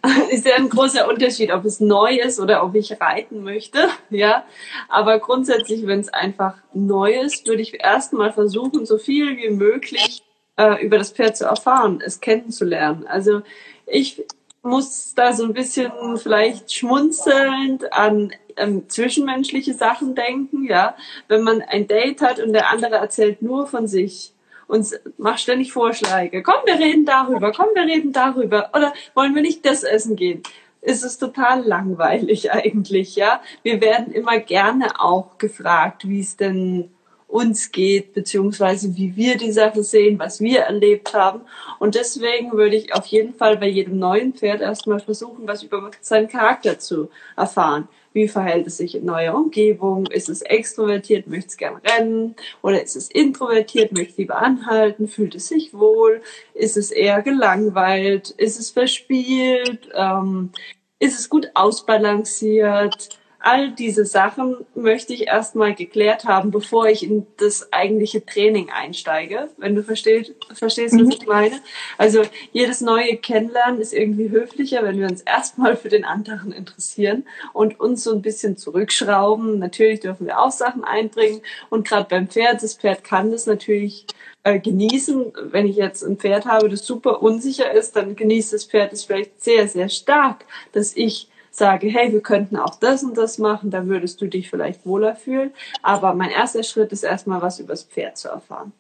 Ist 0.30 0.46
ja 0.46 0.56
ein 0.56 0.70
großer 0.70 1.08
Unterschied, 1.08 1.52
ob 1.54 1.64
es 1.64 1.80
neu 1.80 2.18
ist 2.18 2.38
oder 2.38 2.66
ob 2.66 2.76
ich 2.76 3.00
reiten 3.00 3.42
möchte, 3.42 3.88
ja. 4.10 4.44
Aber 4.90 5.18
grundsätzlich, 5.20 5.88
wenn 5.88 6.02
es 6.02 6.10
einfach 6.10 6.56
neu 6.74 7.14
ist, 7.22 7.48
würde 7.48 7.62
ich 7.62 7.82
erstmal 7.82 8.34
versuchen, 8.34 8.86
so 8.86 8.98
viel 8.98 9.38
wie 9.38 9.50
möglich 9.50 10.22
äh, 10.58 10.86
über 10.86 10.98
das 10.98 11.12
Pferd 11.12 11.38
zu 11.38 11.46
erfahren, 11.46 12.02
es 12.06 12.20
kennenzulernen. 12.20 13.08
Also 13.08 13.44
ich 13.86 14.26
muss 14.62 15.14
da 15.16 15.34
so 15.34 15.44
ein 15.44 15.54
bisschen 15.54 15.92
vielleicht 16.18 16.74
schmunzelnd 16.74 17.94
an 17.94 18.34
ähm, 18.58 18.90
zwischenmenschliche 18.90 19.74
Sachen 19.74 20.16
denken, 20.16 20.66
ja. 20.66 20.96
Wenn 21.28 21.44
man 21.44 21.62
ein 21.62 21.88
Date 21.88 22.22
hat 22.22 22.40
und 22.40 22.54
der 22.54 22.70
andere 22.70 22.96
erzählt 22.96 23.42
nur 23.42 23.68
von 23.68 23.88
sich 23.88 24.34
und 24.68 24.88
macht 25.18 25.40
ständig 25.40 25.74
Vorschläge. 25.74 26.44
Komm, 26.44 26.62
wir 26.66 26.80
reden 26.80 27.06
darüber, 27.06 27.52
komm, 27.52 27.68
wir 27.74 27.84
reden 27.84 28.12
darüber. 28.12 28.70
Oder 28.74 28.94
wollen 29.14 29.36
wir 29.36 29.42
nicht 29.42 29.66
das 29.66 29.84
essen 29.84 30.16
gehen? 30.16 30.44
Ist 30.82 31.04
es 31.04 31.18
total 31.18 31.64
langweilig 31.64 32.52
eigentlich, 32.52 33.16
ja. 33.16 33.42
Wir 33.62 33.82
werden 33.82 34.12
immer 34.14 34.40
gerne 34.40 35.00
auch 35.00 35.38
gefragt, 35.38 36.08
wie 36.08 36.20
es 36.20 36.38
denn 36.38 36.93
uns 37.34 37.72
geht, 37.72 38.14
beziehungsweise 38.14 38.96
wie 38.96 39.16
wir 39.16 39.38
die 39.38 39.52
Sache 39.52 39.84
sehen, 39.84 40.20
was 40.20 40.40
wir 40.40 40.62
erlebt 40.62 41.14
haben. 41.14 41.42
Und 41.80 41.96
deswegen 41.96 42.52
würde 42.54 42.76
ich 42.76 42.94
auf 42.94 43.08
jeden 43.08 43.34
Fall 43.34 43.58
bei 43.58 43.68
jedem 43.68 43.98
neuen 43.98 44.34
Pferd 44.34 44.62
erstmal 44.62 45.00
versuchen, 45.00 45.48
was 45.48 45.64
über 45.64 45.90
seinen 46.00 46.28
Charakter 46.28 46.78
zu 46.78 47.10
erfahren. 47.36 47.88
Wie 48.14 48.28
verhält 48.28 48.68
es 48.68 48.78
sich 48.78 48.94
in 48.94 49.06
neuer 49.06 49.34
Umgebung? 49.34 50.06
Ist 50.06 50.30
es 50.30 50.44
extrovertiert, 50.44 51.26
möchte 51.28 51.48
es 51.48 51.58
gern 51.58 51.78
rennen? 51.78 52.36
Oder 52.62 52.84
ist 52.84 52.96
es 52.96 53.10
introvertiert, 53.10 53.92
möchte 53.92 54.22
lieber 54.22 54.38
anhalten? 54.38 55.08
Fühlt 55.08 55.34
es 55.34 55.48
sich 55.48 55.74
wohl? 55.74 56.22
Ist 56.54 56.78
es 56.78 56.92
eher 56.92 57.24
gelangweilt? 57.24 58.30
Ist 58.30 58.60
es 58.60 58.70
verspielt? 58.70 59.90
Ähm, 59.96 60.52
ist 61.00 61.20
es 61.20 61.28
gut 61.28 61.50
ausbalanciert? 61.56 63.18
All 63.44 63.72
diese 63.72 64.06
Sachen 64.06 64.66
möchte 64.74 65.14
ich 65.14 65.28
erstmal 65.28 65.76
geklärt 65.76 66.24
haben, 66.24 66.50
bevor 66.50 66.88
ich 66.88 67.04
in 67.04 67.28
das 67.38 67.74
eigentliche 67.74 68.26
Training 68.26 68.70
einsteige, 68.70 69.50
wenn 69.58 69.76
du 69.76 69.84
verstehst, 69.84 70.32
verstehst 70.54 70.96
was 70.96 71.02
mhm. 71.02 71.12
ich 71.12 71.28
meine. 71.28 71.60
Also 71.98 72.22
jedes 72.54 72.80
neue 72.80 73.18
Kennenlernen 73.18 73.82
ist 73.82 73.94
irgendwie 73.94 74.30
höflicher, 74.30 74.84
wenn 74.84 74.98
wir 74.98 75.08
uns 75.08 75.22
erstmal 75.22 75.76
für 75.76 75.90
den 75.90 76.06
anderen 76.06 76.54
interessieren 76.54 77.26
und 77.52 77.82
uns 77.82 78.06
so 78.06 78.14
ein 78.14 78.22
bisschen 78.22 78.56
zurückschrauben. 78.56 79.60
Natürlich 79.60 80.00
dürfen 80.00 80.26
wir 80.26 80.40
auch 80.40 80.52
Sachen 80.52 80.86
einbringen 80.86 81.42
und 81.70 81.86
gerade 81.86 82.08
beim 82.10 82.30
Pferd, 82.30 82.64
das 82.64 82.76
Pferd 82.76 83.04
kann 83.04 83.32
das 83.32 83.46
natürlich 83.46 84.08
äh, 84.44 84.58
genießen. 84.58 85.34
Wenn 85.52 85.68
ich 85.68 85.76
jetzt 85.76 86.02
ein 86.02 86.16
Pferd 86.16 86.46
habe, 86.46 86.70
das 86.70 86.86
super 86.86 87.22
unsicher 87.22 87.70
ist, 87.72 87.98
dann 87.98 88.16
genießt 88.16 88.54
das 88.54 88.64
Pferd 88.64 88.94
es 88.94 89.04
vielleicht 89.04 89.44
sehr, 89.44 89.68
sehr 89.68 89.90
stark, 89.90 90.46
dass 90.72 90.96
ich 90.96 91.28
sage, 91.56 91.88
hey, 91.88 92.12
wir 92.12 92.22
könnten 92.22 92.58
auch 92.58 92.76
das 92.76 93.04
und 93.04 93.16
das 93.16 93.38
machen, 93.38 93.70
da 93.70 93.86
würdest 93.86 94.20
du 94.22 94.28
dich 94.28 94.50
vielleicht 94.50 94.86
wohler 94.86 95.16
fühlen. 95.16 95.52
Aber 95.84 96.14
mein 96.16 96.32
erster 96.32 96.64
Schritt 96.64 96.92
ist 96.92 97.04
erstmal 97.04 97.42
was 97.42 97.60
übers 97.60 97.84
Pferd 97.84 98.18
zu 98.18 98.28
erfahren. 98.28 98.74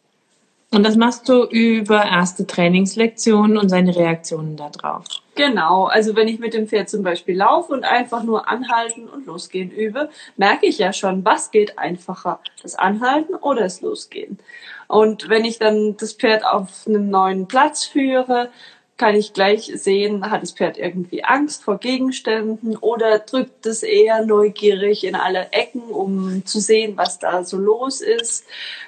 Und 0.72 0.82
das 0.84 0.96
machst 0.96 1.30
du 1.30 1.44
über 1.44 2.04
erste 2.04 2.48
Trainingslektionen 2.48 3.60
und 3.60 3.70
seine 3.70 3.96
Reaktionen 3.96 4.58
darauf. 4.58 5.06
Genau, 5.36 5.86
also 5.86 6.16
wenn 6.16 6.28
ich 6.28 6.40
mit 6.40 6.56
dem 6.56 6.68
Pferd 6.68 6.90
zum 6.90 7.04
Beispiel 7.04 7.38
laufe 7.38 7.74
und 7.74 7.84
einfach 7.84 8.24
nur 8.24 8.50
anhalten 8.50 9.08
und 9.08 9.28
losgehen 9.28 9.70
übe, 9.70 10.10
merke 10.36 10.66
ich 10.66 10.80
ja 10.80 10.92
schon, 10.92 11.24
was 11.24 11.52
geht 11.52 11.78
einfacher, 11.78 12.40
das 12.64 12.74
Anhalten 12.74 13.36
oder 13.36 13.62
das 13.62 13.82
Losgehen. 13.82 14.40
Und 14.88 15.30
wenn 15.30 15.46
ich 15.46 15.60
dann 15.60 15.96
das 15.98 16.14
Pferd 16.14 16.44
auf 16.44 16.88
einen 16.88 17.12
neuen 17.12 17.48
Platz 17.48 17.86
führe, 17.86 18.50
kann 18.98 19.16
ich 19.16 19.34
gleich 19.34 19.72
sehen, 19.76 20.30
hat 20.30 20.44
das 20.44 20.52
Pferd 20.52 20.78
irgendwie 20.78 21.24
Angst 21.24 21.64
vor 21.64 21.78
Gegenständen 21.78 22.78
oder 22.78 23.20
drückt 23.20 23.66
es 23.66 23.84
eher 23.84 24.26
neugierig 24.26 25.04
in 25.04 25.16
alle 25.16 25.52
Ecken, 25.52 25.82
um 25.82 26.46
zu 26.46 26.60
sehen, 26.60 26.96
was 26.96 27.20
da 27.20 27.44
so 27.44 27.58
los 27.58 28.02
ist. 28.02 28.46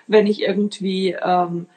Wenn 0.07 0.27
ich 0.27 0.41
irgendwie 0.41 1.11
ähm, 1.11 1.67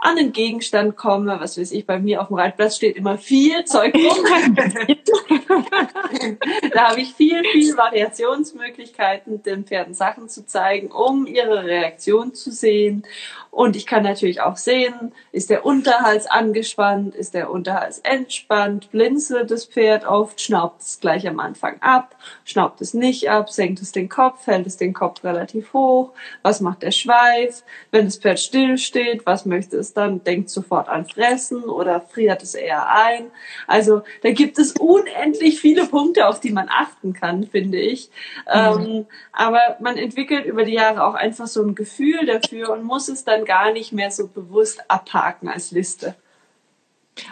an 0.00 0.16
einen 0.16 0.32
Gegenstand 0.32 0.96
komme, 0.96 1.38
was 1.40 1.58
weiß 1.58 1.72
ich, 1.72 1.86
bei 1.86 1.98
mir 1.98 2.20
auf 2.20 2.28
dem 2.28 2.36
Reitplatz 2.36 2.76
steht 2.76 2.96
immer 2.96 3.18
viel 3.18 3.64
Zeug 3.64 3.94
rum. 3.94 4.24
da 6.72 6.90
habe 6.90 7.00
ich 7.00 7.14
viel, 7.14 7.42
viel 7.52 7.76
Variationsmöglichkeiten, 7.76 9.42
den 9.42 9.64
Pferden 9.64 9.94
Sachen 9.94 10.28
zu 10.28 10.46
zeigen, 10.46 10.90
um 10.90 11.26
ihre 11.26 11.64
Reaktion 11.64 12.34
zu 12.34 12.50
sehen. 12.50 13.04
Und 13.50 13.76
ich 13.76 13.86
kann 13.86 14.02
natürlich 14.02 14.40
auch 14.40 14.56
sehen, 14.56 15.12
ist 15.32 15.50
der 15.50 15.66
Unterhals 15.66 16.26
angespannt, 16.26 17.14
ist 17.14 17.34
der 17.34 17.50
Unterhals 17.50 17.98
entspannt, 17.98 18.90
blinzelt 18.92 19.50
das 19.50 19.64
Pferd 19.64 20.06
oft, 20.06 20.40
schnaubt 20.40 20.82
es 20.82 21.00
gleich 21.00 21.26
am 21.26 21.40
Anfang 21.40 21.80
ab, 21.80 22.14
schnaubt 22.44 22.80
es 22.80 22.94
nicht 22.94 23.30
ab, 23.30 23.50
senkt 23.50 23.80
es 23.80 23.90
den 23.90 24.08
Kopf, 24.08 24.46
hält 24.46 24.66
es 24.66 24.76
den 24.76 24.92
Kopf 24.92 25.24
relativ 25.24 25.72
hoch, 25.72 26.12
was 26.42 26.60
macht 26.60 26.82
der 26.82 26.92
Schweif, 26.92 27.64
wenn 27.90 28.04
das 28.04 28.18
Pferd 28.18 28.38
still 28.38 28.78
steht, 28.78 29.26
was 29.26 29.44
möchte 29.44 29.76
es 29.76 29.92
dann, 29.92 30.22
denkt 30.22 30.50
sofort 30.50 30.88
an 30.88 31.06
Fressen 31.06 31.64
oder 31.64 32.00
friert 32.00 32.42
es 32.42 32.54
eher 32.54 32.88
ein. 32.88 33.30
Also 33.66 34.02
da 34.22 34.30
gibt 34.30 34.58
es 34.58 34.72
unendlich 34.72 35.60
viele 35.60 35.86
Punkte, 35.86 36.28
auf 36.28 36.38
die 36.38 36.52
man 36.52 36.68
achten 36.68 37.12
kann, 37.12 37.44
finde 37.44 37.78
ich. 37.78 38.10
Mhm. 38.46 38.52
Ähm, 38.52 39.06
aber 39.32 39.78
man 39.80 39.96
entwickelt 39.96 40.46
über 40.46 40.64
die 40.64 40.74
Jahre 40.74 41.04
auch 41.04 41.14
einfach 41.14 41.46
so 41.46 41.62
ein 41.62 41.74
Gefühl 41.74 42.26
dafür 42.26 42.70
und 42.70 42.84
muss 42.84 43.08
es 43.08 43.24
dann 43.24 43.44
gar 43.48 43.72
nicht 43.72 43.92
mehr 43.92 44.12
so 44.12 44.28
bewusst 44.28 44.80
abhaken 44.88 45.48
als 45.48 45.72
Liste. 45.72 46.14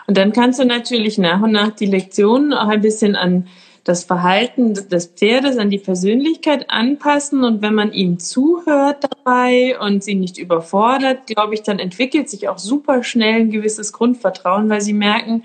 Und 0.09 0.17
dann 0.17 0.33
kannst 0.33 0.59
du 0.59 0.64
natürlich 0.64 1.19
nach 1.19 1.41
und 1.43 1.53
nach 1.53 1.71
die 1.71 1.87
Lektionen 1.87 2.53
auch 2.53 2.69
ein 2.69 2.81
bisschen 2.81 3.14
an 3.14 3.47
das 3.85 4.03
Verhalten 4.03 4.75
des 4.75 5.07
Pferdes, 5.07 5.59
an 5.59 5.71
die 5.71 5.79
Persönlichkeit 5.79 6.71
anpassen. 6.71 7.45
Und 7.45 7.62
wenn 7.62 7.75
man 7.75 7.93
ihm 7.93 8.19
zuhört 8.19 9.05
dabei 9.09 9.79
und 9.79 10.03
sie 10.03 10.17
nicht 10.17 10.39
überfordert, 10.39 11.29
glaube 11.29 11.55
ich, 11.55 11.62
dann 11.62 11.79
entwickelt 11.79 12.29
sich 12.29 12.49
auch 12.49 12.59
super 12.59 13.05
schnell 13.05 13.43
ein 13.43 13.51
gewisses 13.51 13.93
Grundvertrauen, 13.93 14.69
weil 14.69 14.81
sie 14.81 14.93
merken, 14.93 15.45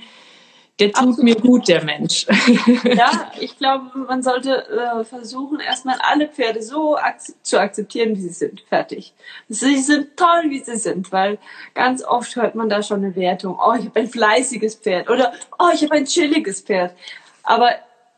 der 0.82 0.92
tut 0.94 1.10
Absolut. 1.10 1.24
mir 1.24 1.36
gut, 1.36 1.68
der 1.68 1.84
Mensch. 1.84 2.26
Ja, 2.84 3.32
ich 3.40 3.58
glaube, 3.58 4.00
man 4.08 4.24
sollte 4.24 4.68
äh, 4.68 5.04
versuchen, 5.04 5.60
erstmal 5.60 5.98
alle 6.02 6.28
Pferde 6.28 6.64
so 6.64 6.98
ak 6.98 7.18
zu 7.44 7.60
akzeptieren, 7.60 8.16
wie 8.16 8.22
sie 8.22 8.30
sind. 8.30 8.62
Fertig. 8.62 9.14
Sie 9.48 9.78
sind 9.78 10.18
toll, 10.18 10.50
wie 10.50 10.60
sie 10.60 10.78
sind, 10.78 11.12
weil 11.12 11.38
ganz 11.76 12.04
oft 12.04 12.36
hört 12.36 12.56
man 12.56 12.68
da 12.68 12.82
schon 12.82 13.04
eine 13.04 13.16
Wertung. 13.16 13.60
Oh, 13.64 13.74
ich 13.78 13.86
habe 13.86 14.00
ein 14.00 14.08
fleißiges 14.08 14.76
Pferd 14.76 15.10
oder 15.10 15.34
oh, 15.60 15.70
ich 15.72 15.84
habe 15.84 15.94
ein 15.94 16.06
chilliges 16.06 16.62
Pferd. 16.62 16.96
Aber 17.44 17.76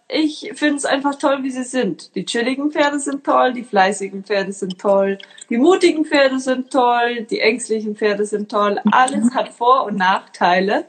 ich 0.07 0.51
finde 0.53 0.75
es 0.75 0.85
einfach 0.85 1.15
toll, 1.15 1.39
wie 1.41 1.49
sie 1.49 1.63
sind. 1.63 2.15
Die 2.15 2.25
chilligen 2.25 2.71
Pferde 2.71 2.99
sind 2.99 3.23
toll, 3.23 3.53
die 3.53 3.63
fleißigen 3.63 4.23
Pferde 4.23 4.51
sind 4.51 4.79
toll, 4.79 5.17
die 5.49 5.57
mutigen 5.57 6.05
Pferde 6.05 6.39
sind 6.39 6.71
toll, 6.71 7.25
die 7.29 7.39
ängstlichen 7.39 7.95
Pferde 7.95 8.25
sind 8.25 8.51
toll. 8.51 8.79
Alles 8.91 9.33
hat 9.33 9.49
Vor- 9.49 9.85
und 9.85 9.97
Nachteile. 9.97 10.85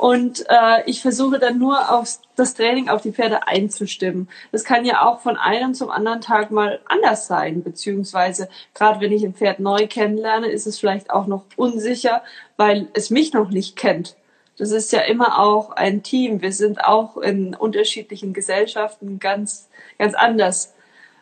Und 0.00 0.46
äh, 0.48 0.82
ich 0.86 1.02
versuche 1.02 1.38
dann 1.38 1.58
nur 1.58 1.90
auf 1.94 2.08
das 2.34 2.54
Training 2.54 2.88
auf 2.88 3.02
die 3.02 3.12
Pferde 3.12 3.46
einzustimmen. 3.46 4.30
Das 4.50 4.64
kann 4.64 4.86
ja 4.86 5.06
auch 5.06 5.20
von 5.20 5.36
einem 5.36 5.74
zum 5.74 5.90
anderen 5.90 6.22
Tag 6.22 6.50
mal 6.50 6.80
anders 6.86 7.26
sein, 7.26 7.62
beziehungsweise 7.62 8.48
gerade 8.72 9.02
wenn 9.02 9.12
ich 9.12 9.22
ein 9.24 9.34
Pferd 9.34 9.60
neu 9.60 9.86
kennenlerne, 9.86 10.46
ist 10.46 10.66
es 10.66 10.78
vielleicht 10.78 11.10
auch 11.10 11.26
noch 11.26 11.44
unsicher, 11.56 12.22
weil 12.56 12.88
es 12.94 13.10
mich 13.10 13.34
noch 13.34 13.50
nicht 13.50 13.76
kennt. 13.76 14.16
Das 14.56 14.70
ist 14.70 14.90
ja 14.90 15.00
immer 15.00 15.38
auch 15.38 15.72
ein 15.72 16.02
Team. 16.02 16.40
Wir 16.40 16.52
sind 16.54 16.82
auch 16.82 17.18
in 17.18 17.54
unterschiedlichen 17.54 18.32
Gesellschaften 18.32 19.18
ganz, 19.18 19.68
ganz 19.98 20.14
anders. 20.14 20.72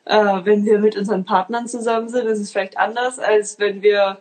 Äh, 0.05 0.15
wenn 0.45 0.65
wir 0.65 0.79
mit 0.79 0.97
unseren 0.97 1.25
Partnern 1.25 1.67
zusammen 1.67 2.11
sind, 2.11 2.29
ist 2.29 2.39
es 2.39 2.53
vielleicht 2.53 2.79
anders, 2.79 3.19
als 3.19 3.59
wenn 3.59 3.83
wir 3.83 4.19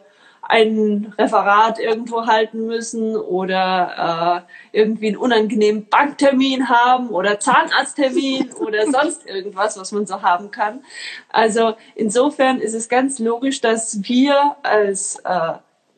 ein 0.49 1.13
Referat 1.17 1.77
irgendwo 1.77 2.25
halten 2.25 2.65
müssen 2.65 3.17
oder 3.17 4.45
äh, 4.73 4.77
irgendwie 4.77 5.07
einen 5.07 5.17
unangenehmen 5.17 5.87
Banktermin 5.89 6.69
haben 6.69 7.09
oder 7.09 7.39
Zahnarzttermin 7.39 8.53
oder 8.59 8.89
sonst 8.89 9.27
irgendwas, 9.27 9.77
was 9.77 9.91
man 9.91 10.05
so 10.05 10.21
haben 10.21 10.49
kann. 10.51 10.83
Also 11.29 11.75
insofern 11.95 12.59
ist 12.59 12.73
es 12.73 12.87
ganz 12.87 13.19
logisch, 13.19 13.59
dass 13.59 14.07
wir 14.07 14.55
als 14.63 15.17
äh, 15.25 15.53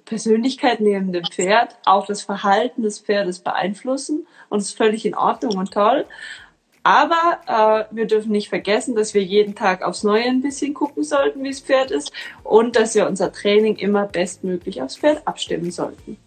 Persönlichkeit 0.06 0.80
neben 0.80 1.14
dem 1.14 1.26
Pferd 1.26 1.78
auch 1.86 2.08
das 2.08 2.24
Verhalten 2.24 2.82
des 2.82 3.00
Pferdes 3.00 3.40
beeinflussen 3.40 4.26
und 4.50 4.60
es 4.60 4.70
ist 4.70 4.78
völlig 4.78 5.06
in 5.06 5.14
Ordnung 5.14 5.58
und 5.58 5.72
toll. 5.72 6.06
Aber 6.90 7.38
äh, 7.46 7.94
wir 7.94 8.08
dürfen 8.08 8.32
nicht 8.32 8.50
vergessen, 8.50 8.96
dass 8.96 9.14
wir 9.14 9.22
jeden 9.22 9.54
Tag 9.54 9.84
aufs 9.84 10.02
Neue 10.02 10.24
ein 10.24 10.42
bisschen 10.42 10.74
gucken 10.74 11.04
sollten, 11.04 11.44
wie 11.44 11.50
das 11.50 11.60
Pferd 11.60 11.92
ist 11.92 12.12
und 12.44 12.76
dass 12.76 12.96
wir 12.96 13.06
unser 13.06 13.32
Training 13.32 13.76
immer 13.76 14.08
bestmöglich 14.08 14.82
aufs 14.82 14.98
Pferd 14.98 15.22
abstimmen 15.28 15.70
sollten. 15.70 16.18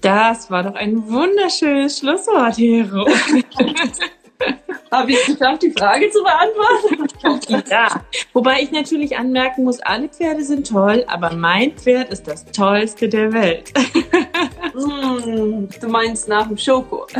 Das 0.00 0.52
war 0.52 0.62
doch 0.62 0.76
ein 0.76 1.08
wunderschönes 1.10 1.98
Schlusswort, 1.98 2.58
Hero. 2.58 3.08
Habe 4.92 5.12
ich 5.12 5.24
geschafft, 5.24 5.62
die 5.62 5.70
Frage 5.70 6.10
zu 6.10 6.22
beantworten? 6.22 7.64
ja. 7.70 8.02
Wobei 8.34 8.60
ich 8.60 8.70
natürlich 8.72 9.16
anmerken 9.16 9.64
muss, 9.64 9.80
alle 9.80 10.08
Pferde 10.08 10.44
sind 10.44 10.68
toll, 10.68 11.02
aber 11.06 11.32
mein 11.32 11.72
Pferd 11.72 12.10
ist 12.10 12.28
das 12.28 12.44
tollste 12.44 13.08
der 13.08 13.32
Welt. 13.32 13.72
mm, 14.74 15.66
du 15.80 15.88
meinst 15.88 16.28
nach 16.28 16.46
dem 16.46 16.58
Schoko. 16.58 17.06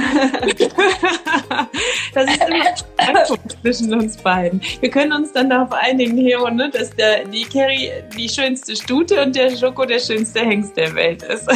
das 2.15 2.31
ist 2.31 2.45
immer 2.47 2.67
ein 2.99 3.17
zwischen 3.63 3.95
uns 3.95 4.19
beiden. 4.19 4.61
Wir 4.81 4.91
können 4.91 5.15
uns 5.15 5.33
dann 5.33 5.49
darauf 5.49 5.73
einigen, 5.73 6.19
Hero, 6.19 6.51
ne, 6.51 6.69
dass 6.69 6.91
der, 6.91 7.25
die 7.25 7.45
Carrie 7.45 7.91
die 8.15 8.29
schönste 8.29 8.77
Stute 8.77 9.23
und 9.23 9.35
der 9.35 9.57
Schoko 9.57 9.87
der 9.87 9.99
schönste 9.99 10.41
Hengst 10.41 10.77
der 10.77 10.95
Welt 10.95 11.23
ist. 11.23 11.49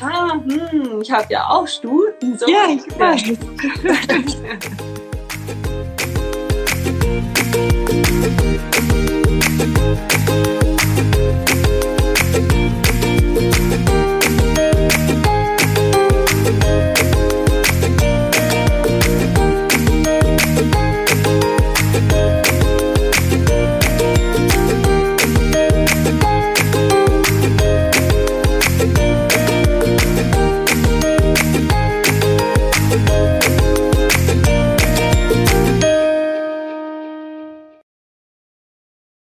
ah, 0.00 0.34
hm, 0.34 1.00
ich 1.02 1.10
habe 1.10 1.26
ja 1.30 1.48
auch 1.48 1.66
Stuten. 1.66 2.38
So 2.38 2.46
ja, 2.48 2.68
ich 2.68 2.98
weiß. 2.98 3.22
Thank 4.52 4.80
you. 10.02 10.11